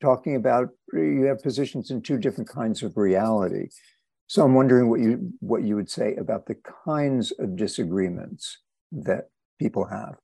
talking 0.00 0.36
about 0.36 0.68
you 0.92 1.24
have 1.24 1.42
positions 1.42 1.90
in 1.90 2.02
two 2.02 2.18
different 2.18 2.48
kinds 2.48 2.82
of 2.82 2.96
reality. 2.96 3.68
So 4.26 4.44
I'm 4.44 4.54
wondering 4.54 4.88
what 4.88 5.00
you 5.00 5.32
what 5.40 5.62
you 5.62 5.76
would 5.76 5.90
say 5.90 6.14
about 6.16 6.46
the 6.46 6.56
kinds 6.84 7.32
of 7.32 7.56
disagreements 7.56 8.58
that 8.92 9.28
people 9.58 9.86
have. 9.86 10.16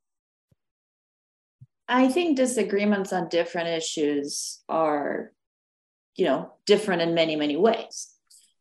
I 1.88 2.08
think 2.08 2.36
disagreements 2.36 3.12
on 3.12 3.28
different 3.28 3.68
issues 3.68 4.60
are, 4.68 5.32
you 6.16 6.24
know, 6.24 6.52
different 6.66 7.02
in 7.02 7.14
many, 7.14 7.36
many 7.36 7.56
ways, 7.56 8.08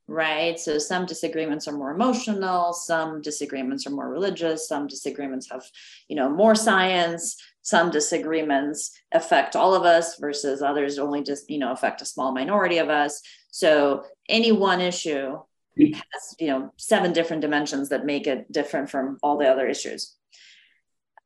right? 0.07 0.59
So 0.59 0.77
some 0.77 1.05
disagreements 1.05 1.67
are 1.67 1.75
more 1.75 1.91
emotional, 1.91 2.73
some 2.73 3.21
disagreements 3.21 3.87
are 3.87 3.91
more 3.91 4.09
religious, 4.09 4.67
some 4.67 4.85
disagreements 4.87 5.49
have, 5.49 5.63
you 6.07 6.15
know, 6.15 6.29
more 6.29 6.53
science, 6.53 7.35
some 7.63 7.89
disagreements 7.89 8.91
affect 9.11 9.55
all 9.55 9.73
of 9.73 9.83
us 9.83 10.17
versus 10.19 10.61
others 10.61 10.99
only 10.99 11.23
just, 11.23 11.49
you 11.49 11.57
know, 11.57 11.71
affect 11.71 12.01
a 12.01 12.05
small 12.05 12.31
minority 12.31 12.77
of 12.77 12.89
us. 12.89 13.21
So 13.49 14.03
any 14.29 14.51
one 14.51 14.81
issue 14.81 15.39
has, 15.77 16.35
you 16.39 16.47
know, 16.47 16.71
seven 16.77 17.11
different 17.11 17.41
dimensions 17.41 17.89
that 17.89 18.05
make 18.05 18.27
it 18.27 18.51
different 18.51 18.91
from 18.91 19.17
all 19.23 19.37
the 19.39 19.47
other 19.47 19.67
issues. 19.67 20.15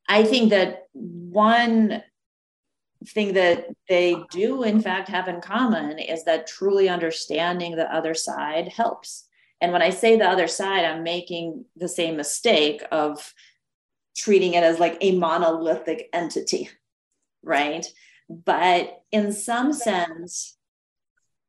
I 0.09 0.23
think 0.23 0.49
that 0.49 0.87
one 0.93 2.03
thing 3.07 3.33
that 3.33 3.67
they 3.87 4.17
do, 4.31 4.63
in 4.63 4.81
fact, 4.81 5.07
have 5.07 5.27
in 5.27 5.39
common 5.39 5.99
is 5.99 6.25
that 6.25 6.47
truly 6.47 6.89
understanding 6.89 7.75
the 7.75 7.93
other 7.93 8.13
side 8.13 8.69
helps. 8.69 9.27
And 9.61 9.71
when 9.71 9.81
I 9.81 9.91
say 9.91 10.17
the 10.17 10.27
other 10.27 10.47
side, 10.47 10.83
I'm 10.83 11.03
making 11.03 11.65
the 11.77 11.87
same 11.87 12.17
mistake 12.17 12.83
of 12.91 13.33
treating 14.17 14.53
it 14.53 14.63
as 14.63 14.79
like 14.79 14.97
a 14.99 15.17
monolithic 15.17 16.09
entity, 16.11 16.69
right? 17.43 17.85
But 18.29 19.01
in 19.11 19.31
some 19.31 19.73
sense, 19.73 20.57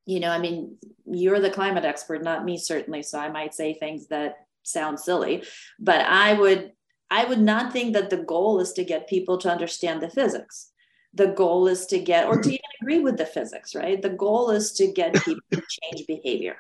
you 0.07 0.21
know, 0.21 0.31
I 0.31 0.39
mean, 0.39 0.77
you're 1.07 1.41
the 1.41 1.51
climate 1.51 1.85
expert, 1.85 2.23
not 2.23 2.45
me, 2.45 2.59
certainly. 2.59 3.03
So 3.03 3.19
I 3.19 3.29
might 3.29 3.55
say 3.55 3.75
things 3.75 4.09
that 4.09 4.37
sound 4.63 5.01
silly, 5.01 5.45
but 5.79 6.01
I 6.01 6.35
would 6.35 6.73
I 7.11 7.25
would 7.25 7.41
not 7.41 7.73
think 7.73 7.95
that 7.95 8.11
the 8.11 8.19
goal 8.19 8.61
is 8.61 8.73
to 8.75 8.85
get 8.85 9.09
people 9.09 9.37
to 9.39 9.51
understand 9.51 10.01
the 10.01 10.09
physics. 10.09 10.71
The 11.13 11.27
goal 11.27 11.67
is 11.67 11.87
to 11.87 11.99
get, 11.99 12.27
or 12.27 12.35
to 12.35 12.41
mm-hmm. 12.41 12.51
even 12.51 12.61
agree 12.81 13.01
with 13.01 13.17
the 13.17 13.27
physics, 13.27 13.75
right? 13.75 14.01
The 14.01 14.11
goal 14.11 14.51
is 14.51 14.73
to 14.75 14.93
get 14.93 15.15
people 15.25 15.43
to 15.51 15.63
change 15.69 16.07
behavior. 16.07 16.57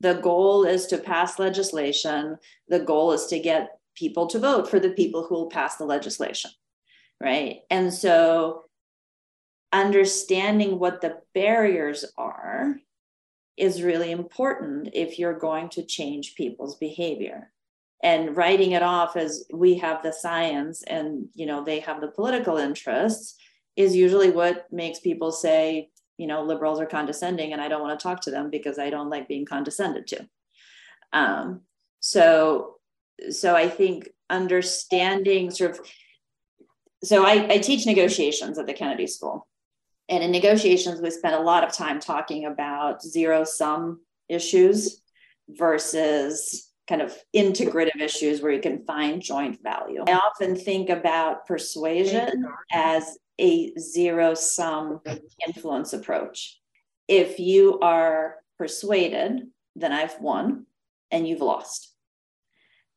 The 0.00 0.14
goal 0.14 0.64
is 0.64 0.86
to 0.88 0.98
pass 0.98 1.38
legislation. 1.38 2.38
The 2.68 2.80
goal 2.80 3.12
is 3.12 3.26
to 3.26 3.38
get 3.38 3.78
people 3.94 4.26
to 4.28 4.38
vote 4.40 4.68
for 4.68 4.80
the 4.80 4.90
people 4.90 5.24
who 5.24 5.34
will 5.34 5.50
pass 5.50 5.76
the 5.76 5.84
legislation, 5.84 6.50
right? 7.20 7.60
And 7.70 7.94
so 7.94 8.64
understanding 9.72 10.80
what 10.80 11.00
the 11.00 11.18
barriers 11.32 12.04
are 12.18 12.76
is 13.56 13.82
really 13.82 14.10
important 14.10 14.88
if 14.94 15.18
you're 15.18 15.38
going 15.38 15.68
to 15.68 15.84
change 15.84 16.34
people's 16.34 16.76
behavior 16.76 17.52
and 18.02 18.36
writing 18.36 18.72
it 18.72 18.82
off 18.82 19.16
as 19.16 19.44
we 19.52 19.76
have 19.76 20.02
the 20.02 20.12
science 20.12 20.82
and 20.86 21.28
you 21.34 21.46
know 21.46 21.62
they 21.64 21.80
have 21.80 22.00
the 22.00 22.08
political 22.08 22.56
interests 22.56 23.36
is 23.76 23.94
usually 23.94 24.30
what 24.30 24.66
makes 24.72 25.00
people 25.00 25.32
say 25.32 25.88
you 26.16 26.26
know 26.26 26.42
liberals 26.42 26.80
are 26.80 26.86
condescending 26.86 27.52
and 27.52 27.60
i 27.60 27.68
don't 27.68 27.82
want 27.82 27.98
to 27.98 28.02
talk 28.02 28.20
to 28.20 28.30
them 28.30 28.50
because 28.50 28.78
i 28.78 28.90
don't 28.90 29.10
like 29.10 29.28
being 29.28 29.46
condescended 29.46 30.06
to. 30.06 30.28
Um, 31.12 31.62
so 32.00 32.76
so 33.30 33.54
i 33.54 33.68
think 33.68 34.08
understanding 34.28 35.50
sort 35.50 35.72
of 35.72 35.80
so 37.02 37.24
I, 37.24 37.54
I 37.54 37.58
teach 37.58 37.86
negotiations 37.86 38.58
at 38.58 38.66
the 38.66 38.74
kennedy 38.74 39.06
school. 39.06 39.46
And 40.10 40.22
in 40.22 40.30
negotiations 40.30 41.00
we 41.00 41.10
spend 41.10 41.34
a 41.34 41.40
lot 41.40 41.64
of 41.64 41.72
time 41.72 41.98
talking 41.98 42.44
about 42.44 43.02
zero 43.02 43.44
sum 43.44 44.00
issues 44.28 45.00
versus 45.48 46.69
kind 46.90 47.00
of 47.00 47.16
integrative 47.34 48.00
issues 48.00 48.42
where 48.42 48.50
you 48.50 48.60
can 48.60 48.84
find 48.84 49.22
joint 49.22 49.62
value. 49.62 50.02
I 50.08 50.14
often 50.14 50.56
think 50.56 50.90
about 50.90 51.46
persuasion 51.46 52.44
as 52.72 53.16
a 53.40 53.72
zero 53.78 54.34
sum 54.34 55.00
influence 55.46 55.92
approach. 55.92 56.58
If 57.06 57.38
you 57.38 57.78
are 57.78 58.38
persuaded, 58.58 59.46
then 59.76 59.92
I've 59.92 60.20
won 60.20 60.66
and 61.12 61.28
you've 61.28 61.40
lost. 61.40 61.94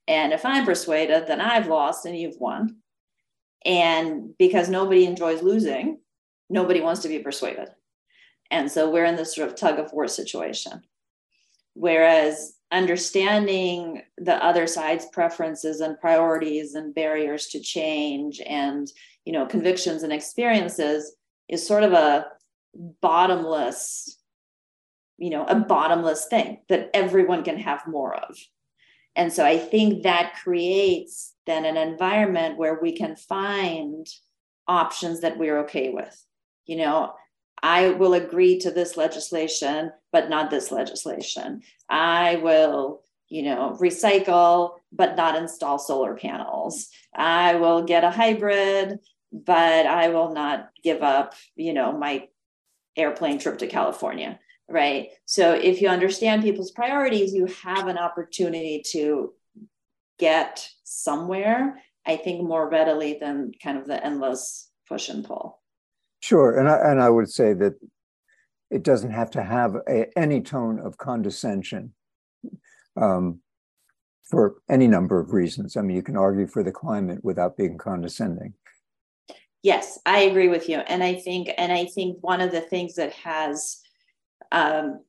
And 0.08 0.34
if 0.34 0.44
I'm 0.44 0.66
persuaded, 0.66 1.28
then 1.28 1.40
I've 1.40 1.68
lost 1.68 2.08
and 2.08 2.18
you've 2.18 2.40
won. 2.40 2.78
And 3.64 4.34
because 4.40 4.70
nobody 4.70 5.06
enjoys 5.06 5.44
losing, 5.44 6.00
nobody 6.50 6.82
wants 6.82 7.04
to 7.04 7.10
be 7.10 7.20
persuaded. 7.20 7.70
And 8.50 8.72
so 8.72 8.90
we're 8.90 9.06
in 9.06 9.16
this 9.16 9.36
sort 9.36 9.48
of 9.48 9.56
tug 9.56 9.78
of 9.78 9.94
war 9.94 10.08
situation. 10.08 10.82
Whereas 11.76 12.56
understanding 12.74 14.02
the 14.18 14.44
other 14.44 14.66
side's 14.66 15.06
preferences 15.14 15.80
and 15.80 16.00
priorities 16.00 16.74
and 16.74 16.96
barriers 16.96 17.48
to 17.48 17.60
change 17.60 18.42
and 18.46 18.92
you 19.26 19.32
know 19.32 19.46
convictions 19.46 20.02
and 20.02 20.12
experiences 20.12 21.16
is 21.48 21.66
sort 21.66 21.84
of 21.84 21.94
a 21.94 22.26
bottomless 23.00 24.18
you 25.20 25.30
know 25.30 25.46
a 25.46 25.56
bottomless 25.56 26.26
thing 26.26 26.62
that 26.68 26.90
everyone 26.94 27.44
can 27.44 27.58
have 27.58 27.86
more 27.88 28.16
of. 28.16 28.36
And 29.16 29.32
so 29.32 29.46
i 29.46 29.58
think 29.58 30.04
that 30.04 30.34
creates 30.44 31.34
then 31.46 31.66
an 31.66 31.78
environment 31.78 32.58
where 32.58 32.80
we 32.82 32.94
can 32.94 33.16
find 33.16 34.08
options 34.68 35.22
that 35.22 35.38
we're 35.38 35.60
okay 35.60 35.92
with 35.92 36.26
you 36.66 36.78
know 36.78 37.14
I 37.64 37.92
will 37.92 38.14
agree 38.14 38.60
to 38.60 38.72
this 38.72 38.98
legislation, 38.98 39.94
but 40.12 40.30
not 40.30 40.52
this 40.52 40.70
legislation. 40.70 41.62
I 41.90 42.36
will, 42.36 43.04
you 43.30 43.44
know, 43.44 43.78
recycle, 43.80 44.74
but 44.92 45.16
not 45.16 45.38
install 45.38 45.80
solar 45.80 46.16
panels. 46.16 46.90
I 47.16 47.56
will 47.56 47.84
get 47.84 48.04
a 48.04 48.12
hybrid, 48.12 49.00
but 49.32 49.86
I 49.86 50.10
will 50.10 50.34
not 50.34 50.72
give 50.84 51.02
up, 51.02 51.36
you 51.56 51.74
know, 51.74 51.98
my 51.98 52.28
airplane 52.98 53.40
trip 53.40 53.60
to 53.60 53.68
California. 53.68 54.40
Right. 54.68 55.10
So 55.26 55.54
if 55.54 55.82
you 55.82 55.88
understand 55.88 56.44
people's 56.44 56.72
priorities, 56.72 57.34
you 57.34 57.48
have 57.64 57.88
an 57.88 57.98
opportunity 57.98 58.84
to 58.92 59.34
get 60.20 60.68
somewhere, 60.84 61.82
I 62.06 62.18
think, 62.18 62.46
more 62.46 62.70
readily 62.70 63.18
than 63.20 63.54
kind 63.64 63.78
of 63.78 63.88
the 63.88 64.06
endless 64.06 64.70
push 64.88 65.08
and 65.08 65.24
pull. 65.24 65.63
Sure, 66.34 66.58
and 66.58 66.68
I, 66.68 66.78
and 66.90 67.00
I 67.00 67.12
would 67.12 67.30
say 67.30 67.54
that 67.54 67.76
it 68.72 68.82
doesn't 68.82 69.12
have 69.12 69.30
to 69.32 69.44
have 69.44 69.76
a, 69.88 70.08
any 70.18 70.42
tone 70.42 70.80
of 70.80 70.98
condescension 70.98 71.94
um, 73.00 73.40
for 74.24 74.56
any 74.68 74.88
number 74.88 75.20
of 75.20 75.32
reasons. 75.32 75.78
I 75.78 75.84
mean, 75.84 75.96
you 75.96 76.02
can 76.02 76.18
argue 76.18 76.48
for 76.48 76.64
the 76.64 76.72
climate 76.72 77.24
without 77.24 77.56
being 77.56 77.78
condescending. 77.78 78.56
Yes, 79.62 80.00
I 80.08 80.22
agree 80.22 80.48
with 80.48 80.68
you, 80.70 80.78
and 80.78 81.04
I 81.04 81.14
think 81.14 81.52
and 81.56 81.72
I 81.72 81.86
think 81.86 82.18
one 82.22 82.42
of 82.42 82.52
the 82.52 82.62
things 82.62 82.96
that 82.96 83.14
has, 83.14 83.80
um, 84.52 85.04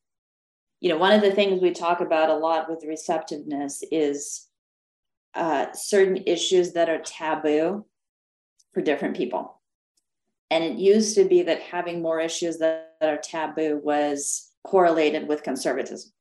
you 0.81 0.91
know, 0.91 0.99
one 0.99 1.15
of 1.15 1.23
the 1.23 1.33
things 1.33 1.63
we 1.63 1.71
talk 1.71 2.03
about 2.03 2.29
a 2.29 2.37
lot 2.37 2.69
with 2.69 2.85
receptiveness 2.85 3.83
is 3.91 4.47
uh, 5.35 5.73
certain 5.73 6.19
issues 6.27 6.75
that 6.75 6.91
are 6.91 7.01
taboo 7.01 7.87
for 8.75 8.83
different 8.83 9.17
people 9.17 9.63
and 10.55 10.63
it 10.63 10.79
used 10.79 11.17
to 11.17 11.25
be 11.25 11.43
that 11.43 11.63
having 11.63 12.01
more 12.01 12.21
issues 12.21 12.59
that, 12.59 12.95
that 13.01 13.11
are 13.11 13.21
taboo 13.21 13.81
was 13.83 14.53
correlated 14.63 15.27
with 15.27 15.43
conservatism 15.43 16.13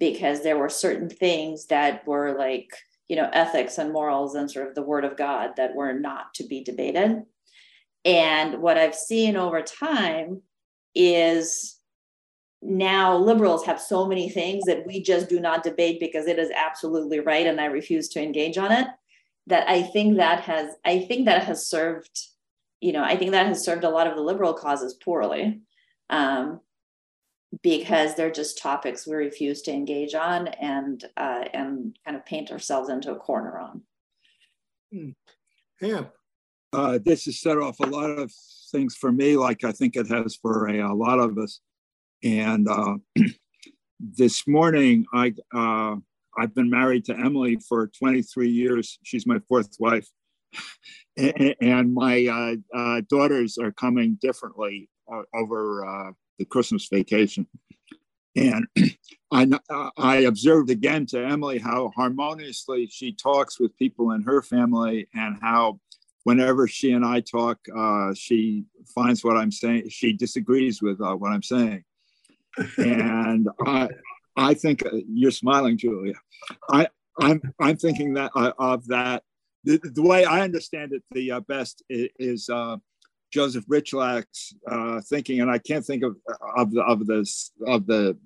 because 0.00 0.42
there 0.42 0.58
were 0.58 0.68
certain 0.68 1.08
things 1.08 1.66
that 1.66 2.04
were 2.04 2.36
like, 2.36 2.68
you 3.06 3.14
know, 3.14 3.30
ethics 3.32 3.78
and 3.78 3.92
morals 3.92 4.34
and 4.34 4.50
sort 4.50 4.66
of 4.66 4.74
the 4.74 4.82
word 4.82 5.04
of 5.04 5.16
God 5.16 5.50
that 5.58 5.76
were 5.76 5.92
not 5.92 6.34
to 6.34 6.44
be 6.44 6.64
debated. 6.64 7.22
And 8.04 8.60
what 8.60 8.78
I've 8.78 8.96
seen 8.96 9.36
over 9.36 9.62
time 9.62 10.42
is 10.96 11.78
now 12.62 13.16
liberals 13.16 13.64
have 13.66 13.80
so 13.80 14.08
many 14.08 14.28
things 14.28 14.64
that 14.64 14.84
we 14.84 15.00
just 15.00 15.28
do 15.28 15.38
not 15.38 15.62
debate 15.62 16.00
because 16.00 16.26
it 16.26 16.40
is 16.40 16.50
absolutely 16.50 17.20
right 17.20 17.46
and 17.46 17.60
I 17.60 17.66
refuse 17.66 18.08
to 18.08 18.20
engage 18.20 18.58
on 18.58 18.72
it. 18.72 18.88
That 19.46 19.68
I 19.68 19.84
think 19.84 20.16
that 20.16 20.40
has 20.40 20.74
I 20.84 21.04
think 21.06 21.26
that 21.26 21.44
has 21.44 21.68
served, 21.68 22.26
you 22.82 22.92
know, 22.92 23.02
I 23.02 23.16
think 23.16 23.30
that 23.30 23.46
has 23.46 23.64
served 23.64 23.84
a 23.84 23.90
lot 23.90 24.06
of 24.06 24.16
the 24.16 24.22
liberal 24.22 24.52
causes 24.52 24.94
poorly. 24.94 25.62
Um, 26.10 26.60
because 27.62 28.14
they're 28.14 28.30
just 28.30 28.58
topics 28.58 29.06
we 29.06 29.14
refuse 29.14 29.60
to 29.62 29.72
engage 29.72 30.14
on 30.14 30.48
and 30.48 31.04
uh, 31.16 31.44
and 31.52 31.96
kind 32.04 32.16
of 32.16 32.24
paint 32.24 32.50
ourselves 32.50 32.88
into 32.88 33.12
a 33.12 33.16
corner 33.16 33.58
on. 33.58 33.82
Yeah. 35.80 36.04
Uh, 36.72 36.98
this 37.04 37.26
has 37.26 37.40
set 37.40 37.58
off 37.58 37.78
a 37.80 37.86
lot 37.86 38.08
of 38.08 38.32
things 38.70 38.96
for 38.96 39.12
me, 39.12 39.36
like 39.36 39.64
I 39.64 39.72
think 39.72 39.96
it 39.96 40.08
has 40.08 40.36
for 40.36 40.68
a, 40.68 40.80
a 40.80 40.94
lot 40.94 41.18
of 41.18 41.36
us. 41.36 41.60
And 42.24 42.66
uh, 42.66 42.96
this 44.00 44.48
morning, 44.48 45.04
I 45.12 45.34
uh, 45.54 45.96
I've 46.38 46.54
been 46.54 46.70
married 46.70 47.04
to 47.06 47.14
Emily 47.14 47.58
for 47.68 47.88
23 47.88 48.48
years. 48.48 48.98
She's 49.02 49.26
my 49.26 49.38
fourth 49.48 49.76
wife, 49.78 50.08
and, 51.16 51.54
and 51.60 51.94
my 51.94 52.26
uh, 52.26 52.78
uh, 52.78 53.02
daughters 53.08 53.58
are 53.58 53.72
coming 53.72 54.18
differently 54.20 54.88
uh, 55.12 55.22
over 55.34 56.14
the 56.38 56.44
Christmas 56.44 56.88
vacation. 56.88 57.46
And 58.36 58.66
I, 59.32 59.48
I 59.96 60.16
observed 60.18 60.70
again 60.70 61.06
to 61.06 61.24
Emily 61.24 61.58
how 61.58 61.92
harmoniously 61.94 62.86
she 62.86 63.12
talks 63.12 63.60
with 63.60 63.76
people 63.76 64.12
in 64.12 64.22
her 64.22 64.42
family 64.42 65.08
and 65.14 65.36
how 65.40 65.80
whenever 66.24 66.68
she 66.68 66.92
and 66.92 67.04
I 67.04 67.20
talk, 67.20 67.58
uh, 67.74 68.14
she 68.14 68.64
finds 68.94 69.24
what 69.24 69.36
I'm 69.36 69.50
saying, 69.50 69.88
she 69.88 70.12
disagrees 70.12 70.82
with 70.82 71.00
uh, 71.00 71.14
what 71.14 71.32
I'm 71.32 71.42
saying. 71.42 71.84
and 72.78 73.48
I, 73.66 73.88
I 74.36 74.54
think 74.54 74.84
uh, 74.86 74.90
you're 75.08 75.30
smiling, 75.30 75.76
Julia. 75.76 76.14
I, 76.70 76.88
I'm, 77.18 77.42
I'm 77.60 77.76
thinking 77.76 78.14
that 78.14 78.32
uh, 78.34 78.52
of 78.58 78.86
that. 78.88 79.24
The, 79.64 79.78
the, 79.82 80.02
way 80.02 80.24
I 80.24 80.40
understand 80.40 80.92
it, 80.92 81.02
the 81.12 81.32
uh, 81.32 81.40
best 81.40 81.82
is, 81.88 82.48
uh, 82.48 82.78
Joseph 83.32 83.66
Rychlak's 83.66 84.52
uh, 84.70 85.00
thinking, 85.00 85.40
and 85.40 85.50
I 85.50 85.56
can't 85.58 85.84
think 85.84 86.02
of 86.02 86.16
of 86.54 86.70
the 86.70 86.82
of 86.82 87.06
this 87.06 87.50
of 87.66 87.86
the 87.86 88.18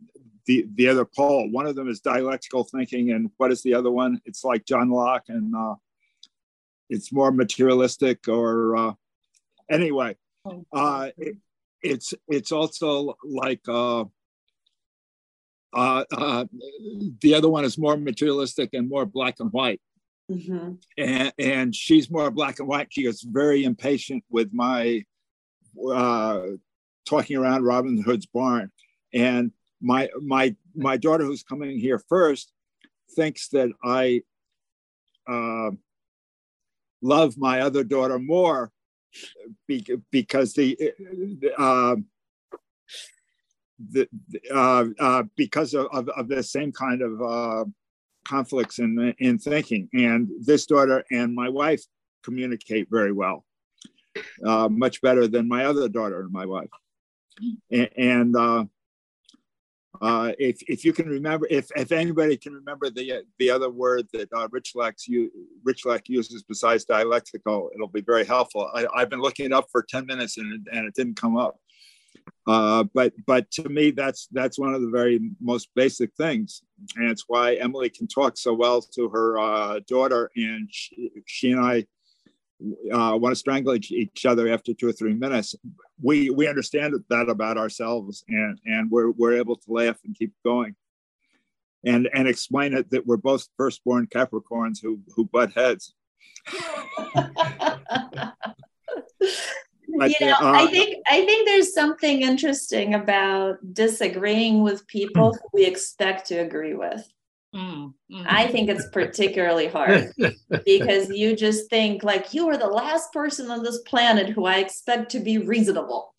the 0.47 0.67
the 0.75 0.89
other 0.89 1.05
pole. 1.05 1.49
One 1.51 1.67
of 1.67 1.77
them 1.77 1.89
is 1.89 2.01
dialectical 2.01 2.65
thinking, 2.65 3.13
and 3.13 3.31
what 3.37 3.53
is 3.53 3.63
the 3.63 3.75
other 3.75 3.91
one? 3.91 4.21
It's 4.25 4.43
like 4.43 4.67
John 4.67 4.91
Locke, 4.91 5.27
and 5.29 5.55
uh, 5.55 5.77
it's 6.91 7.13
more 7.13 7.31
materialistic. 7.31 8.27
Or 8.27 8.77
uh, 8.77 8.93
anyway, 9.71 10.17
uh, 10.73 11.11
it, 11.17 11.37
it's 11.83 12.15
it's 12.29 12.53
also 12.53 13.17
like 13.25 13.61
uh, 13.69 14.05
uh, 15.73 16.05
uh, 16.11 16.45
the 17.21 17.35
other 17.35 17.49
one 17.49 17.65
is 17.65 17.79
more 17.79 17.97
materialistic 17.97 18.71
and 18.73 18.89
more 18.89 19.07
black 19.07 19.41
and 19.41 19.53
white. 19.53 19.81
Mm-hmm. 20.31 20.73
And, 20.99 21.33
and 21.39 21.75
she's 21.75 22.11
more 22.11 22.31
black 22.31 22.59
and 22.59 22.69
white. 22.69 22.89
She 22.91 23.03
gets 23.03 23.23
very 23.23 23.65
impatient 23.65 24.25
with 24.29 24.53
my 24.53 25.05
uh, 25.93 26.41
talking 27.07 27.37
around 27.37 27.65
Robin 27.65 28.03
Hood's 28.03 28.27
barn. 28.27 28.71
And 29.15 29.53
my 29.81 30.09
my 30.21 30.57
my 30.75 30.97
daughter, 30.97 31.25
who's 31.25 31.43
coming 31.43 31.79
here 31.79 32.03
first, 32.09 32.53
thinks 33.15 33.49
that 33.49 33.71
I 33.85 34.23
uh, 35.29 35.71
love 37.03 37.39
my 37.39 37.61
other 37.61 37.85
daughter 37.85 38.19
more 38.19 38.73
because 40.11 40.55
the 40.55 40.93
uh, 41.57 41.97
the 43.93 44.09
uh, 44.53 44.85
uh, 44.99 45.23
because 45.37 45.75
of, 45.75 45.87
of, 45.93 46.09
of, 46.11 46.29
the 46.29 46.43
same 46.43 46.73
kind 46.73 47.03
of 47.03 47.23
uh, 47.23 47.65
conflicts 48.27 48.79
in 48.79 49.15
in 49.19 49.39
thinking. 49.39 49.89
And 49.93 50.29
this 50.41 50.67
daughter 50.67 51.05
and 51.11 51.35
my 51.35 51.49
wife 51.49 51.83
communicate 52.25 52.89
very 52.91 53.13
well, 53.13 53.45
uh, 54.45 54.69
much 54.69 55.01
better 55.01 55.27
than 55.29 55.49
my 55.49 55.65
other 55.65 55.89
daughter 55.89 56.21
and 56.21 56.33
my 56.33 56.47
wife. 56.47 56.71
And, 57.71 57.91
and 57.97 58.37
uh, 58.37 58.65
uh, 60.01 60.33
if 60.39 60.59
if 60.69 60.85
you 60.85 60.93
can 60.93 61.09
remember, 61.09 61.47
if 61.51 61.71
if 61.77 61.93
anybody 61.93 62.37
can 62.37 62.53
remember 62.53 62.91
the 62.91 63.25
the 63.39 63.51
other 63.51 63.71
word 63.71 64.07
that 64.13 64.29
uh, 64.33 64.49
Rychlak 64.49 64.95
you 65.07 65.31
Rychlak 65.67 66.09
uses 66.09 66.43
besides 66.43 66.85
dialectical, 66.85 67.71
it'll 67.75 67.89
be 67.89 68.03
very 68.03 68.25
helpful. 68.25 68.71
I, 68.75 68.87
have 69.01 69.11
been 69.11 69.21
looking 69.21 69.47
it 69.47 69.53
up 69.53 69.67
for 69.71 69.83
ten 69.83 70.07
minutes 70.07 70.39
and 70.39 70.67
and 70.73 70.87
it 70.87 70.95
didn't 70.95 71.17
come 71.17 71.37
up. 71.37 71.57
Uh, 72.47 72.85
but 72.95 73.13
but 73.27 73.51
to 73.51 73.69
me, 73.69 73.91
that's 73.91 74.29
that's 74.31 74.59
one 74.59 74.73
of 74.73 74.81
the 74.81 74.91
very 74.91 75.33
most 75.41 75.69
basic 75.75 76.15
things, 76.15 76.63
and 76.95 77.11
it's 77.11 77.25
why 77.27 77.55
Emily 77.55 77.91
can 77.91 78.07
talk 78.07 78.37
so 78.37 78.55
well 78.55 78.81
to 78.81 79.09
her 79.09 79.39
uh, 79.39 79.81
daughter, 79.89 80.31
and 80.37 80.69
she, 80.71 81.11
she 81.27 81.51
and 81.51 81.61
I 81.61 81.87
uh, 82.93 83.17
want 83.17 83.33
to 83.33 83.37
strangle 83.37 83.75
each, 83.75 84.27
other 84.27 84.49
after 84.49 84.73
two 84.73 84.89
or 84.89 84.93
three 84.93 85.13
minutes. 85.13 85.57
We 86.01 86.31
we 86.31 86.47
understand 86.47 86.95
that 87.11 87.29
about 87.29 87.59
ourselves, 87.59 88.25
and 88.29 88.59
and 88.65 88.91
we're 88.93 89.11
we're 89.11 89.37
able 89.39 89.57
to 89.57 89.73
laugh 89.73 89.99
and 90.05 90.17
keep 90.17 90.33
going, 90.45 90.77
and 91.85 92.09
and 92.15 92.29
explain 92.29 92.75
it 92.75 92.91
that 92.91 93.07
we're 93.07 93.17
both 93.17 93.49
firstborn 93.57 94.07
Capricorns 94.07 94.79
who 94.81 95.01
who 95.17 95.25
butt 95.25 95.53
heads. 95.53 95.95
But, 99.99 100.19
you 100.19 100.27
know, 100.27 100.37
I 100.41 100.67
think 100.67 100.97
I 101.07 101.25
think 101.25 101.47
there's 101.47 101.75
something 101.75 102.23
interesting 102.23 102.95
about 102.95 103.59
disagreeing 103.73 104.63
with 104.63 104.87
people 104.87 105.33
who 105.33 105.49
we 105.53 105.65
expect 105.65 106.27
to 106.29 106.37
agree 106.37 106.75
with. 106.75 107.07
Mm, 107.55 107.95
mm. 108.13 108.27
I 108.29 108.49
think 108.49 108.69
it's 108.69 108.89
particularly 108.91 109.69
hard 109.69 110.13
because 110.65 111.09
you 111.09 111.35
just 111.35 111.71
think 111.71 112.03
like 112.03 112.35
you 112.35 112.49
are 112.49 112.57
the 112.57 112.67
last 112.67 113.13
person 113.13 113.51
on 113.51 113.63
this 113.63 113.79
planet 113.83 114.29
who 114.29 114.45
I 114.45 114.57
expect 114.57 115.11
to 115.13 115.21
be 115.21 115.39
reasonable. 115.39 116.15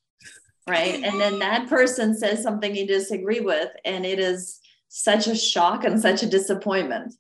Right. 0.67 1.01
And 1.01 1.19
then 1.19 1.39
that 1.39 1.69
person 1.69 2.17
says 2.17 2.43
something 2.43 2.75
you 2.75 2.85
disagree 2.85 3.39
with, 3.39 3.69
and 3.85 4.05
it 4.05 4.19
is 4.19 4.59
such 4.89 5.27
a 5.27 5.35
shock 5.35 5.85
and 5.85 5.99
such 5.99 6.23
a 6.23 6.29
disappointment. 6.29 7.13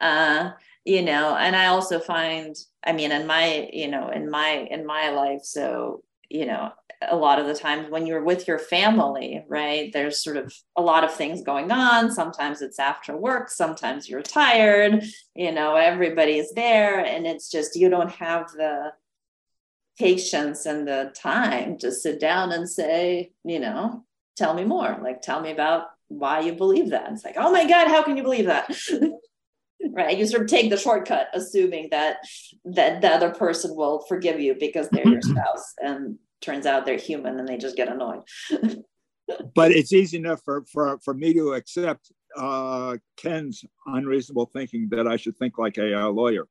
Uh, 0.00 0.50
you 0.84 1.02
know 1.02 1.36
and 1.36 1.54
i 1.56 1.66
also 1.66 1.98
find 1.98 2.56
i 2.84 2.92
mean 2.92 3.12
in 3.12 3.26
my 3.26 3.68
you 3.72 3.88
know 3.88 4.08
in 4.10 4.30
my 4.30 4.66
in 4.70 4.86
my 4.86 5.10
life 5.10 5.40
so 5.42 6.02
you 6.28 6.46
know 6.46 6.70
a 7.08 7.16
lot 7.16 7.38
of 7.38 7.46
the 7.46 7.54
times 7.54 7.88
when 7.90 8.06
you're 8.06 8.24
with 8.24 8.48
your 8.48 8.58
family 8.58 9.44
right 9.48 9.92
there's 9.92 10.22
sort 10.22 10.36
of 10.36 10.52
a 10.76 10.82
lot 10.82 11.04
of 11.04 11.14
things 11.14 11.42
going 11.42 11.70
on. 11.70 12.10
Sometimes 12.10 12.60
it's 12.60 12.78
after 12.78 13.16
work 13.16 13.50
sometimes 13.50 14.08
you're 14.08 14.22
tired 14.22 15.04
you 15.34 15.52
know 15.52 15.76
everybody's 15.76 16.52
there 16.52 16.98
and 17.04 17.26
it's 17.26 17.50
just 17.50 17.76
you 17.76 17.88
don't 17.88 18.10
have 18.10 18.50
the 18.52 18.92
patience 19.98 20.66
and 20.66 20.86
the 20.86 21.12
time 21.16 21.78
to 21.78 21.90
sit 21.92 22.20
down 22.20 22.52
and 22.52 22.68
say 22.68 23.32
you 23.44 23.60
know 23.60 24.04
tell 24.36 24.54
me 24.54 24.64
more 24.64 24.98
like 25.02 25.22
tell 25.22 25.40
me 25.40 25.50
about 25.50 25.84
why 26.08 26.40
you 26.40 26.52
believe 26.52 26.90
that. 26.90 27.12
It's 27.12 27.24
like 27.24 27.36
oh 27.36 27.52
my 27.52 27.66
god 27.68 27.88
how 27.88 28.02
can 28.02 28.16
you 28.16 28.22
believe 28.22 28.46
that 28.46 28.76
right 29.92 30.18
you 30.18 30.26
sort 30.26 30.42
of 30.42 30.48
take 30.48 30.70
the 30.70 30.76
shortcut 30.76 31.28
assuming 31.34 31.88
that 31.90 32.18
that 32.64 33.00
the 33.00 33.08
other 33.08 33.30
person 33.30 33.74
will 33.76 34.04
forgive 34.08 34.40
you 34.40 34.54
because 34.58 34.88
they're 34.90 35.06
your 35.06 35.22
spouse 35.22 35.74
and 35.78 36.18
turns 36.40 36.66
out 36.66 36.86
they're 36.86 36.96
human 36.98 37.38
and 37.38 37.48
they 37.48 37.56
just 37.56 37.76
get 37.76 37.88
annoyed. 37.88 38.22
But 39.54 39.72
it's 39.72 39.92
easy 39.92 40.16
enough 40.16 40.40
for 40.42 40.64
for, 40.72 40.98
for 41.04 41.12
me 41.12 41.34
to 41.34 41.52
accept 41.52 42.10
uh, 42.34 42.96
ken's 43.18 43.62
unreasonable 43.84 44.46
thinking 44.46 44.88
that 44.90 45.06
i 45.06 45.16
should 45.16 45.36
think 45.36 45.58
like 45.58 45.76
a, 45.76 45.92
a 45.92 46.08
lawyer. 46.08 46.48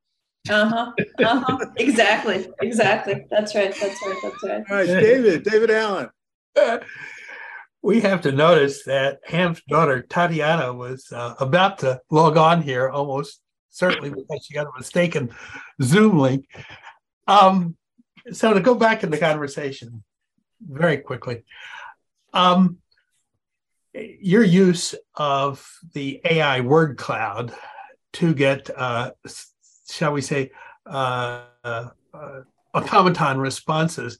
Uh-huh 0.47 0.91
uh-huh 1.25 1.65
exactly 1.78 2.47
exactly. 2.61 3.25
That's 3.32 3.55
right 3.55 3.75
that's 3.82 3.99
right 4.05 4.17
that's 4.21 4.43
right. 4.43 4.63
All 4.69 4.78
right 4.78 4.86
david 4.86 5.41
david 5.43 5.71
allen 5.71 6.09
we 7.88 8.02
have 8.02 8.20
to 8.20 8.34
notice 8.34 8.84
that 8.84 9.22
Ham's 9.24 9.62
daughter 9.70 10.02
Tatiana 10.02 10.74
was 10.74 11.10
uh, 11.10 11.36
about 11.40 11.78
to 11.80 12.02
log 12.12 12.36
on 12.36 12.62
here, 12.62 12.90
almost 12.90 13.40
certainly 13.70 14.10
because 14.10 14.46
she 14.46 14.54
got 14.54 14.68
a 14.68 14.72
mistaken 14.78 15.30
Zoom 15.82 16.20
link. 16.20 16.46
Um, 17.28 17.78
so 18.34 18.54
to 18.54 18.60
go 18.60 18.76
back 18.76 19.04
in 19.04 19.10
the 19.10 19.18
conversation 19.18 20.04
very 20.60 20.98
quickly, 20.98 21.46
um, 22.34 22.80
your 23.94 24.44
use 24.44 24.94
of 25.16 25.66
the 25.94 26.20
AI 26.26 26.60
word 26.60 26.98
cloud 26.98 27.54
to 28.14 28.34
get, 28.34 28.70
uh, 28.78 29.12
shall 29.90 30.12
we 30.12 30.22
say, 30.22 30.52
uh, 30.86 31.44
uh, 31.64 31.88
automaton 32.74 33.38
responses 33.38 34.20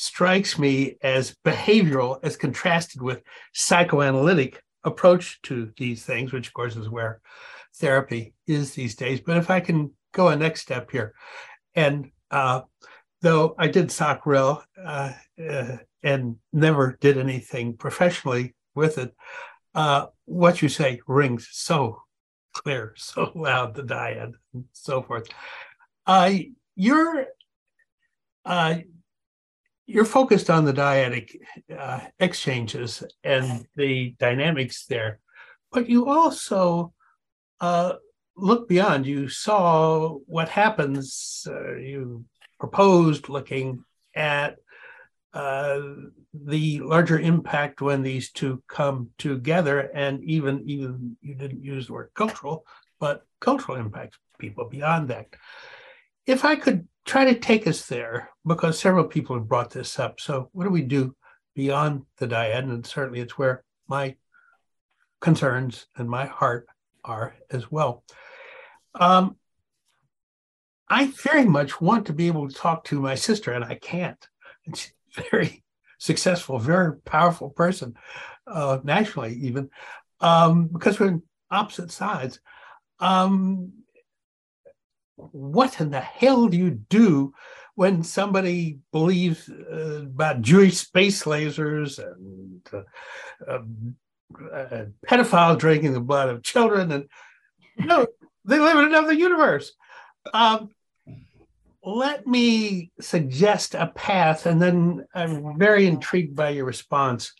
strikes 0.00 0.58
me 0.58 0.96
as 1.02 1.36
behavioral 1.44 2.18
as 2.22 2.34
contrasted 2.34 3.02
with 3.02 3.22
psychoanalytic 3.52 4.62
approach 4.82 5.38
to 5.42 5.70
these 5.76 6.04
things, 6.06 6.32
which 6.32 6.46
of 6.46 6.54
course 6.54 6.74
is 6.74 6.88
where 6.88 7.20
therapy 7.76 8.32
is 8.46 8.72
these 8.72 8.94
days. 8.94 9.20
But 9.20 9.36
if 9.36 9.50
I 9.50 9.60
can 9.60 9.90
go 10.12 10.28
a 10.28 10.36
next 10.36 10.62
step 10.62 10.90
here, 10.90 11.12
and 11.74 12.10
uh, 12.30 12.62
though 13.20 13.54
I 13.58 13.68
did 13.68 13.90
SOCREL 13.90 14.62
uh, 14.82 15.12
uh, 15.46 15.76
and 16.02 16.36
never 16.50 16.96
did 17.02 17.18
anything 17.18 17.76
professionally 17.76 18.54
with 18.74 18.96
it. 18.96 19.14
Uh, 19.74 20.06
what 20.24 20.62
you 20.62 20.70
say 20.70 20.98
rings 21.06 21.46
so 21.52 22.00
clear, 22.54 22.94
so 22.96 23.32
loud, 23.34 23.74
the 23.74 23.82
dyad, 23.82 24.32
and 24.54 24.64
so 24.72 25.02
forth. 25.02 25.28
Uh, 26.06 26.30
you're 26.74 27.26
uh, 28.46 28.76
you're 29.90 30.04
focused 30.04 30.48
on 30.50 30.64
the 30.64 30.72
dyadic 30.72 31.36
uh, 31.76 32.00
exchanges 32.20 33.02
and 33.24 33.66
the 33.74 34.14
dynamics 34.20 34.86
there, 34.86 35.18
but 35.72 35.88
you 35.88 36.08
also 36.08 36.92
uh, 37.60 37.94
look 38.36 38.68
beyond. 38.68 39.04
You 39.04 39.28
saw 39.28 40.10
what 40.26 40.48
happens. 40.48 41.44
Uh, 41.50 41.74
you 41.74 42.24
proposed 42.60 43.28
looking 43.28 43.84
at 44.14 44.58
uh, 45.34 45.80
the 46.32 46.80
larger 46.80 47.18
impact 47.18 47.80
when 47.80 48.02
these 48.02 48.30
two 48.30 48.62
come 48.68 49.10
together, 49.18 49.80
and 49.80 50.22
even 50.22 50.62
even 50.66 51.16
you 51.20 51.34
didn't 51.34 51.64
use 51.64 51.88
the 51.88 51.94
word 51.94 52.10
cultural, 52.14 52.64
but 53.00 53.22
cultural 53.40 53.76
impacts 53.76 54.18
people 54.38 54.68
beyond 54.68 55.08
that. 55.08 55.26
If 56.26 56.44
I 56.44 56.54
could 56.54 56.86
try 57.10 57.24
to 57.24 57.34
take 57.34 57.66
us 57.66 57.86
there, 57.86 58.30
because 58.46 58.78
several 58.78 59.04
people 59.04 59.34
have 59.34 59.48
brought 59.48 59.70
this 59.70 59.98
up. 59.98 60.20
So, 60.20 60.48
what 60.52 60.62
do 60.62 60.70
we 60.70 60.82
do 60.82 61.16
beyond 61.56 62.04
the 62.18 62.28
dyad? 62.28 62.60
And 62.60 62.86
certainly, 62.86 63.18
it's 63.18 63.36
where 63.36 63.64
my 63.88 64.14
concerns 65.20 65.86
and 65.96 66.08
my 66.08 66.26
heart 66.26 66.68
are 67.04 67.34
as 67.50 67.68
well. 67.68 68.04
Um, 68.94 69.34
I 70.88 71.06
very 71.06 71.44
much 71.44 71.80
want 71.80 72.06
to 72.06 72.12
be 72.12 72.28
able 72.28 72.48
to 72.48 72.54
talk 72.54 72.84
to 72.84 73.00
my 73.00 73.16
sister, 73.16 73.52
and 73.52 73.64
I 73.64 73.74
can't. 73.74 74.24
It's 74.66 74.92
very 75.32 75.64
successful, 75.98 76.60
very 76.60 76.96
powerful 76.98 77.50
person, 77.50 77.94
uh, 78.46 78.78
nationally 78.84 79.34
even, 79.34 79.68
um, 80.20 80.68
because 80.68 81.00
we're 81.00 81.08
on 81.08 81.22
opposite 81.50 81.90
sides. 81.90 82.38
Um, 83.00 83.72
what 85.32 85.80
in 85.80 85.90
the 85.90 86.00
hell 86.00 86.48
do 86.48 86.56
you 86.56 86.70
do 86.70 87.34
when 87.74 88.02
somebody 88.02 88.78
believes 88.92 89.48
uh, 89.48 90.02
about 90.02 90.42
Jewish 90.42 90.78
space 90.78 91.24
lasers 91.24 91.98
and 91.98 92.60
uh, 92.72 93.58
uh, 94.52 94.84
pedophiles 95.06 95.58
drinking 95.58 95.92
the 95.92 96.00
blood 96.00 96.28
of 96.28 96.42
children? 96.42 96.92
And 96.92 97.08
no, 97.78 98.06
they 98.44 98.58
live 98.58 98.78
in 98.78 98.84
another 98.86 99.12
universe. 99.12 99.72
Um, 100.32 100.70
let 101.82 102.26
me 102.26 102.90
suggest 103.00 103.74
a 103.74 103.86
path, 103.86 104.44
and 104.44 104.60
then 104.60 105.06
I'm 105.14 105.58
very 105.58 105.86
intrigued 105.86 106.36
by 106.36 106.50
your 106.50 106.66
response. 106.66 107.32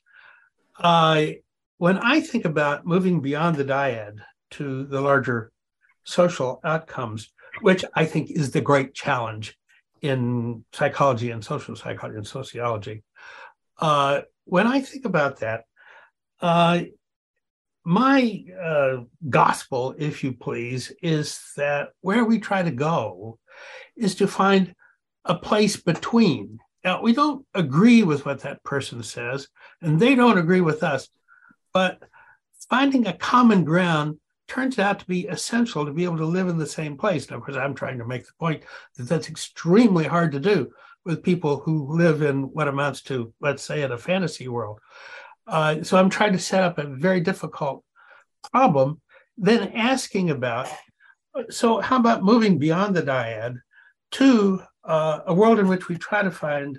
When 1.80 1.96
I 1.96 2.20
think 2.20 2.44
about 2.44 2.84
moving 2.84 3.22
beyond 3.22 3.56
the 3.56 3.64
dyad 3.64 4.18
to 4.50 4.84
the 4.84 5.00
larger 5.00 5.50
social 6.04 6.60
outcomes, 6.62 7.32
which 7.60 7.84
I 7.94 8.04
think 8.04 8.30
is 8.30 8.50
the 8.50 8.60
great 8.60 8.94
challenge 8.94 9.56
in 10.02 10.64
psychology 10.72 11.30
and 11.30 11.44
social 11.44 11.76
psychology 11.76 12.16
and 12.16 12.26
sociology, 12.26 13.02
uh, 13.78 14.22
when 14.44 14.66
I 14.66 14.80
think 14.80 15.04
about 15.04 15.40
that, 15.40 15.64
uh, 16.40 16.80
my 17.84 18.44
uh, 18.62 18.98
gospel, 19.28 19.94
if 19.98 20.22
you 20.22 20.32
please, 20.32 20.92
is 21.02 21.40
that 21.56 21.90
where 22.00 22.24
we 22.24 22.38
try 22.38 22.62
to 22.62 22.70
go 22.70 23.38
is 23.96 24.14
to 24.16 24.26
find 24.26 24.74
a 25.24 25.34
place 25.34 25.76
between. 25.76 26.58
Now, 26.84 27.02
we 27.02 27.12
don't 27.12 27.46
agree 27.54 28.02
with 28.02 28.24
what 28.24 28.40
that 28.40 28.62
person 28.64 29.02
says, 29.02 29.48
and 29.82 29.98
they 30.00 30.14
don't 30.14 30.38
agree 30.38 30.60
with 30.60 30.82
us, 30.82 31.08
but 31.72 32.02
finding 32.68 33.06
a 33.06 33.12
common 33.12 33.64
ground 33.64 34.18
turns 34.50 34.78
out 34.78 34.98
to 34.98 35.06
be 35.06 35.26
essential 35.28 35.86
to 35.86 35.92
be 35.92 36.04
able 36.04 36.18
to 36.18 36.26
live 36.26 36.48
in 36.48 36.58
the 36.58 36.66
same 36.66 36.96
place. 36.96 37.30
Now, 37.30 37.36
of 37.36 37.44
course, 37.44 37.56
I'm 37.56 37.74
trying 37.74 37.98
to 37.98 38.06
make 38.06 38.26
the 38.26 38.32
point 38.38 38.62
that 38.96 39.04
that's 39.04 39.28
extremely 39.28 40.04
hard 40.04 40.32
to 40.32 40.40
do 40.40 40.70
with 41.04 41.22
people 41.22 41.60
who 41.60 41.96
live 41.96 42.20
in 42.20 42.42
what 42.52 42.68
amounts 42.68 43.00
to, 43.02 43.32
let's 43.40 43.62
say, 43.62 43.82
in 43.82 43.92
a 43.92 43.98
fantasy 43.98 44.48
world. 44.48 44.80
Uh, 45.46 45.82
so 45.82 45.96
I'm 45.96 46.10
trying 46.10 46.32
to 46.32 46.38
set 46.38 46.62
up 46.62 46.78
a 46.78 46.86
very 46.86 47.20
difficult 47.20 47.84
problem, 48.52 49.00
then 49.38 49.72
asking 49.74 50.30
about 50.30 50.68
so 51.48 51.80
how 51.80 51.96
about 51.96 52.24
moving 52.24 52.58
beyond 52.58 52.96
the 52.96 53.02
dyad 53.02 53.56
to 54.12 54.62
uh, 54.84 55.20
a 55.26 55.34
world 55.34 55.58
in 55.58 55.68
which 55.68 55.88
we 55.88 55.96
try 55.96 56.22
to 56.22 56.30
find 56.30 56.78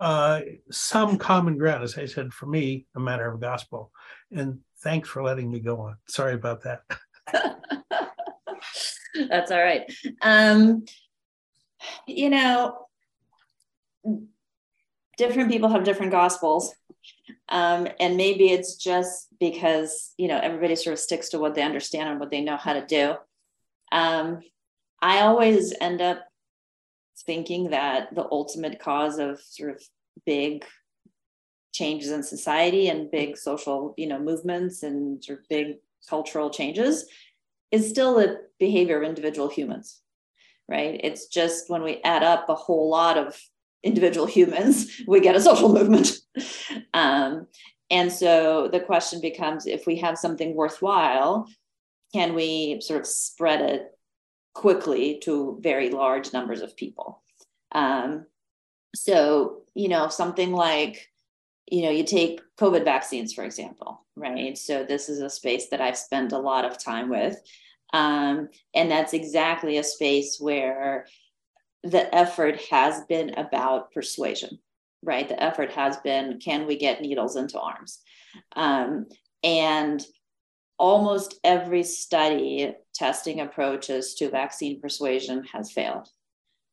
uh, 0.00 0.40
some 0.70 1.16
common 1.16 1.56
ground, 1.56 1.82
as 1.82 1.96
I 1.96 2.04
said, 2.04 2.32
for 2.32 2.46
me, 2.46 2.86
a 2.94 3.00
matter 3.00 3.30
of 3.30 3.40
gospel. 3.40 3.90
And 4.30 4.60
thanks 4.82 5.08
for 5.08 5.22
letting 5.22 5.50
me 5.50 5.60
go 5.60 5.80
on. 5.80 5.96
Sorry 6.08 6.34
about 6.34 6.62
that. 6.64 6.82
That's 9.28 9.50
all 9.50 9.62
right. 9.62 9.90
Um, 10.22 10.84
you 12.06 12.30
know, 12.30 12.86
different 15.16 15.50
people 15.50 15.68
have 15.70 15.84
different 15.84 16.12
gospels. 16.12 16.74
Um, 17.48 17.88
and 18.00 18.16
maybe 18.16 18.50
it's 18.50 18.76
just 18.76 19.28
because, 19.38 20.12
you 20.18 20.28
know, 20.28 20.38
everybody 20.38 20.76
sort 20.76 20.94
of 20.94 20.98
sticks 20.98 21.28
to 21.30 21.38
what 21.38 21.54
they 21.54 21.62
understand 21.62 22.08
and 22.08 22.20
what 22.20 22.30
they 22.30 22.40
know 22.40 22.56
how 22.56 22.72
to 22.72 22.84
do. 22.84 23.14
Um, 23.92 24.40
I 25.00 25.20
always 25.20 25.72
end 25.80 26.00
up 26.00 26.24
thinking 27.24 27.70
that 27.70 28.14
the 28.14 28.26
ultimate 28.30 28.80
cause 28.80 29.18
of 29.18 29.40
sort 29.40 29.70
of 29.70 29.82
big 30.24 30.64
changes 31.72 32.10
in 32.10 32.22
society 32.22 32.88
and 32.88 33.10
big 33.10 33.36
social, 33.36 33.94
you 33.96 34.06
know, 34.06 34.18
movements 34.18 34.82
and 34.82 35.22
sort 35.22 35.40
of 35.40 35.48
big 35.48 35.76
cultural 36.08 36.50
changes 36.50 37.06
is 37.70 37.88
still 37.88 38.14
the 38.14 38.40
behavior 38.58 38.98
of 38.98 39.08
individual 39.08 39.48
humans, 39.48 40.00
right? 40.68 41.00
It's 41.02 41.26
just 41.26 41.68
when 41.68 41.82
we 41.82 42.00
add 42.02 42.22
up 42.22 42.48
a 42.48 42.54
whole 42.54 42.88
lot 42.88 43.18
of 43.18 43.40
individual 43.82 44.26
humans, 44.26 45.00
we 45.06 45.20
get 45.20 45.36
a 45.36 45.40
social 45.40 45.72
movement. 45.72 46.18
um, 46.94 47.46
and 47.90 48.12
so 48.12 48.68
the 48.72 48.80
question 48.80 49.20
becomes 49.20 49.66
if 49.66 49.86
we 49.86 49.96
have 49.96 50.18
something 50.18 50.54
worthwhile, 50.54 51.48
can 52.12 52.34
we 52.34 52.80
sort 52.80 53.00
of 53.00 53.06
spread 53.06 53.60
it 53.60 53.92
quickly 54.54 55.18
to 55.22 55.58
very 55.60 55.90
large 55.90 56.32
numbers 56.32 56.62
of 56.62 56.76
people? 56.76 57.22
Um, 57.72 58.26
so, 58.94 59.62
you 59.74 59.88
know, 59.88 60.08
something 60.08 60.52
like, 60.52 61.10
you 61.68 61.82
know, 61.82 61.90
you 61.90 62.04
take 62.04 62.40
COVID 62.58 62.84
vaccines, 62.84 63.32
for 63.32 63.44
example, 63.44 64.06
right? 64.16 64.56
So, 64.56 64.84
this 64.84 65.08
is 65.08 65.20
a 65.20 65.30
space 65.30 65.68
that 65.70 65.80
I've 65.80 65.96
spent 65.98 66.32
a 66.32 66.38
lot 66.38 66.64
of 66.64 66.82
time 66.82 67.08
with. 67.08 67.36
Um, 67.92 68.48
and 68.74 68.90
that's 68.90 69.14
exactly 69.14 69.78
a 69.78 69.84
space 69.84 70.38
where 70.38 71.06
the 71.82 72.12
effort 72.14 72.60
has 72.70 73.02
been 73.08 73.34
about 73.36 73.92
persuasion, 73.92 74.58
right? 75.02 75.28
The 75.28 75.40
effort 75.42 75.72
has 75.72 75.96
been 75.98 76.40
can 76.40 76.66
we 76.66 76.76
get 76.76 77.00
needles 77.00 77.36
into 77.36 77.60
arms? 77.60 78.00
Um, 78.54 79.06
and 79.42 80.04
almost 80.78 81.38
every 81.44 81.82
study 81.82 82.74
testing 82.94 83.40
approaches 83.40 84.14
to 84.14 84.30
vaccine 84.30 84.80
persuasion 84.80 85.44
has 85.52 85.72
failed, 85.72 86.08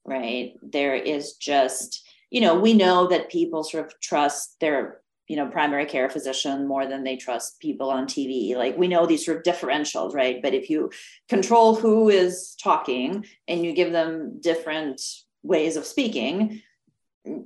right? 0.05 0.53
There 0.61 0.95
is 0.95 1.33
just, 1.33 2.05
you 2.33 2.41
know, 2.41 2.59
we 2.59 2.73
know 2.73 3.07
that 3.09 3.29
people 3.29 3.63
sort 3.63 3.85
of 3.85 3.99
trust 4.01 4.59
their 4.59 5.01
you 5.29 5.37
know 5.37 5.47
primary 5.47 5.85
care 5.85 6.09
physician 6.09 6.67
more 6.67 6.85
than 6.85 7.03
they 7.05 7.15
trust 7.15 7.61
people 7.61 7.89
on 7.89 8.05
tv 8.05 8.57
like 8.57 8.77
we 8.77 8.89
know 8.89 9.05
these 9.05 9.25
sort 9.25 9.37
of 9.37 9.43
differentials 9.43 10.13
right? 10.13 10.41
But 10.41 10.53
if 10.53 10.69
you 10.69 10.91
control 11.29 11.75
who 11.75 12.09
is 12.09 12.55
talking 12.61 13.25
and 13.47 13.63
you 13.63 13.71
give 13.71 13.93
them 13.93 14.41
different 14.41 15.01
ways 15.41 15.77
of 15.77 15.85
speaking 15.85 16.61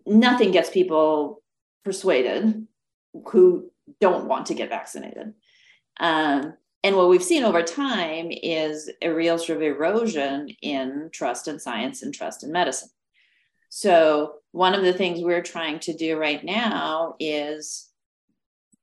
nothing 0.08 0.50
gets 0.52 0.72
people 0.72 1.44
persuaded 1.86 2.66
who 3.28 3.70
don't 4.02 4.26
want 4.26 4.48
to 4.48 4.56
get 4.56 4.70
vaccinated. 4.70 5.34
Um, 6.00 6.54
and 6.84 6.96
what 6.96 7.10
we've 7.10 7.24
seen 7.24 7.44
over 7.44 7.62
time 7.62 8.30
is 8.32 8.90
a 9.02 9.10
real 9.10 9.38
sort 9.38 9.58
of 9.58 9.64
erosion 9.64 10.50
in 10.62 11.10
trust 11.14 11.48
in 11.48 11.60
science 11.60 12.02
and 12.02 12.14
trust 12.14 12.44
in 12.44 12.52
medicine 12.52 12.90
so, 13.70 14.36
one 14.52 14.74
of 14.74 14.84
the 14.84 14.94
things 14.94 15.22
we're 15.22 15.44
trying 15.44 15.80
to 15.80 15.94
do 15.94 16.18
right 16.18 16.44
now 16.44 17.16
is 17.20 17.90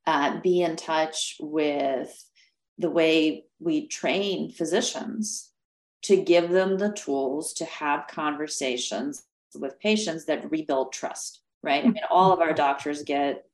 uh, 0.07 0.41
be 0.41 0.63
in 0.63 0.77
touch 0.77 1.37
with 1.41 2.13
the 2.79 2.91
way 2.91 3.45
we 3.61 3.87
train 3.87 4.51
physicians 4.51 5.51
to 6.03 6.17
give 6.17 6.51
them 6.51 6.77
the 6.77 6.93
tools 6.93 7.55
to 7.55 7.65
have 7.65 8.07
conversations 8.09 9.25
with 9.55 9.81
patients 9.81 10.27
that 10.27 10.51
rebuild 10.51 10.93
trust, 10.93 11.41
right? 11.63 11.85
I 11.85 11.89
mean, 11.89 12.03
all 12.11 12.33
of 12.33 12.41
our 12.41 12.53
doctors 12.53 13.03
get 13.03 13.45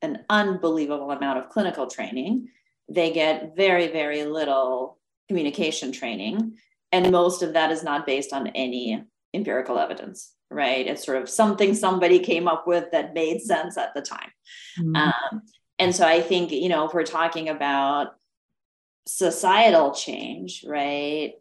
an 0.00 0.24
unbelievable 0.30 1.10
amount 1.10 1.38
of 1.38 1.48
clinical 1.48 1.88
training. 1.88 2.48
They 2.88 3.10
get 3.10 3.56
very, 3.56 3.88
very 3.88 4.24
little 4.24 4.98
communication 5.26 5.90
training. 5.90 6.56
And 6.92 7.10
most 7.10 7.42
of 7.42 7.54
that 7.54 7.72
is 7.72 7.82
not 7.82 8.06
based 8.06 8.32
on 8.32 8.46
any 8.48 9.02
empirical 9.34 9.78
evidence 9.78 10.34
right? 10.50 10.86
It's 10.86 11.04
sort 11.04 11.20
of 11.22 11.28
something 11.28 11.74
somebody 11.74 12.18
came 12.18 12.48
up 12.48 12.66
with 12.66 12.90
that 12.92 13.14
made 13.14 13.40
sense 13.40 13.76
at 13.76 13.94
the 13.94 14.02
time. 14.02 14.30
Mm-hmm. 14.78 14.96
Um, 14.96 15.42
And 15.80 15.94
so 15.94 16.04
I 16.04 16.20
think, 16.20 16.50
you 16.50 16.68
know, 16.68 16.86
if 16.86 16.94
we're 16.94 17.04
talking 17.04 17.48
about 17.48 18.08
societal 19.06 19.92
change, 19.92 20.64
right? 20.66 21.34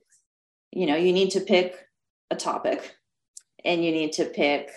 You 0.71 0.85
know, 0.85 0.95
you 0.95 1.11
need 1.11 1.31
to 1.31 1.39
pick 1.39 1.75
a 2.29 2.35
topic 2.35 2.95
and 3.65 3.83
you 3.83 3.91
need 3.91 4.13
to 4.13 4.25
pick 4.25 4.69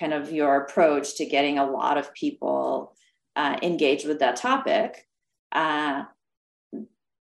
kind 0.00 0.14
of 0.14 0.32
your 0.32 0.56
approach 0.62 1.16
to 1.16 1.26
getting 1.26 1.58
a 1.58 1.70
lot 1.70 1.98
of 1.98 2.14
people 2.14 2.96
uh, 3.36 3.58
engaged 3.62 4.06
with 4.06 4.20
that 4.20 4.36
topic. 4.36 5.06
Uh, 5.52 6.04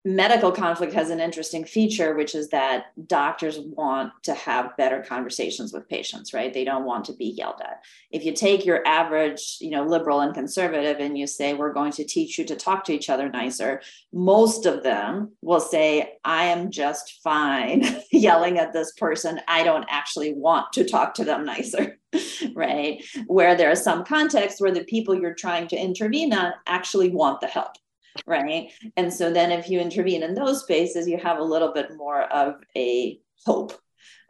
medical 0.04 0.52
conflict 0.52 0.94
has 0.94 1.12
an 1.12 1.20
interesting 1.20 1.64
feature, 1.64 2.16
which 2.16 2.34
is 2.34 2.50
that 2.50 2.86
doctors 3.08 3.60
want 3.60 4.12
to 4.24 4.34
have 4.34 4.76
better 4.76 5.04
conversations 5.04 5.72
with 5.72 5.88
patients, 5.88 6.34
right? 6.34 6.54
They 6.54 6.64
don't 6.64 6.86
want 6.86 7.06
to 7.06 7.14
be 7.14 7.26
yelled 7.26 7.62
at. 7.62 7.84
If 8.10 8.26
you 8.26 8.34
take 8.34 8.66
your 8.66 8.86
average, 8.88 9.58
you 9.62 9.70
know, 9.70 9.84
liberal 9.84 10.22
and 10.22 10.34
conservative 10.34 10.98
and 11.00 11.18
you 11.18 11.28
say, 11.28 11.54
we're 11.54 11.74
going 11.74 11.92
to 11.94 12.04
teach 12.04 12.40
you 12.40 12.46
to 12.46 12.56
talk 12.56 12.84
to 12.86 12.94
each 12.94 13.10
other 13.12 13.30
nicer, 13.30 13.82
most 14.12 14.66
of 14.66 14.82
them 14.82 15.34
will 15.42 15.60
say, 15.60 16.14
I 16.26 16.46
am 16.46 16.72
just 16.72 17.22
fine 17.24 18.02
yelling 18.12 18.58
at 18.58 18.74
this 18.74 18.94
person. 18.94 19.40
I 19.48 19.64
don't 19.64 19.86
actually 19.88 20.34
want 20.34 20.74
to 20.74 20.84
talk 20.84 21.14
to 21.16 21.24
them 21.24 21.46
nicer. 21.46 22.00
right? 22.56 23.04
Where 23.28 23.56
there 23.56 23.72
are 23.72 23.76
some 23.76 24.04
contexts 24.04 24.60
where 24.60 24.72
the 24.72 24.84
people 24.84 25.16
you're 25.16 25.34
trying 25.34 25.68
to 25.70 25.78
intervene 25.78 26.34
on 26.34 26.52
actually 26.68 27.10
want 27.10 27.40
the 27.40 27.48
help 27.48 27.78
right? 28.26 28.72
And 28.98 29.14
so 29.14 29.32
then 29.32 29.52
if 29.52 29.70
you 29.70 29.80
intervene 29.80 30.24
in 30.24 30.34
those 30.34 30.64
spaces, 30.64 31.08
you 31.08 31.18
have 31.18 31.40
a 31.40 31.44
little 31.44 31.74
bit 31.74 31.96
more 31.96 32.24
of 32.24 32.56
a 32.76 33.20
hope. 33.46 33.74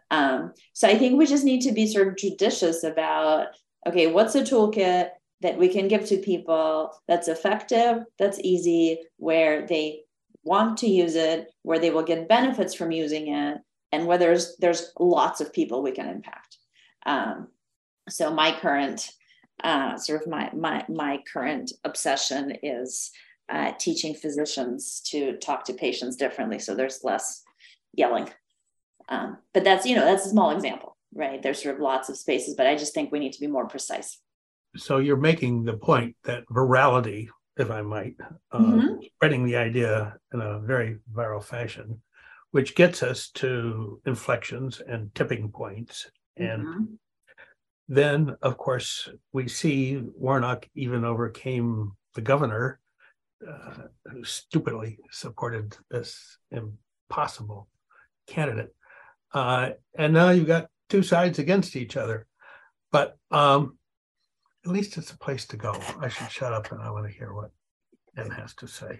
Um, 0.09 0.53
so 0.73 0.87
I 0.87 0.97
think 0.97 1.17
we 1.17 1.25
just 1.25 1.45
need 1.45 1.61
to 1.61 1.71
be 1.71 1.87
sort 1.87 2.07
of 2.07 2.17
judicious 2.17 2.83
about 2.83 3.47
okay, 3.87 4.07
what's 4.07 4.35
a 4.35 4.41
toolkit 4.41 5.09
that 5.41 5.57
we 5.57 5.67
can 5.67 5.87
give 5.87 6.05
to 6.05 6.17
people 6.17 6.91
that's 7.07 7.27
effective, 7.27 8.03
that's 8.19 8.39
easy, 8.39 8.99
where 9.17 9.65
they 9.65 10.01
want 10.43 10.77
to 10.77 10.87
use 10.87 11.15
it, 11.15 11.47
where 11.63 11.79
they 11.79 11.89
will 11.89 12.03
get 12.03 12.29
benefits 12.29 12.75
from 12.75 12.91
using 12.91 13.33
it, 13.33 13.57
and 13.91 14.05
where 14.05 14.17
there's 14.17 14.55
there's 14.57 14.91
lots 14.99 15.41
of 15.41 15.53
people 15.53 15.81
we 15.81 15.91
can 15.91 16.07
impact. 16.07 16.57
Um, 17.05 17.47
so 18.09 18.31
my 18.33 18.57
current 18.59 19.09
uh, 19.63 19.97
sort 19.97 20.21
of 20.21 20.27
my 20.27 20.49
my 20.53 20.85
my 20.89 21.19
current 21.31 21.71
obsession 21.83 22.53
is 22.63 23.11
uh, 23.51 23.73
teaching 23.77 24.15
physicians 24.15 25.01
to 25.01 25.37
talk 25.37 25.65
to 25.65 25.73
patients 25.73 26.15
differently 26.15 26.57
so 26.57 26.73
there's 26.73 27.03
less 27.03 27.43
yelling 27.93 28.29
um, 29.09 29.37
but 29.53 29.63
that's 29.63 29.85
you 29.85 29.95
know 29.95 30.05
that's 30.05 30.25
a 30.25 30.29
small 30.29 30.51
example 30.51 30.97
right 31.13 31.43
there's 31.43 31.61
sort 31.61 31.75
of 31.75 31.81
lots 31.81 32.07
of 32.09 32.17
spaces 32.17 32.55
but 32.55 32.65
i 32.65 32.75
just 32.75 32.93
think 32.93 33.11
we 33.11 33.19
need 33.19 33.33
to 33.33 33.41
be 33.41 33.47
more 33.47 33.67
precise 33.67 34.19
so 34.77 34.97
you're 34.97 35.17
making 35.17 35.65
the 35.65 35.73
point 35.73 36.15
that 36.23 36.45
virality 36.47 37.27
if 37.57 37.69
i 37.69 37.81
might 37.81 38.15
uh, 38.53 38.59
mm-hmm. 38.59 38.95
spreading 39.15 39.45
the 39.45 39.57
idea 39.57 40.15
in 40.33 40.39
a 40.39 40.59
very 40.59 40.97
viral 41.13 41.43
fashion 41.43 42.01
which 42.51 42.75
gets 42.75 43.03
us 43.03 43.29
to 43.31 44.01
inflections 44.05 44.81
and 44.87 45.13
tipping 45.13 45.49
points 45.51 46.09
and 46.37 46.65
mm-hmm. 46.65 46.83
then 47.89 48.33
of 48.41 48.57
course 48.57 49.09
we 49.33 49.47
see 49.49 50.01
warnock 50.15 50.69
even 50.73 51.03
overcame 51.03 51.91
the 52.15 52.21
governor 52.21 52.79
uh, 53.47 53.87
who 54.05 54.23
stupidly 54.23 54.97
supported 55.11 55.75
this 55.89 56.37
impossible 56.51 57.67
candidate. 58.27 58.73
Uh, 59.33 59.71
and 59.97 60.13
now 60.13 60.29
you've 60.29 60.47
got 60.47 60.67
two 60.89 61.03
sides 61.03 61.39
against 61.39 61.75
each 61.75 61.97
other. 61.97 62.27
But 62.91 63.17
um, 63.31 63.77
at 64.65 64.71
least 64.71 64.97
it's 64.97 65.11
a 65.11 65.17
place 65.17 65.45
to 65.47 65.57
go. 65.57 65.75
I 65.99 66.09
should 66.09 66.31
shut 66.31 66.53
up 66.53 66.71
and 66.71 66.81
I 66.81 66.91
want 66.91 67.07
to 67.07 67.17
hear 67.17 67.33
what 67.33 67.51
Em 68.17 68.29
has 68.29 68.53
to 68.55 68.67
say. 68.67 68.99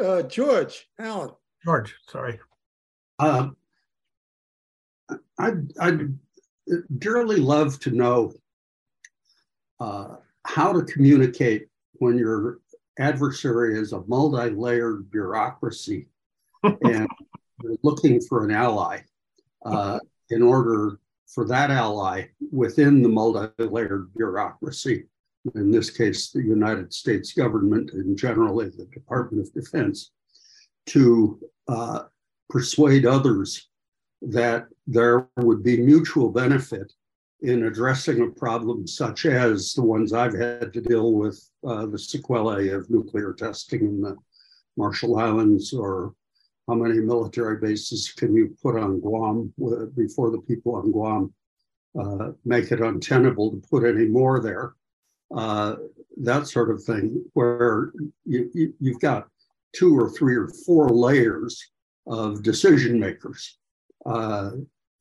Uh, 0.00 0.22
George, 0.22 0.88
Alan. 0.98 1.30
George, 1.64 1.94
sorry. 2.08 2.38
Um, 3.18 3.56
I'd, 5.38 5.72
I'd 5.78 6.18
dearly 6.98 7.36
love 7.36 7.78
to 7.80 7.90
know 7.90 8.32
uh, 9.80 10.16
how 10.44 10.72
to 10.72 10.82
communicate 10.82 11.68
when 11.94 12.16
your 12.16 12.60
adversary 12.98 13.78
is 13.78 13.92
a 13.92 14.02
multi-layered 14.06 15.10
bureaucracy 15.10 16.06
and 16.62 17.08
you're 17.62 17.76
looking 17.82 18.20
for 18.20 18.44
an 18.44 18.50
ally 18.50 19.00
uh, 19.64 19.98
in 20.30 20.42
order 20.42 20.98
for 21.26 21.46
that 21.46 21.70
ally 21.70 22.24
within 22.50 23.02
the 23.02 23.08
multi-layered 23.08 24.12
bureaucracy, 24.14 25.06
in 25.54 25.70
this 25.70 25.90
case, 25.90 26.30
the 26.30 26.42
United 26.42 26.92
States 26.92 27.32
government 27.32 27.92
and 27.92 28.16
generally 28.18 28.68
the 28.68 28.86
Department 28.86 29.46
of 29.46 29.52
Defense, 29.54 30.10
to 30.86 31.38
uh, 31.68 32.04
persuade 32.48 33.06
others 33.06 33.68
that 34.22 34.66
there 34.86 35.28
would 35.36 35.62
be 35.62 35.78
mutual 35.78 36.30
benefit 36.30 36.92
in 37.42 37.64
addressing 37.64 38.20
a 38.22 38.30
problem 38.30 38.86
such 38.86 39.26
as 39.26 39.72
the 39.74 39.82
ones 39.82 40.12
I've 40.12 40.34
had 40.34 40.72
to 40.72 40.80
deal 40.80 41.12
with, 41.12 41.42
uh, 41.66 41.86
the 41.86 41.98
sequelae 41.98 42.68
of 42.68 42.90
nuclear 42.90 43.32
testing 43.32 43.80
in 43.80 44.00
the 44.00 44.16
Marshall 44.76 45.18
Islands, 45.18 45.72
or 45.72 46.14
how 46.68 46.74
many 46.74 47.00
military 47.00 47.58
bases 47.58 48.12
can 48.12 48.34
you 48.34 48.56
put 48.62 48.76
on 48.76 49.00
Guam 49.00 49.52
before 49.96 50.30
the 50.30 50.42
people 50.46 50.76
on 50.76 50.92
Guam 50.92 51.32
uh, 51.98 52.32
make 52.44 52.70
it 52.70 52.80
untenable 52.80 53.50
to 53.50 53.68
put 53.68 53.84
any 53.84 54.06
more 54.06 54.40
there? 54.40 54.74
Uh, 55.34 55.76
that 56.18 56.46
sort 56.46 56.70
of 56.70 56.82
thing, 56.82 57.24
where 57.32 57.92
you, 58.24 58.50
you, 58.52 58.74
you've 58.80 59.00
got 59.00 59.28
two 59.72 59.98
or 59.98 60.10
three 60.10 60.36
or 60.36 60.48
four 60.66 60.90
layers 60.90 61.70
of 62.06 62.42
decision 62.42 62.98
makers. 62.98 63.58
Uh, 64.04 64.50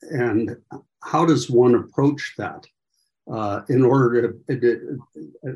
and 0.02 0.56
how 1.02 1.26
does 1.26 1.50
one 1.50 1.76
approach 1.76 2.34
that 2.38 2.66
uh, 3.32 3.62
in 3.70 3.84
order 3.84 4.34
to, 4.50 5.50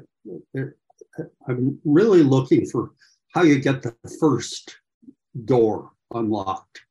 I'm 1.48 1.80
really 1.84 2.24
looking 2.24 2.66
for 2.66 2.92
how 3.34 3.44
you 3.44 3.60
get 3.60 3.82
the 3.82 3.96
first 4.20 4.78
door 5.46 5.92
unlocked. 6.14 6.82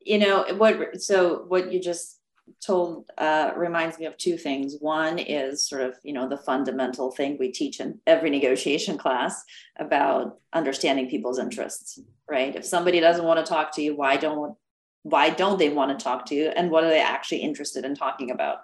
You 0.00 0.18
know 0.18 0.44
what? 0.56 1.00
So 1.00 1.44
what 1.48 1.72
you 1.72 1.80
just 1.80 2.18
told 2.64 3.10
uh, 3.18 3.52
reminds 3.56 3.98
me 3.98 4.06
of 4.06 4.16
two 4.16 4.36
things. 4.36 4.76
One 4.80 5.18
is 5.18 5.66
sort 5.66 5.82
of 5.82 5.94
you 6.02 6.12
know 6.12 6.28
the 6.28 6.36
fundamental 6.36 7.12
thing 7.12 7.36
we 7.38 7.52
teach 7.52 7.80
in 7.80 8.00
every 8.06 8.30
negotiation 8.30 8.98
class 8.98 9.42
about 9.78 10.38
understanding 10.52 11.08
people's 11.08 11.38
interests. 11.38 12.00
Right? 12.28 12.54
If 12.54 12.64
somebody 12.64 13.00
doesn't 13.00 13.24
want 13.24 13.44
to 13.44 13.48
talk 13.48 13.74
to 13.76 13.82
you, 13.82 13.96
why 13.96 14.16
don't 14.16 14.56
why 15.02 15.30
don't 15.30 15.58
they 15.58 15.68
want 15.68 15.96
to 15.96 16.02
talk 16.02 16.26
to 16.26 16.34
you 16.34 16.48
and 16.48 16.70
what 16.70 16.84
are 16.84 16.90
they 16.90 17.00
actually 17.00 17.38
interested 17.38 17.84
in 17.84 17.94
talking 17.94 18.30
about? 18.30 18.58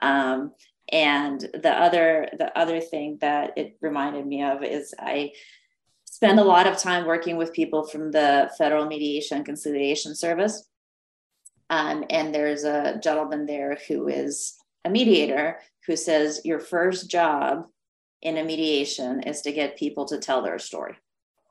Um, 0.00 0.52
and 0.92 1.40
the 1.40 1.72
other 1.72 2.28
the 2.38 2.56
other 2.56 2.80
thing 2.80 3.18
that 3.20 3.52
it 3.56 3.76
reminded 3.80 4.24
me 4.24 4.44
of 4.44 4.62
is 4.62 4.94
i 5.00 5.32
spend 6.16 6.40
a 6.40 6.44
lot 6.44 6.66
of 6.66 6.78
time 6.78 7.04
working 7.04 7.36
with 7.36 7.52
people 7.52 7.82
from 7.86 8.10
the 8.10 8.50
federal 8.56 8.86
mediation 8.86 9.36
and 9.36 9.44
conciliation 9.44 10.14
service. 10.14 10.66
Um, 11.68 12.04
and 12.08 12.34
there's 12.34 12.64
a 12.64 12.98
gentleman 13.04 13.44
there 13.44 13.76
who 13.86 14.08
is 14.08 14.56
a 14.86 14.88
mediator 14.88 15.60
who 15.86 15.94
says 15.94 16.40
your 16.42 16.58
first 16.58 17.10
job 17.10 17.66
in 18.22 18.38
a 18.38 18.44
mediation 18.44 19.24
is 19.24 19.42
to 19.42 19.52
get 19.52 19.76
people 19.76 20.06
to 20.06 20.18
tell 20.18 20.40
their 20.40 20.58
story. 20.58 20.96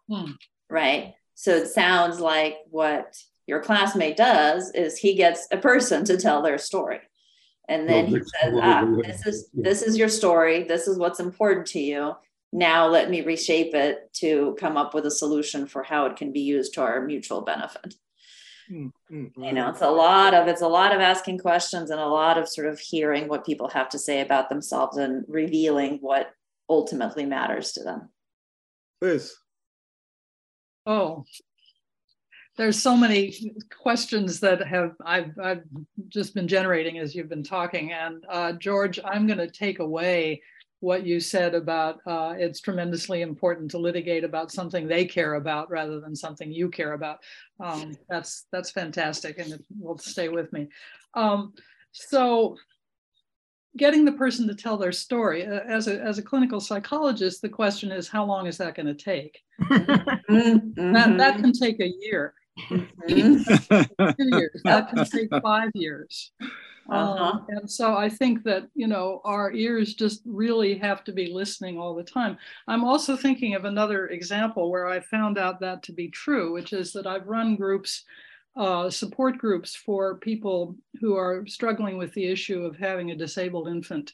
Hmm. 0.09 0.31
right? 0.67 1.13
So 1.35 1.51
it 1.51 1.67
sounds 1.67 2.19
like 2.19 2.57
what 2.69 3.15
your 3.47 3.61
classmate 3.61 4.17
does 4.17 4.71
is 4.71 4.97
he 4.97 5.15
gets 5.15 5.47
a 5.51 5.57
person 5.57 6.03
to 6.05 6.17
tell 6.17 6.41
their 6.41 6.57
story. 6.57 6.99
And 7.67 7.89
then 7.89 8.05
he 8.07 8.17
says 8.17 8.53
ah, 8.61 8.85
this 9.03 9.25
is 9.25 9.49
this 9.53 9.81
is 9.81 9.97
your 9.97 10.09
story. 10.09 10.63
This 10.63 10.87
is 10.87 10.99
what's 10.99 11.19
important 11.19 11.65
to 11.67 11.79
you. 11.79 12.13
Now 12.53 12.87
let 12.87 13.09
me 13.09 13.21
reshape 13.21 13.73
it 13.73 14.13
to 14.15 14.55
come 14.59 14.77
up 14.77 14.93
with 14.93 15.05
a 15.05 15.11
solution 15.11 15.65
for 15.65 15.81
how 15.81 16.05
it 16.05 16.15
can 16.15 16.31
be 16.31 16.41
used 16.41 16.75
to 16.75 16.81
our 16.81 17.01
mutual 17.01 17.41
benefit. 17.41 17.95
Mm-hmm. 18.71 19.43
you 19.43 19.53
know 19.53 19.69
it's 19.69 19.83
a 19.83 19.89
lot 19.89 20.33
of 20.33 20.47
it's 20.47 20.63
a 20.63 20.67
lot 20.67 20.91
of 20.91 20.99
asking 20.99 21.37
questions 21.37 21.91
and 21.91 21.99
a 21.99 22.07
lot 22.07 22.39
of 22.39 22.49
sort 22.49 22.65
of 22.65 22.79
hearing 22.79 23.27
what 23.27 23.45
people 23.45 23.69
have 23.69 23.89
to 23.89 23.99
say 23.99 24.21
about 24.21 24.49
themselves 24.49 24.97
and 24.97 25.23
revealing 25.27 25.99
what 26.01 26.31
ultimately 26.67 27.25
matters 27.25 27.73
to 27.73 27.83
them. 27.83 28.09
Liz. 29.01 29.35
Oh, 30.87 31.25
there's 32.57 32.81
so 32.81 32.95
many 32.95 33.53
questions 33.81 34.39
that 34.39 34.65
have 34.65 34.93
I've, 35.05 35.37
I've 35.39 35.63
just 36.07 36.33
been 36.33 36.47
generating 36.47 36.99
as 36.99 37.13
you've 37.13 37.29
been 37.29 37.43
talking. 37.43 37.91
And 37.91 38.25
uh, 38.29 38.53
George, 38.53 38.99
I'm 39.03 39.27
going 39.27 39.39
to 39.39 39.49
take 39.49 39.79
away 39.79 40.41
what 40.79 41.05
you 41.05 41.19
said 41.19 41.55
about 41.55 41.99
uh, 42.05 42.35
it's 42.37 42.61
tremendously 42.61 43.21
important 43.21 43.71
to 43.71 43.77
litigate 43.77 44.23
about 44.23 44.51
something 44.51 44.87
they 44.87 45.05
care 45.05 45.35
about 45.35 45.69
rather 45.69 45.99
than 45.99 46.15
something 46.15 46.51
you 46.51 46.69
care 46.69 46.93
about. 46.93 47.19
Um, 47.59 47.97
that's 48.09 48.45
that's 48.51 48.71
fantastic, 48.71 49.39
and 49.39 49.53
it 49.53 49.65
will 49.79 49.97
stay 49.97 50.29
with 50.29 50.51
me. 50.53 50.67
Um, 51.13 51.53
so 51.91 52.57
getting 53.77 54.05
the 54.05 54.11
person 54.11 54.47
to 54.47 54.55
tell 54.55 54.77
their 54.77 54.91
story 54.91 55.43
as 55.43 55.87
a, 55.87 55.99
as 56.01 56.17
a 56.17 56.21
clinical 56.21 56.61
psychologist 56.61 57.41
the 57.41 57.49
question 57.49 57.91
is 57.91 58.07
how 58.07 58.23
long 58.23 58.47
is 58.47 58.57
that 58.57 58.73
going 58.73 58.85
to 58.85 58.93
take 58.93 59.41
mm-hmm. 59.61 60.93
that, 60.93 61.17
that 61.17 61.39
can 61.39 61.51
take 61.51 61.81
a 61.81 61.93
year 61.99 62.33
mm-hmm. 62.59 64.13
two 64.17 64.37
years 64.37 64.61
that 64.63 64.89
can 64.89 65.05
take 65.05 65.29
five 65.43 65.69
years 65.73 66.31
uh-huh. 66.89 66.95
um, 66.95 67.45
and 67.49 67.69
so 67.69 67.95
i 67.95 68.07
think 68.07 68.43
that 68.43 68.67
you 68.75 68.87
know 68.87 69.21
our 69.25 69.51
ears 69.53 69.93
just 69.93 70.21
really 70.25 70.77
have 70.77 71.03
to 71.03 71.11
be 71.11 71.33
listening 71.33 71.77
all 71.77 71.95
the 71.95 72.03
time 72.03 72.37
i'm 72.67 72.83
also 72.83 73.15
thinking 73.15 73.55
of 73.55 73.65
another 73.65 74.07
example 74.07 74.71
where 74.71 74.87
i 74.87 74.99
found 74.99 75.37
out 75.37 75.59
that 75.59 75.83
to 75.83 75.91
be 75.91 76.09
true 76.09 76.53
which 76.53 76.73
is 76.73 76.93
that 76.93 77.07
i've 77.07 77.27
run 77.27 77.55
groups 77.55 78.03
uh, 78.57 78.89
support 78.89 79.37
groups 79.37 79.75
for 79.75 80.15
people 80.15 80.75
who 81.01 81.15
are 81.15 81.45
struggling 81.45 81.97
with 81.97 82.13
the 82.13 82.25
issue 82.25 82.63
of 82.63 82.77
having 82.77 83.11
a 83.11 83.15
disabled 83.15 83.67
infant 83.67 84.13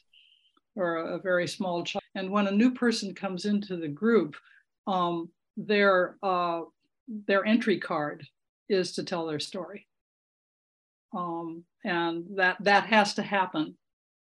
or 0.74 0.96
a, 0.96 1.16
a 1.16 1.20
very 1.20 1.46
small 1.46 1.84
child. 1.84 2.02
And 2.14 2.30
when 2.30 2.46
a 2.46 2.52
new 2.52 2.72
person 2.72 3.14
comes 3.14 3.44
into 3.44 3.76
the 3.76 3.88
group, 3.88 4.36
um, 4.86 5.28
their 5.56 6.16
uh, 6.22 6.62
their 7.08 7.44
entry 7.44 7.78
card 7.78 8.26
is 8.68 8.92
to 8.92 9.04
tell 9.04 9.26
their 9.26 9.40
story, 9.40 9.86
um, 11.14 11.64
and 11.84 12.24
that 12.36 12.56
that 12.60 12.86
has 12.86 13.14
to 13.14 13.22
happen 13.22 13.74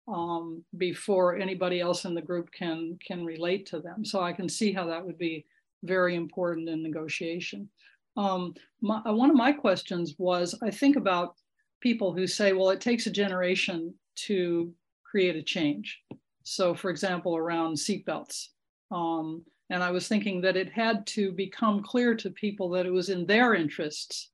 um, 0.08 0.64
before 0.76 1.36
anybody 1.36 1.80
else 1.80 2.04
in 2.04 2.14
the 2.14 2.22
group 2.22 2.50
can 2.52 2.98
can 3.06 3.24
relate 3.24 3.66
to 3.66 3.80
them. 3.80 4.04
So 4.04 4.20
I 4.20 4.32
can 4.32 4.48
see 4.48 4.72
how 4.72 4.86
that 4.86 5.04
would 5.04 5.18
be 5.18 5.46
very 5.82 6.14
important 6.14 6.68
in 6.68 6.82
negotiation. 6.82 7.68
Um, 8.16 8.54
my, 8.80 9.02
uh, 9.06 9.12
one 9.12 9.30
of 9.30 9.36
my 9.36 9.52
questions 9.52 10.14
was 10.18 10.54
I 10.62 10.70
think 10.70 10.96
about 10.96 11.34
people 11.80 12.12
who 12.12 12.26
say, 12.26 12.52
well, 12.52 12.70
it 12.70 12.80
takes 12.80 13.06
a 13.06 13.10
generation 13.10 13.94
to 14.26 14.72
create 15.04 15.36
a 15.36 15.42
change. 15.42 16.00
So, 16.44 16.74
for 16.74 16.90
example, 16.90 17.36
around 17.36 17.74
seatbelts. 17.74 18.48
Um, 18.90 19.44
and 19.70 19.82
I 19.82 19.90
was 19.90 20.08
thinking 20.08 20.40
that 20.42 20.56
it 20.56 20.70
had 20.70 21.06
to 21.08 21.32
become 21.32 21.82
clear 21.82 22.14
to 22.16 22.30
people 22.30 22.68
that 22.70 22.86
it 22.86 22.92
was 22.92 23.08
in 23.08 23.26
their 23.26 23.54
interests 23.54 24.30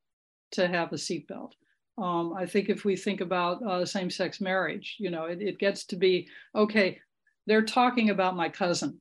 to 0.52 0.66
have 0.66 0.92
a 0.92 0.96
seatbelt. 0.96 1.52
Um, 1.98 2.34
I 2.34 2.46
think 2.46 2.68
if 2.68 2.84
we 2.84 2.96
think 2.96 3.20
about 3.20 3.62
uh, 3.62 3.84
same 3.84 4.10
sex 4.10 4.40
marriage, 4.40 4.96
you 4.98 5.10
know, 5.10 5.24
it, 5.24 5.40
it 5.40 5.58
gets 5.58 5.84
to 5.86 5.96
be 5.96 6.28
okay, 6.54 6.98
they're 7.46 7.62
talking 7.62 8.10
about 8.10 8.36
my 8.36 8.48
cousin, 8.48 9.00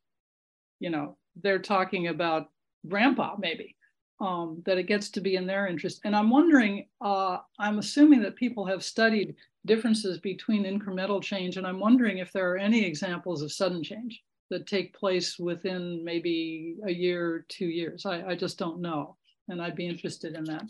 you 0.80 0.90
know, 0.90 1.18
they're 1.42 1.60
talking 1.60 2.08
about 2.08 2.50
grandpa, 2.88 3.36
maybe 3.40 3.76
um, 4.22 4.62
that 4.66 4.78
it 4.78 4.84
gets 4.84 5.10
to 5.12 5.22
be 5.22 5.36
in 5.36 5.48
their 5.48 5.68
interest. 5.68 6.02
And 6.04 6.16
I'm 6.16 6.30
wondering, 6.30 6.88
uh, 7.02 7.38
I'm 7.58 7.80
assuming 7.80 8.22
that 8.24 8.36
people 8.36 8.66
have 8.66 8.84
studied 8.84 9.36
differences 9.66 10.20
between 10.20 10.64
incremental 10.64 11.22
change, 11.22 11.58
and 11.58 11.66
I'm 11.66 11.80
wondering 11.80 12.18
if 12.18 12.32
there 12.32 12.52
are 12.52 12.58
any 12.58 12.86
examples 12.86 13.42
of 13.42 13.52
sudden 13.52 13.84
change 13.84 14.22
that 14.50 14.68
take 14.68 14.98
place 14.98 15.38
within 15.38 16.04
maybe 16.04 16.76
a 16.86 16.92
year, 16.92 17.46
two 17.50 17.68
years. 17.68 18.06
I, 18.06 18.24
I 18.30 18.36
just 18.36 18.58
don't 18.58 18.82
know. 18.82 19.16
And 19.48 19.62
I'd 19.62 19.76
be 19.76 19.88
interested 19.88 20.36
in 20.36 20.44
that. 20.46 20.70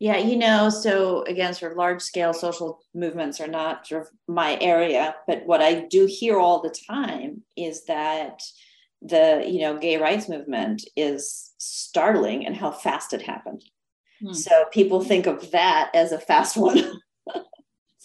Yeah, 0.00 0.18
you 0.18 0.36
know, 0.36 0.70
so 0.70 1.22
again, 1.22 1.54
sort 1.54 1.72
of 1.72 1.78
large 1.78 2.02
scale 2.02 2.32
social 2.32 2.80
movements 2.94 3.40
are 3.40 3.46
not 3.46 3.86
sort 3.86 4.02
of 4.02 4.08
my 4.26 4.58
area, 4.60 5.14
but 5.26 5.46
what 5.46 5.62
I 5.62 5.86
do 5.86 6.06
hear 6.06 6.38
all 6.38 6.60
the 6.60 6.74
time 6.88 7.42
is 7.56 7.84
that 7.84 8.40
the 9.04 9.44
you 9.46 9.60
know 9.60 9.78
gay 9.78 9.98
rights 9.98 10.28
movement 10.28 10.82
is 10.96 11.52
startling 11.58 12.46
and 12.46 12.56
how 12.56 12.70
fast 12.70 13.12
it 13.12 13.20
happened 13.20 13.62
hmm. 14.20 14.32
so 14.32 14.64
people 14.72 15.00
think 15.00 15.26
of 15.26 15.50
that 15.50 15.90
as 15.94 16.10
a 16.10 16.18
fast 16.18 16.56
one 16.68 17.00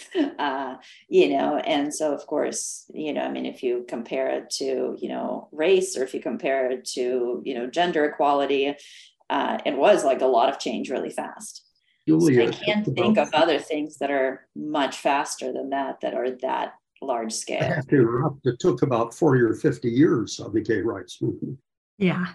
uh, 0.40 0.76
you 1.08 1.30
know 1.30 1.58
and 1.58 1.94
so 1.94 2.14
of 2.14 2.26
course 2.26 2.90
you 2.94 3.14
know 3.14 3.22
i 3.22 3.30
mean 3.30 3.46
if 3.46 3.62
you 3.64 3.86
compare 3.88 4.30
it 4.30 4.50
to 4.50 4.96
you 5.00 5.10
know 5.10 5.50
race 5.52 5.98
or 5.98 6.04
if 6.04 6.14
you 6.14 6.22
compare 6.22 6.72
it 6.72 6.86
to 6.86 7.42
you 7.46 7.54
know 7.54 7.68
gender 7.68 8.06
equality 8.06 8.76
uh, 9.30 9.60
it 9.66 9.78
was 9.78 10.04
like 10.04 10.22
a 10.22 10.26
lot 10.28 10.50
of 10.50 10.60
change 10.60 10.90
really 10.90 11.12
fast 11.12 11.64
Julia, 12.08 12.52
so 12.52 12.60
i 12.60 12.64
can't 12.64 12.86
think 12.86 13.18
of 13.18 13.30
other 13.34 13.60
things 13.60 13.98
that 13.98 14.10
are 14.10 14.48
much 14.56 14.98
faster 14.98 15.52
than 15.52 15.70
that 15.72 16.02
that 16.02 16.14
are 16.14 16.32
that 16.42 16.74
large 17.02 17.34
scale. 17.34 17.62
I 17.62 17.76
have 17.76 17.88
to 17.88 17.96
interrupt. 17.96 18.46
It 18.46 18.60
took 18.60 18.82
about 18.82 19.14
40 19.14 19.42
or 19.42 19.54
50 19.54 19.90
years 19.90 20.40
of 20.40 20.54
the 20.54 20.62
gay 20.62 20.82
rights 20.82 21.22
movement. 21.22 21.58
Yeah. 21.98 22.26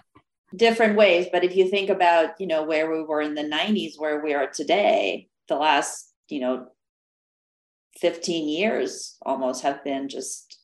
Different 0.55 0.95
ways. 0.95 1.27
But 1.31 1.43
if 1.43 1.55
you 1.55 1.69
think 1.69 1.89
about, 1.89 2.39
you 2.39 2.47
know, 2.47 2.63
where 2.63 2.91
we 2.91 3.03
were 3.03 3.21
in 3.21 3.35
the 3.35 3.43
90s, 3.43 3.93
where 3.97 4.23
we 4.23 4.33
are 4.33 4.47
today, 4.47 5.27
the 5.47 5.55
last, 5.55 6.13
you 6.29 6.39
know, 6.39 6.67
15 7.99 8.47
years 8.47 9.17
almost 9.21 9.63
have 9.63 9.83
been 9.83 10.09
just 10.09 10.59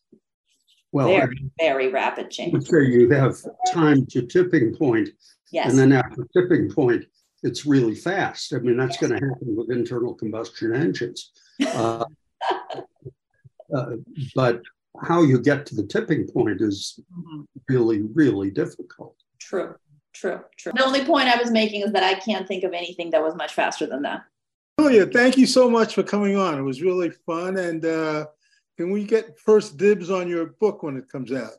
well, 0.91 1.07
very, 1.07 1.51
very 1.59 1.87
rapid 1.87 2.29
change. 2.29 2.63
Say 2.65 2.85
you 2.85 3.09
have 3.11 3.35
time 3.71 4.05
to 4.07 4.23
tipping 4.23 4.75
point, 4.75 5.09
yes. 5.51 5.69
and 5.69 5.79
then 5.79 5.93
after 5.93 6.27
tipping 6.35 6.69
point, 6.69 7.05
it's 7.43 7.65
really 7.65 7.95
fast. 7.95 8.53
I 8.53 8.57
mean, 8.59 8.77
that's 8.77 9.01
yes. 9.01 9.09
going 9.09 9.19
to 9.19 9.27
happen 9.27 9.55
with 9.55 9.71
internal 9.71 10.13
combustion 10.13 10.75
engines. 10.75 11.31
Uh, 11.75 12.03
uh, 13.75 13.91
but 14.35 14.61
how 15.03 15.21
you 15.21 15.39
get 15.39 15.65
to 15.65 15.75
the 15.75 15.85
tipping 15.85 16.27
point 16.27 16.59
is 16.59 16.99
mm-hmm. 17.13 17.41
really, 17.69 18.01
really 18.13 18.49
difficult. 18.49 19.15
True, 19.39 19.75
true, 20.13 20.41
true. 20.57 20.71
The 20.75 20.83
only 20.83 21.05
point 21.05 21.27
I 21.27 21.39
was 21.39 21.51
making 21.51 21.83
is 21.83 21.91
that 21.93 22.03
I 22.03 22.15
can't 22.15 22.47
think 22.47 22.63
of 22.63 22.73
anything 22.73 23.11
that 23.11 23.21
was 23.21 23.35
much 23.35 23.53
faster 23.53 23.85
than 23.85 24.01
that. 24.01 24.23
Julia, 24.81 25.05
thank 25.05 25.37
you 25.37 25.45
so 25.45 25.69
much 25.69 25.93
for 25.93 26.01
coming 26.01 26.35
on. 26.35 26.57
It 26.57 26.63
was 26.63 26.81
really 26.81 27.11
fun. 27.11 27.57
And 27.57 27.85
uh, 27.85 28.25
can 28.77 28.89
we 28.89 29.03
get 29.03 29.37
first 29.37 29.77
dibs 29.77 30.09
on 30.09 30.27
your 30.27 30.47
book 30.59 30.81
when 30.81 30.97
it 30.97 31.07
comes 31.07 31.31
out? 31.31 31.51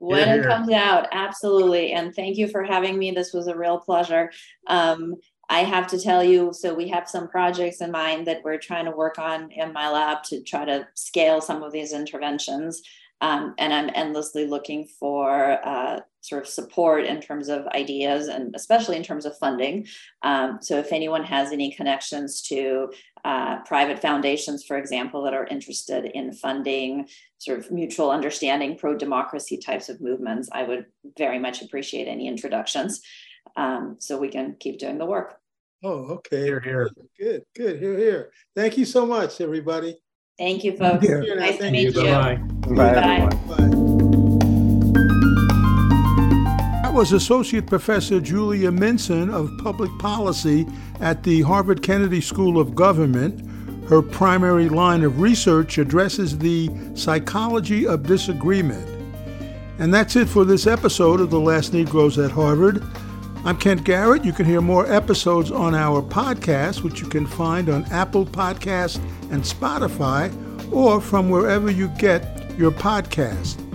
When 0.00 0.28
yeah, 0.28 0.34
it 0.34 0.44
comes 0.44 0.70
out, 0.70 1.08
absolutely. 1.10 1.92
And 1.92 2.14
thank 2.14 2.36
you 2.36 2.46
for 2.46 2.62
having 2.62 2.98
me. 2.98 3.10
This 3.10 3.32
was 3.32 3.46
a 3.46 3.56
real 3.56 3.78
pleasure. 3.78 4.30
Um, 4.66 5.14
I 5.48 5.60
have 5.60 5.86
to 5.88 5.98
tell 5.98 6.22
you, 6.22 6.52
so 6.52 6.74
we 6.74 6.88
have 6.88 7.08
some 7.08 7.28
projects 7.28 7.80
in 7.80 7.90
mind 7.90 8.26
that 8.26 8.42
we're 8.44 8.58
trying 8.58 8.84
to 8.84 8.90
work 8.90 9.18
on 9.18 9.50
in 9.50 9.72
my 9.72 9.88
lab 9.88 10.22
to 10.24 10.42
try 10.42 10.66
to 10.66 10.86
scale 10.94 11.40
some 11.40 11.62
of 11.62 11.72
these 11.72 11.94
interventions. 11.94 12.82
Um, 13.22 13.54
and 13.56 13.72
I'm 13.72 13.90
endlessly 13.94 14.46
looking 14.46 14.86
for 15.00 15.58
uh, 15.66 16.00
sort 16.20 16.42
of 16.42 16.48
support 16.48 17.04
in 17.04 17.20
terms 17.20 17.48
of 17.48 17.66
ideas 17.68 18.28
and 18.28 18.54
especially 18.54 18.96
in 18.96 19.02
terms 19.02 19.24
of 19.24 19.36
funding. 19.38 19.86
Um, 20.22 20.58
so 20.60 20.78
if 20.78 20.92
anyone 20.92 21.24
has 21.24 21.52
any 21.52 21.72
connections 21.72 22.42
to 22.42 22.92
uh, 23.24 23.60
private 23.62 24.00
foundations, 24.00 24.64
for 24.64 24.76
example, 24.76 25.22
that 25.22 25.34
are 25.34 25.46
interested 25.46 26.06
in 26.06 26.32
funding 26.32 27.08
sort 27.38 27.58
of 27.58 27.70
mutual 27.70 28.10
understanding, 28.10 28.76
pro 28.76 28.96
democracy 28.96 29.56
types 29.56 29.88
of 29.88 30.00
movements, 30.00 30.48
I 30.52 30.64
would 30.64 30.86
very 31.16 31.38
much 31.38 31.62
appreciate 31.62 32.08
any 32.08 32.26
introductions 32.26 33.00
um, 33.56 33.96
so 33.98 34.18
we 34.18 34.28
can 34.28 34.56
keep 34.58 34.78
doing 34.78 34.98
the 34.98 35.06
work. 35.06 35.38
Oh, 35.82 36.06
okay. 36.16 36.42
Here, 36.42 36.60
here. 36.60 36.90
Good, 37.18 37.44
good. 37.54 37.78
Here, 37.78 37.96
here. 37.96 38.30
Thank 38.56 38.76
you 38.76 38.84
so 38.84 39.06
much, 39.06 39.40
everybody. 39.40 39.96
Thank 40.36 40.64
you, 40.64 40.76
folks. 40.76 41.06
Thank 41.06 41.26
you. 41.26 41.36
Nice 41.36 41.58
Thank 41.58 41.60
to 41.60 41.70
meet 41.70 41.94
you. 41.94 42.02
you. 42.02 42.08
Bye. 42.10 42.36
Bye. 42.74 43.28
Bye. 43.48 43.77
Was 46.98 47.12
Associate 47.12 47.64
Professor 47.64 48.18
Julia 48.18 48.72
Minson 48.72 49.32
of 49.32 49.56
Public 49.62 49.88
Policy 50.00 50.66
at 50.98 51.22
the 51.22 51.42
Harvard 51.42 51.80
Kennedy 51.80 52.20
School 52.20 52.58
of 52.58 52.74
Government. 52.74 53.48
Her 53.88 54.02
primary 54.02 54.68
line 54.68 55.04
of 55.04 55.20
research 55.20 55.78
addresses 55.78 56.36
the 56.36 56.68
psychology 56.94 57.86
of 57.86 58.02
disagreement. 58.02 58.84
And 59.78 59.94
that's 59.94 60.16
it 60.16 60.28
for 60.28 60.44
this 60.44 60.66
episode 60.66 61.20
of 61.20 61.30
The 61.30 61.38
Last 61.38 61.72
Negroes 61.72 62.18
at 62.18 62.32
Harvard. 62.32 62.82
I'm 63.44 63.56
Kent 63.58 63.84
Garrett. 63.84 64.24
You 64.24 64.32
can 64.32 64.44
hear 64.44 64.60
more 64.60 64.92
episodes 64.92 65.52
on 65.52 65.76
our 65.76 66.02
podcast, 66.02 66.82
which 66.82 67.00
you 67.00 67.06
can 67.06 67.28
find 67.28 67.68
on 67.68 67.84
Apple 67.92 68.26
Podcast 68.26 68.96
and 69.30 69.44
Spotify, 69.44 70.32
or 70.72 71.00
from 71.00 71.30
wherever 71.30 71.70
you 71.70 71.86
get 71.96 72.58
your 72.58 72.72
podcast. 72.72 73.67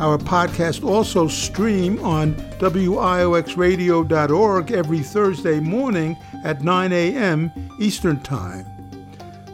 Our 0.00 0.16
podcast 0.16 0.82
also 0.82 1.28
stream 1.28 2.02
on 2.02 2.34
wioxradio.org 2.34 4.72
every 4.72 5.00
Thursday 5.00 5.60
morning 5.60 6.16
at 6.42 6.62
9 6.62 6.90
a.m. 6.90 7.52
Eastern 7.78 8.18
Time. 8.20 8.64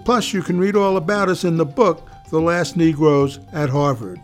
Plus, 0.05 0.33
you 0.33 0.43
can 0.43 0.57
read 0.57 0.77
all 0.77 0.99
about 0.99 1.29
us 1.29 1.43
in 1.43 1.57
the 1.57 1.67
book, 1.67 2.09
The 2.31 2.41
Last 2.41 2.77
Negroes 2.77 3.41
at 3.53 3.71
Harvard. 3.71 4.21